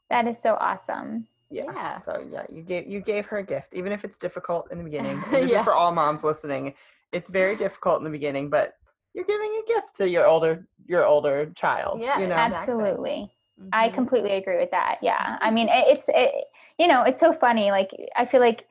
that 0.10 0.28
is 0.28 0.42
so 0.42 0.56
awesome 0.56 1.28
yeah. 1.52 1.64
Yeah. 1.74 2.00
So 2.00 2.26
yeah, 2.32 2.44
you 2.50 2.64
gave 2.64 2.88
you 2.88 3.02
gave 3.02 3.28
her 3.28 3.38
a 3.38 3.44
gift, 3.44 3.74
even 3.74 3.92
if 3.92 4.04
it's 4.04 4.18
difficult 4.18 4.72
in 4.72 4.80
the 4.80 4.84
beginning. 4.84 5.24
This 5.32 5.52
Yeah. 5.52 5.60
is 5.60 5.64
for 5.64 5.74
all 5.76 5.92
moms 5.92 6.24
listening. 6.24 6.74
It's 7.12 7.30
very 7.30 7.56
difficult 7.56 8.00
in 8.00 8.04
the 8.04 8.10
beginning, 8.10 8.50
but 8.50 8.74
you're 9.14 9.26
giving 9.26 9.62
a 9.64 9.68
gift 9.68 9.96
to 9.98 10.10
your 10.10 10.26
older 10.26 10.68
your 10.88 11.06
older 11.06 11.52
child. 11.56 12.02
Yeah, 12.02 12.20
you 12.20 12.28
know. 12.28 12.36
Absolutely 12.36 13.32
I 13.72 13.90
Mhm. 13.90 13.96
completely 13.96 14.32
agree 14.32 14.58
with 14.58 14.72
that. 14.72 14.98
Yeah. 15.02 15.38
I 15.40 15.50
mean, 15.52 15.70
it, 15.70 15.86
it's, 15.88 16.10
it, 16.10 16.32
you 16.78 16.88
know, 16.88 17.04
it's 17.04 17.20
so 17.20 17.32
funny. 17.34 17.72
Like, 17.72 17.90
I 18.16 18.26
feel 18.26 18.42
like 18.42 18.68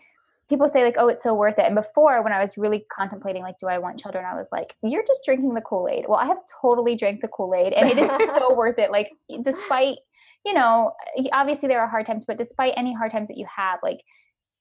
people 0.49 0.69
say, 0.69 0.85
like, 0.85 0.97
oh, 0.99 1.09
it's 1.09 1.23
so 1.23 1.35
worth 1.35 1.59
it. 1.59 1.65
And 1.65 1.75
before, 1.75 2.23
when 2.23 2.33
I 2.33 2.41
was 2.41 2.59
really 2.59 2.85
contemplating, 2.93 3.43
like, 3.43 3.59
do 3.59 3.67
I 3.67 3.79
want 3.79 3.99
children? 3.99 4.25
I 4.25 4.35
was 4.35 4.49
like, 4.53 4.75
you're 4.83 5.05
just 5.07 5.25
drinking 5.25 5.55
the 5.55 5.61
Kool 5.61 5.89
Aid. 5.89 6.05
Well, 6.09 6.19
I 6.19 6.27
have 6.27 6.39
totally 6.61 6.97
drank 6.97 7.21
the 7.21 7.29
Kool 7.29 7.55
Aid 7.55 7.73
and 7.73 7.91
it 7.91 7.99
is 7.99 8.11
so 8.39 8.55
worth 8.55 8.79
it. 8.79 8.91
Like, 8.91 9.11
despite, 9.43 9.99
you 10.45 10.53
know, 10.53 10.93
obviously 11.33 11.69
there 11.69 11.81
are 11.81 11.89
hard 11.89 12.07
times, 12.07 12.25
but 12.27 12.39
despite 12.39 12.75
any 12.77 12.93
hard 12.95 13.13
times 13.13 13.29
that 13.29 13.39
you 13.39 13.47
have, 13.55 13.79
like, 13.83 14.01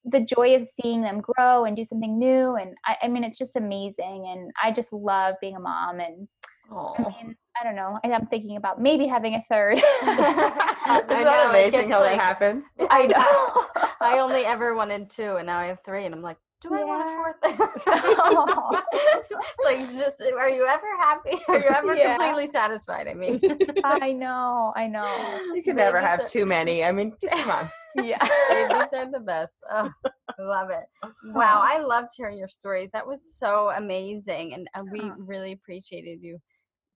the 0.05 0.19
joy 0.19 0.55
of 0.55 0.67
seeing 0.67 1.01
them 1.01 1.21
grow 1.21 1.65
and 1.65 1.77
do 1.77 1.85
something 1.85 2.19
new. 2.19 2.55
And 2.55 2.75
I, 2.85 2.97
I 3.03 3.07
mean, 3.07 3.23
it's 3.23 3.37
just 3.37 3.55
amazing. 3.55 4.27
And 4.27 4.51
I 4.61 4.71
just 4.71 4.91
love 4.91 5.35
being 5.39 5.55
a 5.55 5.61
mom. 5.61 5.99
And 5.99 6.27
I 6.71 7.23
mean, 7.23 7.35
I 7.59 7.63
don't 7.63 7.75
know. 7.75 7.99
I- 8.03 8.11
I'm 8.11 8.25
thinking 8.27 8.55
about 8.57 8.81
maybe 8.81 9.05
having 9.05 9.35
a 9.35 9.43
third. 9.49 9.77
Isn't 9.77 9.85
I 10.03 11.03
that 11.07 11.09
know, 11.23 11.49
amazing 11.49 11.71
gets 11.71 11.91
how 11.91 11.99
like- 12.01 12.17
that 12.17 12.23
happens? 12.23 12.65
I 12.89 13.07
know. 13.07 13.65
I 14.01 14.19
only 14.19 14.45
ever 14.45 14.73
wanted 14.75 15.09
two, 15.09 15.35
and 15.37 15.45
now 15.47 15.59
I 15.59 15.65
have 15.67 15.79
three, 15.85 16.05
and 16.05 16.13
I'm 16.15 16.21
like, 16.21 16.37
do 16.61 16.73
I 16.73 16.83
want 16.85 17.35
a 17.43 17.57
fourth? 17.57 18.87
It's 18.93 19.29
like, 19.65 19.79
just 19.99 20.21
are 20.21 20.49
you 20.49 20.65
ever 20.65 20.87
happy? 20.97 21.37
Are 21.49 21.57
you 21.59 21.65
ever 21.69 21.95
Yeah. 21.95 22.15
completely 22.15 22.47
satisfied? 22.47 23.07
I 23.07 23.13
mean, 23.13 23.39
I 23.83 24.13
know. 24.13 24.71
I 24.75 24.87
know. 24.87 25.05
You 25.53 25.61
can 25.61 25.75
never 25.75 25.99
have 25.99 26.21
are- 26.21 26.27
too 26.27 26.45
many. 26.45 26.83
I 26.83 26.91
mean, 26.91 27.13
just 27.19 27.33
come 27.33 27.51
on. 27.51 27.69
Yeah. 27.95 28.17
Babies 28.49 28.93
are 28.93 29.11
the 29.11 29.19
best. 29.19 29.53
Oh, 29.71 29.89
I 30.05 30.41
love 30.41 30.69
it. 30.69 30.83
Wow, 31.25 31.61
I 31.63 31.79
loved 31.79 32.09
hearing 32.15 32.37
your 32.37 32.47
stories. 32.47 32.89
That 32.93 33.05
was 33.05 33.35
so 33.37 33.69
amazing, 33.75 34.53
and 34.53 34.67
uh, 34.73 34.83
we 34.91 35.11
really 35.17 35.51
appreciated 35.51 36.19
you 36.23 36.39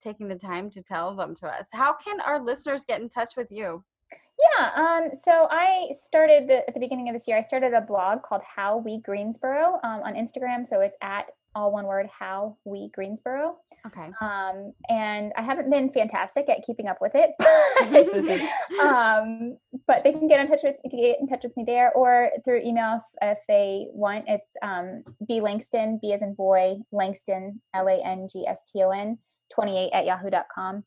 taking 0.07 0.27
the 0.29 0.35
time 0.35 0.69
to 0.71 0.81
tell 0.81 1.15
them 1.15 1.35
to 1.35 1.47
us. 1.47 1.67
How 1.73 1.93
can 1.93 2.21
our 2.21 2.41
listeners 2.41 2.85
get 2.85 3.01
in 3.01 3.09
touch 3.09 3.33
with 3.35 3.47
you? 3.51 3.83
Yeah. 4.59 4.69
Um, 4.75 5.09
so 5.13 5.47
I 5.49 5.89
started 5.91 6.47
the, 6.47 6.67
at 6.67 6.73
the 6.73 6.79
beginning 6.79 7.09
of 7.09 7.15
this 7.15 7.27
year, 7.27 7.37
I 7.37 7.41
started 7.41 7.73
a 7.73 7.81
blog 7.81 8.21
called 8.21 8.41
How 8.43 8.77
We 8.77 9.01
Greensboro 9.01 9.79
um, 9.83 10.01
on 10.03 10.13
Instagram. 10.13 10.65
So 10.65 10.79
it's 10.79 10.95
at 11.01 11.25
all 11.55 11.71
one 11.71 11.85
word, 11.85 12.07
How 12.07 12.55
We 12.63 12.89
Greensboro. 12.93 13.57
Okay. 13.87 14.11
Um, 14.21 14.73
and 14.89 15.33
I 15.35 15.41
haven't 15.41 15.71
been 15.71 15.91
fantastic 15.91 16.47
at 16.49 16.63
keeping 16.65 16.87
up 16.87 16.99
with 17.01 17.13
it. 17.15 17.31
but, 17.39 18.79
um, 18.85 19.57
but 19.87 20.03
they 20.03 20.13
can 20.13 20.27
get 20.27 20.39
in 20.39 20.47
touch 20.47 20.61
with 20.63 20.75
get 20.89 21.19
in 21.19 21.27
touch 21.27 21.43
with 21.43 21.57
me 21.57 21.63
there 21.65 21.91
or 21.93 22.29
through 22.45 22.61
email 22.61 23.01
if, 23.21 23.37
if 23.39 23.43
they 23.47 23.87
want. 23.91 24.25
It's 24.27 24.55
um, 24.61 25.03
B 25.27 25.41
Langston, 25.41 25.99
B 26.01 26.13
as 26.13 26.21
in 26.21 26.35
boy, 26.35 26.75
Langston, 26.91 27.61
L 27.73 27.87
A 27.87 28.03
N 28.05 28.27
G 28.31 28.45
S 28.47 28.63
T 28.71 28.83
O 28.83 28.91
N, 28.91 29.17
28 29.53 29.91
at 29.93 30.05
yahoo.com. 30.05 30.83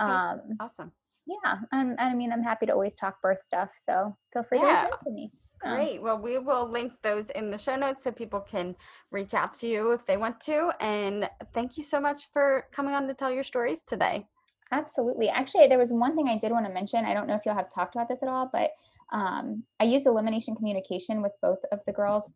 Okay. 0.00 0.04
Um, 0.12 0.40
Awesome. 0.60 0.92
yeah, 1.26 1.56
I'm, 1.72 1.94
I 1.98 2.14
mean, 2.14 2.32
I'm 2.32 2.42
happy 2.42 2.66
to 2.66 2.72
always 2.72 2.96
talk 2.96 3.20
birth 3.22 3.42
stuff. 3.42 3.70
So 3.78 4.16
feel 4.32 4.42
free 4.42 4.58
to 4.58 4.64
Yeah. 4.64 4.82
reach 4.82 4.92
out 4.92 5.00
to 5.02 5.10
me. 5.10 5.32
Great. 5.60 6.02
Well, 6.02 6.18
we 6.18 6.36
will 6.38 6.68
link 6.68 6.92
those 7.02 7.30
in 7.30 7.50
the 7.50 7.56
show 7.56 7.74
notes 7.74 8.04
so 8.04 8.10
people 8.12 8.40
can 8.40 8.76
reach 9.10 9.32
out 9.32 9.54
to 9.54 9.66
you 9.66 9.92
if 9.92 10.04
they 10.04 10.18
want 10.18 10.38
to. 10.40 10.72
And 10.78 11.30
thank 11.54 11.78
you 11.78 11.84
so 11.84 11.98
much 12.00 12.30
for 12.34 12.66
coming 12.70 12.92
on 12.92 13.06
to 13.08 13.14
tell 13.14 13.30
your 13.32 13.44
stories 13.44 13.80
today. 13.80 14.26
Absolutely. 14.72 15.30
Actually, 15.30 15.68
there 15.68 15.78
was 15.78 15.90
one 15.90 16.14
thing 16.16 16.28
I 16.28 16.36
did 16.36 16.52
want 16.52 16.66
to 16.66 16.72
mention. 16.72 17.06
I 17.06 17.14
don't 17.14 17.26
know 17.26 17.34
if 17.34 17.46
you'll 17.46 17.54
have 17.54 17.70
talked 17.72 17.94
about 17.94 18.08
this 18.10 18.22
at 18.22 18.28
all, 18.28 18.50
but 18.52 18.72
um, 19.12 19.62
I 19.80 19.84
used 19.84 20.06
elimination 20.06 20.54
communication 20.54 21.22
with 21.22 21.32
both 21.40 21.60
of 21.72 21.80
the 21.86 21.92
girls. 21.94 22.30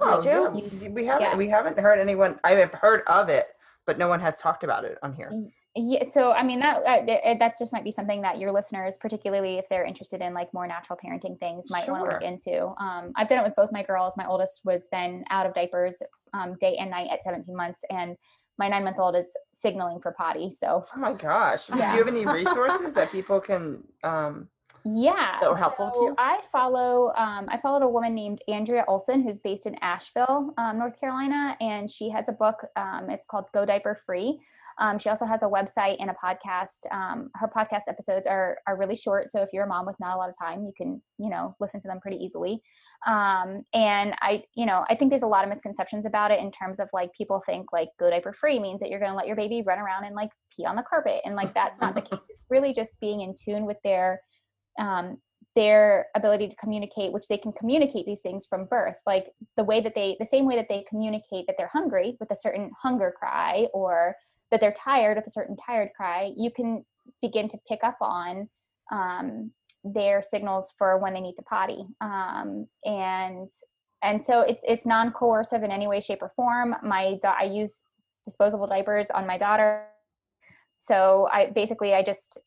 Oh, 0.00 0.20
Did 0.20 0.24
you? 0.32 0.70
yeah. 0.82 0.88
We 0.90 1.06
haven't 1.06 1.22
Yeah. 1.22 1.36
we 1.36 1.48
haven't 1.48 1.78
heard 1.78 1.98
anyone. 1.98 2.40
I 2.44 2.52
have 2.52 2.72
heard 2.72 3.02
of 3.06 3.28
it, 3.28 3.46
but 3.86 3.98
no 3.98 4.08
one 4.08 4.20
has 4.20 4.38
talked 4.38 4.64
about 4.64 4.84
it 4.84 4.98
on 5.02 5.12
here. 5.14 5.30
Yeah, 5.74 6.02
so 6.04 6.32
I 6.32 6.42
mean 6.42 6.60
that 6.60 6.82
uh, 6.86 7.06
th- 7.06 7.38
that 7.38 7.58
just 7.58 7.72
might 7.72 7.84
be 7.84 7.92
something 7.92 8.20
that 8.22 8.38
your 8.38 8.52
listeners, 8.52 8.98
particularly 9.00 9.56
if 9.56 9.64
they're 9.70 9.84
interested 9.84 10.20
in 10.20 10.34
like 10.34 10.52
more 10.52 10.66
natural 10.66 10.98
parenting 11.02 11.38
things, 11.40 11.64
might 11.70 11.88
want 11.88 12.10
to 12.10 12.14
look 12.14 12.22
into. 12.22 12.66
Um, 12.78 13.12
I've 13.16 13.26
done 13.26 13.38
it 13.38 13.44
with 13.44 13.56
both 13.56 13.70
my 13.72 13.82
girls. 13.82 14.14
My 14.16 14.26
oldest 14.26 14.60
was 14.64 14.88
then 14.92 15.24
out 15.30 15.46
of 15.46 15.54
diapers 15.54 16.02
um, 16.34 16.56
day 16.60 16.76
and 16.76 16.90
night 16.90 17.08
at 17.10 17.22
17 17.22 17.56
months, 17.56 17.80
and 17.88 18.16
my 18.58 18.68
nine 18.68 18.84
month 18.84 18.98
old 18.98 19.16
is 19.16 19.34
signaling 19.54 20.00
for 20.02 20.12
potty. 20.12 20.50
So 20.50 20.84
Oh 20.94 20.98
my 20.98 21.14
gosh! 21.14 21.66
Do 21.68 21.76
you 21.76 21.82
have 21.82 22.08
any 22.08 22.26
resources 22.40 22.92
that 22.92 23.10
people 23.10 23.40
can? 23.40 23.82
Um, 24.04 24.48
yeah, 24.84 25.38
That 25.40 25.50
were 25.50 25.56
helpful 25.56 25.88
to 25.88 25.94
so 25.94 26.06
you? 26.08 26.14
I 26.18 26.40
follow 26.50 27.12
um, 27.16 27.46
I 27.48 27.58
followed 27.58 27.82
a 27.82 27.88
woman 27.88 28.14
named 28.14 28.42
Andrea 28.48 28.84
Olson 28.88 29.22
who's 29.22 29.38
based 29.38 29.66
in 29.66 29.76
Asheville, 29.80 30.52
um, 30.58 30.78
North 30.78 30.98
Carolina, 30.98 31.56
and 31.60 31.88
she 31.90 32.10
has 32.10 32.28
a 32.28 32.32
book. 32.32 32.66
Um, 32.76 33.08
it's 33.10 33.26
called 33.26 33.44
Go 33.54 33.64
Diaper 33.64 33.94
Free. 33.94 34.40
Um, 34.78 34.98
she 34.98 35.08
also 35.08 35.26
has 35.26 35.42
a 35.42 35.46
website 35.46 35.96
and 36.00 36.10
a 36.10 36.14
podcast. 36.14 36.90
Um, 36.90 37.30
her 37.34 37.48
podcast 37.48 37.82
episodes 37.88 38.26
are 38.26 38.58
are 38.66 38.76
really 38.76 38.96
short, 38.96 39.30
so 39.30 39.42
if 39.42 39.50
you're 39.52 39.64
a 39.64 39.68
mom 39.68 39.86
with 39.86 39.96
not 40.00 40.16
a 40.16 40.18
lot 40.18 40.28
of 40.28 40.34
time, 40.38 40.64
you 40.64 40.72
can 40.76 41.00
you 41.18 41.30
know 41.30 41.54
listen 41.60 41.80
to 41.82 41.88
them 41.88 42.00
pretty 42.00 42.16
easily. 42.16 42.62
Um, 43.06 43.62
and 43.74 44.14
I 44.20 44.44
you 44.54 44.66
know 44.66 44.84
I 44.88 44.96
think 44.96 45.10
there's 45.10 45.22
a 45.22 45.28
lot 45.28 45.44
of 45.44 45.50
misconceptions 45.50 46.06
about 46.06 46.30
it 46.30 46.40
in 46.40 46.50
terms 46.50 46.80
of 46.80 46.88
like 46.92 47.12
people 47.14 47.42
think 47.46 47.72
like 47.72 47.88
Go 48.00 48.10
Diaper 48.10 48.32
Free 48.32 48.58
means 48.58 48.80
that 48.80 48.90
you're 48.90 49.00
going 49.00 49.12
to 49.12 49.16
let 49.16 49.26
your 49.26 49.36
baby 49.36 49.62
run 49.64 49.78
around 49.78 50.04
and 50.04 50.16
like 50.16 50.30
pee 50.56 50.64
on 50.64 50.76
the 50.76 50.82
carpet, 50.82 51.20
and 51.24 51.36
like 51.36 51.54
that's 51.54 51.80
not 51.80 51.94
the 51.94 52.02
case. 52.02 52.20
It's 52.30 52.44
really 52.48 52.72
just 52.72 52.98
being 53.00 53.20
in 53.20 53.34
tune 53.34 53.66
with 53.66 53.76
their 53.84 54.20
um, 54.78 55.18
their 55.54 56.06
ability 56.14 56.48
to 56.48 56.56
communicate, 56.56 57.12
which 57.12 57.28
they 57.28 57.36
can 57.36 57.52
communicate 57.52 58.06
these 58.06 58.22
things 58.22 58.46
from 58.46 58.64
birth, 58.64 58.96
like 59.06 59.32
the 59.56 59.64
way 59.64 59.80
that 59.80 59.94
they, 59.94 60.16
the 60.18 60.26
same 60.26 60.46
way 60.46 60.56
that 60.56 60.68
they 60.68 60.84
communicate 60.88 61.46
that 61.46 61.56
they're 61.58 61.70
hungry 61.72 62.16
with 62.20 62.30
a 62.30 62.36
certain 62.36 62.70
hunger 62.80 63.14
cry 63.16 63.66
or 63.74 64.16
that 64.50 64.60
they're 64.60 64.72
tired 64.72 65.16
with 65.16 65.26
a 65.26 65.30
certain 65.30 65.56
tired 65.56 65.90
cry, 65.96 66.32
you 66.36 66.50
can 66.50 66.84
begin 67.20 67.48
to 67.48 67.58
pick 67.68 67.80
up 67.82 67.96
on 68.00 68.48
um, 68.90 69.50
their 69.84 70.22
signals 70.22 70.72
for 70.78 70.98
when 70.98 71.14
they 71.14 71.20
need 71.20 71.34
to 71.34 71.42
potty. 71.42 71.84
Um, 72.00 72.66
and 72.84 73.50
and 74.04 74.20
so 74.20 74.40
it's 74.40 74.64
it's 74.66 74.86
non-coercive 74.86 75.62
in 75.62 75.70
any 75.70 75.86
way, 75.86 76.00
shape, 76.00 76.22
or 76.22 76.32
form. 76.34 76.74
My 76.82 77.18
I 77.24 77.44
use 77.44 77.84
disposable 78.24 78.66
diapers 78.66 79.10
on 79.10 79.26
my 79.26 79.38
daughter, 79.38 79.86
so 80.78 81.28
I 81.32 81.46
basically 81.46 81.94
I 81.94 82.02
just 82.02 82.38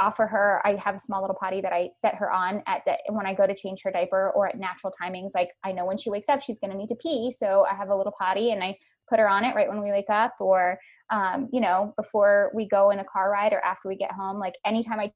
offer 0.00 0.26
her 0.26 0.60
i 0.64 0.74
have 0.76 0.94
a 0.94 0.98
small 0.98 1.20
little 1.20 1.36
potty 1.38 1.60
that 1.60 1.72
i 1.72 1.88
set 1.92 2.14
her 2.14 2.30
on 2.30 2.62
at 2.66 2.82
when 3.08 3.26
i 3.26 3.34
go 3.34 3.46
to 3.46 3.54
change 3.54 3.80
her 3.82 3.90
diaper 3.90 4.30
or 4.34 4.48
at 4.48 4.58
natural 4.58 4.92
timings 5.00 5.30
like 5.34 5.50
i 5.64 5.72
know 5.72 5.84
when 5.84 5.96
she 5.96 6.10
wakes 6.10 6.28
up 6.28 6.42
she's 6.42 6.58
going 6.58 6.70
to 6.70 6.76
need 6.76 6.88
to 6.88 6.96
pee 6.96 7.30
so 7.30 7.64
i 7.70 7.74
have 7.74 7.88
a 7.88 7.96
little 7.96 8.14
potty 8.18 8.50
and 8.50 8.62
i 8.62 8.76
put 9.08 9.18
her 9.18 9.28
on 9.28 9.44
it 9.44 9.54
right 9.54 9.68
when 9.68 9.82
we 9.82 9.90
wake 9.90 10.10
up 10.10 10.34
or 10.40 10.78
um, 11.10 11.48
you 11.52 11.60
know 11.60 11.92
before 11.96 12.50
we 12.54 12.66
go 12.66 12.90
in 12.90 12.98
a 13.00 13.04
car 13.04 13.30
ride 13.30 13.52
or 13.52 13.60
after 13.64 13.88
we 13.88 13.96
get 13.96 14.12
home 14.12 14.38
like 14.38 14.54
anytime 14.64 15.00
i 15.00 15.10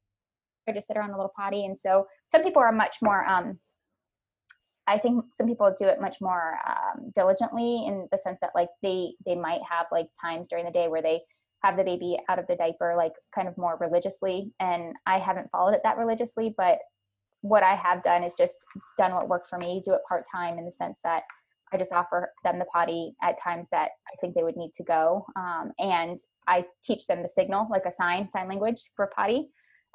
I 0.69 0.73
just 0.73 0.89
sit 0.89 0.97
her 0.97 1.03
on 1.03 1.12
the 1.12 1.17
little 1.17 1.33
potty 1.37 1.65
and 1.65 1.79
so 1.79 2.09
some 2.27 2.43
people 2.43 2.61
are 2.61 2.73
much 2.73 2.97
more 3.01 3.25
um, 3.29 3.61
i 4.89 4.99
think 4.99 5.25
some 5.33 5.47
people 5.47 5.73
do 5.79 5.87
it 5.87 6.01
much 6.01 6.17
more 6.21 6.59
um, 6.67 7.12
diligently 7.15 7.87
in 7.87 8.09
the 8.11 8.19
sense 8.19 8.39
that 8.41 8.51
like 8.55 8.69
they 8.83 9.12
they 9.25 9.37
might 9.37 9.61
have 9.71 9.87
like 9.93 10.09
times 10.21 10.49
during 10.49 10.65
the 10.65 10.73
day 10.73 10.89
where 10.89 11.03
they 11.03 11.21
have 11.66 11.76
the 11.76 11.85
baby 11.85 12.16
out 12.29 12.38
of 12.38 12.46
the 12.46 12.57
diaper 12.57 12.94
like 12.96 13.12
kind 13.35 13.48
of 13.48 13.59
more 13.59 13.76
religiously 13.81 14.52
and 14.61 14.94
i 15.07 15.18
haven't 15.18 15.50
followed 15.50 15.74
it 15.74 15.81
that 15.83 15.98
religiously 15.98 16.55
but 16.57 16.79
what 17.42 17.62
i 17.62 17.74
have 17.74 18.02
done 18.02 18.22
is 18.22 18.35
just 18.35 18.59
done 18.96 19.12
what 19.12 19.29
worked 19.29 19.48
for 19.48 19.59
me 19.59 19.81
do 19.85 19.92
it 19.92 20.00
part-time 20.09 20.59
in 20.59 20.64
the 20.64 20.72
sense 20.72 21.00
that 21.02 21.22
i 21.72 21.76
just 21.76 21.92
offer 21.92 22.33
them 22.44 22.59
the 22.59 22.64
potty 22.66 23.14
at 23.22 23.40
times 23.40 23.66
that 23.70 23.90
i 24.09 24.14
think 24.20 24.35
they 24.35 24.44
would 24.44 24.57
need 24.57 24.72
to 24.72 24.85
go 24.85 25.26
um, 25.37 25.72
and 25.79 26.20
i 26.46 26.64
teach 26.85 27.07
them 27.07 27.20
the 27.22 27.29
signal 27.29 27.66
like 27.70 27.85
a 27.87 27.90
sign 27.90 28.31
sign 28.31 28.48
language 28.48 28.83
for 28.94 29.11
potty 29.14 29.48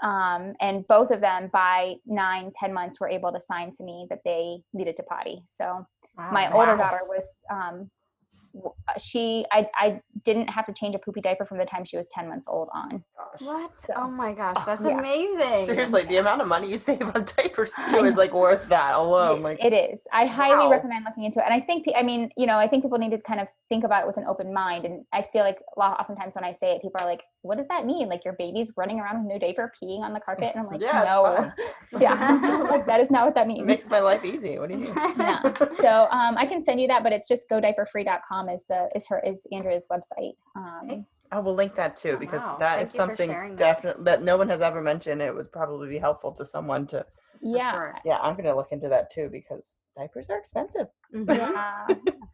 um, 0.04 0.54
and 0.62 0.88
both 0.88 1.12
of 1.12 1.22
them 1.22 1.50
by 1.54 1.94
nine 2.06 2.52
ten 2.60 2.74
months 2.74 3.00
were 3.00 3.10
able 3.10 3.32
to 3.32 3.40
sign 3.40 3.72
to 3.78 3.84
me 3.84 4.08
that 4.10 4.20
they 4.26 4.58
needed 4.74 4.96
to 4.98 5.04
potty 5.04 5.42
so 5.46 5.86
my 6.32 6.52
older 6.52 6.76
Wow. 6.76 6.78
daughter 6.78 7.02
was 7.08 7.26
um 7.50 7.90
Uh, 8.54 8.70
she 9.00 9.46
I, 9.52 9.68
I 9.76 10.02
didn't 10.24 10.50
have 10.50 10.66
to 10.66 10.74
change 10.74 10.96
a 10.96 11.00
poopy 11.00 11.22
diaper 11.22 11.46
from 11.46 11.58
the 11.58 11.66
time 11.66 11.86
she 11.86 11.96
was 11.98 12.08
10 12.10 12.28
months 12.28 12.48
old 12.50 12.68
on 12.74 13.04
gosh. 13.18 13.42
What? 13.42 13.72
So- 13.82 13.94
Oh 13.96 14.10
my 14.10 14.34
gosh, 14.34 14.56
oh, 14.60 14.64
that's 14.66 14.86
Yeah. 14.86 15.00
amazing. 15.00 15.66
Seriously, 15.66 16.04
the 16.04 16.18
amount 16.18 16.42
of 16.42 16.48
money 16.48 16.70
you 16.70 16.78
save 16.78 17.02
on 17.04 17.26
diapers 17.38 17.72
too 17.90 18.04
is 18.06 18.16
like 18.16 18.34
worth 18.34 18.68
that 18.70 18.96
alone. 18.96 19.42
Like, 19.42 19.64
it 19.64 19.74
is 19.74 20.02
i 20.12 20.26
highly 20.26 20.66
Wow. 20.66 20.72
recommend 20.72 21.06
looking 21.06 21.24
into 21.24 21.40
it 21.40 21.46
and 21.46 21.54
i 21.54 21.60
think 21.60 21.86
i 21.96 22.04
mean 22.04 22.30
you 22.36 22.46
know 22.46 22.58
i 22.58 22.68
think 22.68 22.84
people 22.84 22.98
need 22.98 23.12
to 23.12 23.18
kind 23.20 23.40
of 23.40 23.48
think 23.70 23.84
about 23.84 24.04
it 24.04 24.08
with 24.08 24.18
an 24.18 24.26
open 24.28 24.54
mind 24.54 24.86
and 24.86 25.06
i 25.14 25.22
feel 25.32 25.44
like 25.44 25.60
a 25.76 25.80
lot 25.80 26.00
oftentimes 26.00 26.36
when 26.36 26.44
i 26.44 26.52
say 26.52 26.76
it 26.76 26.82
people 26.82 27.00
are 27.02 27.06
like 27.08 27.22
what 27.44 27.58
does 27.58 27.68
that 27.68 27.86
mean 27.86 28.08
like 28.08 28.24
your 28.24 28.34
baby's 28.36 28.72
running 28.78 29.00
around 29.00 29.24
with 29.24 29.34
no 29.34 29.40
diaper 29.40 29.72
peeing 29.82 30.00
on 30.02 30.14
the 30.14 30.20
carpet 30.20 30.52
and 30.54 30.60
i'm 30.64 30.68
like 30.72 30.82
Yeah, 30.82 31.04
no 31.10 31.52
yeah 32.00 32.66
like 32.70 32.86
that 32.86 33.00
is 33.00 33.10
not 33.10 33.26
what 33.26 33.36
that 33.36 33.46
it 33.46 33.48
means 33.48 33.66
makes 33.66 33.90
my 33.90 34.00
life 34.00 34.24
easy. 34.24 34.60
What 34.60 34.70
do 34.70 34.76
you 34.76 34.82
mean? 34.86 34.94
yeah 35.18 35.42
so 35.80 36.08
um, 36.12 36.38
i 36.38 36.46
can 36.46 36.64
send 36.64 36.80
you 36.80 36.88
that 36.88 37.04
but 37.04 37.12
it's 37.14 37.28
just 37.28 37.50
godiaperfree.com 37.50 38.50
is 38.50 38.66
the 38.68 38.90
is 38.96 39.08
her 39.08 39.20
is 39.26 39.46
andrea's 39.52 39.88
website 39.92 40.36
um, 40.56 41.06
I 41.34 41.40
will 41.40 41.56
link 41.56 41.76
that 41.78 41.96
too 41.96 42.16
Oh, 42.16 42.20
because 42.20 42.42
wow. 42.42 42.58
that 42.60 42.76
Thank 42.76 42.88
is 42.90 42.94
something 42.94 43.56
definitely 43.56 44.04
that. 44.04 44.20
that 44.20 44.24
no 44.24 44.36
one 44.36 44.50
has 44.50 44.60
ever 44.60 44.82
mentioned. 44.82 45.22
It 45.22 45.34
would 45.34 45.50
probably 45.50 45.88
be 45.88 45.98
helpful 45.98 46.34
to 46.34 46.44
someone 46.44 46.86
to. 46.88 47.06
yeah 47.42 47.72
sure. 47.72 47.96
Yeah, 48.04 48.18
I'm 48.18 48.36
gonna 48.36 48.54
look 48.54 48.74
into 48.74 48.90
that 48.90 49.12
too 49.12 49.30
because 49.32 49.78
diapers 49.98 50.30
are 50.30 50.38
expensive. 50.38 50.88
Mhm. 51.14 51.28
yeah 51.38 51.88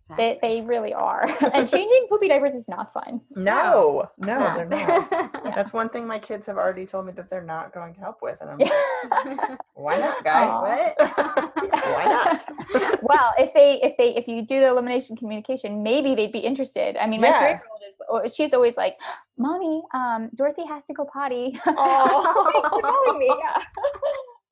Exactly. 0.10 0.16
they, 0.18 0.40
they 0.42 0.62
really 0.62 0.94
are 0.94 1.24
and 1.54 1.68
changing 1.68 2.06
poopy 2.10 2.28
diapers 2.30 2.54
is 2.54 2.68
not 2.70 2.94
fun 2.94 3.20
No, 3.36 4.08
no, 4.18 4.28
Yeah. 4.40 4.56
they're 4.56 4.66
not. 4.66 5.34
That's 5.56 5.74
one 5.74 5.90
thing 5.90 6.06
my 6.08 6.20
kids 6.20 6.46
have 6.48 6.58
already 6.58 6.86
told 6.86 7.08
me 7.08 7.12
that 7.14 7.30
they're 7.30 7.42
not 7.44 7.74
going 7.74 7.94
to 7.96 8.00
help 8.00 8.22
with, 8.22 8.40
and 8.42 8.50
I'm 8.52 8.58
like, 8.60 9.58
why 9.74 9.98
not, 9.98 10.24
guys? 10.24 10.50
Aw. 10.52 11.52
Why 11.94 12.06
not? 12.06 13.02
well 13.02 13.34
if 13.38 13.54
they 13.54 13.80
if 13.82 13.98
they 13.98 14.16
if 14.16 14.28
you 14.28 14.42
do 14.46 14.60
the 14.60 14.68
elimination 14.68 15.16
communication 15.16 15.82
maybe 15.84 16.16
they'd 16.16 16.32
be 16.32 16.40
interested 16.40 16.98
i 16.98 17.08
mean 17.08 17.22
my 17.22 17.28
Yeah. 17.28 17.40
three-year-old 17.40 17.82
is 17.88 17.96
oh, 18.10 18.28
she's 18.28 18.54
always 18.54 18.76
like 18.78 18.96
mommy 19.38 19.82
um 19.94 20.30
dorothy 20.36 20.66
has 20.68 20.86
to 20.86 20.94
go 20.94 21.06
potty 21.06 21.60
Oh. 21.66 22.52
Thanks 22.54 22.70
for 22.70 22.82
telling 22.82 23.20
me 23.20 23.32
yeah 23.44 23.64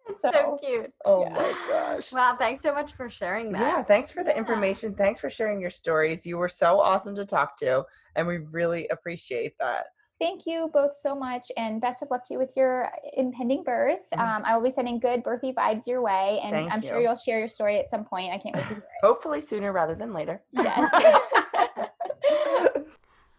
It's 0.07 0.21
so 0.21 0.31
So, 0.31 0.59
cute. 0.61 0.93
Oh 1.05 1.21
Yeah. 1.21 1.33
my 1.35 1.53
gosh. 1.69 2.11
Wow, 2.11 2.35
thanks 2.37 2.61
so 2.61 2.73
much 2.73 2.93
for 2.93 3.09
sharing 3.09 3.51
that. 3.53 3.61
Yeah, 3.61 3.83
thanks 3.83 4.11
for 4.11 4.23
the 4.23 4.31
Yeah. 4.31 4.37
information. 4.37 4.95
Thanks 4.95 5.19
for 5.19 5.29
sharing 5.29 5.59
your 5.59 5.69
stories. 5.69 6.25
You 6.25 6.37
were 6.37 6.49
so 6.49 6.79
awesome 6.79 7.15
to 7.15 7.25
talk 7.25 7.57
to, 7.59 7.83
and 8.15 8.27
we 8.27 8.37
really 8.37 8.87
appreciate 8.89 9.57
that. 9.59 9.85
thank 10.17 10.43
you 10.45 10.69
both 10.73 10.93
so 10.95 11.13
much 11.13 11.51
and 11.57 11.81
best 11.81 12.01
of 12.01 12.09
luck 12.09 12.23
to 12.25 12.33
you 12.35 12.39
with 12.39 12.53
your 12.55 12.89
impending 13.17 13.61
birth 13.63 13.99
um, 14.17 14.43
i 14.45 14.55
will 14.55 14.63
be 14.63 14.69
sending 14.71 14.97
good 14.97 15.21
birthy 15.21 15.53
vibes 15.53 15.85
your 15.85 16.01
way 16.01 16.39
and 16.41 16.53
Thank 16.53 16.71
i'm 16.71 16.81
sure 16.81 16.99
you. 17.01 17.07
you'll 17.07 17.17
share 17.17 17.37
your 17.37 17.49
story 17.49 17.77
at 17.79 17.89
some 17.89 18.05
point 18.05 18.31
i 18.31 18.37
can't 18.37 18.55
wait 18.55 18.63
to 18.69 18.75
hear 18.75 18.77
it. 18.77 19.05
Hopefully 19.05 19.41
sooner 19.41 19.73
rather 19.73 19.93
than 19.93 20.13
later. 20.13 20.41
yes 20.53 20.89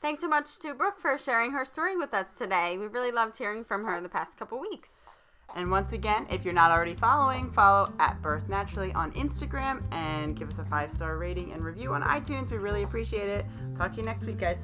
Thanks 0.03 0.21
so 0.21 0.29
much 0.29 0.59
to 0.59 0.75
Brooke 0.75 1.01
for 1.01 1.17
sharing 1.17 1.51
her 1.53 1.65
story 1.65 1.97
with 1.97 2.13
us 2.15 2.27
today. 2.37 2.77
We 2.79 2.87
really 2.87 3.11
loved 3.11 3.39
hearing 3.39 3.65
from 3.65 3.85
her 3.87 3.97
in 3.97 4.03
the 4.03 4.09
past 4.11 4.37
couple 4.39 4.61
weeks. 4.61 5.09
And 5.55 5.71
once 5.71 5.93
again, 5.93 6.27
if 6.31 6.45
you're 6.45 6.53
not 6.53 6.71
already 6.71 6.95
following, 6.95 7.51
follow 7.53 7.93
at 7.99 8.21
Birth 8.21 8.49
Naturally 8.49 8.93
on 8.93 9.13
Instagram 9.13 9.83
and 9.93 10.37
give 10.37 10.51
us 10.51 10.59
a 10.59 10.65
five 10.65 10.91
star 10.91 11.17
rating 11.17 11.53
and 11.53 11.65
review 11.65 11.95
on 11.95 12.03
iTunes. 12.03 12.51
We 12.51 12.59
really 12.59 12.83
appreciate 12.83 13.29
it. 13.29 13.47
Talk 13.77 13.93
to 13.93 13.99
you 13.99 14.03
next 14.03 14.25
week, 14.25 14.39
guys. 14.39 14.59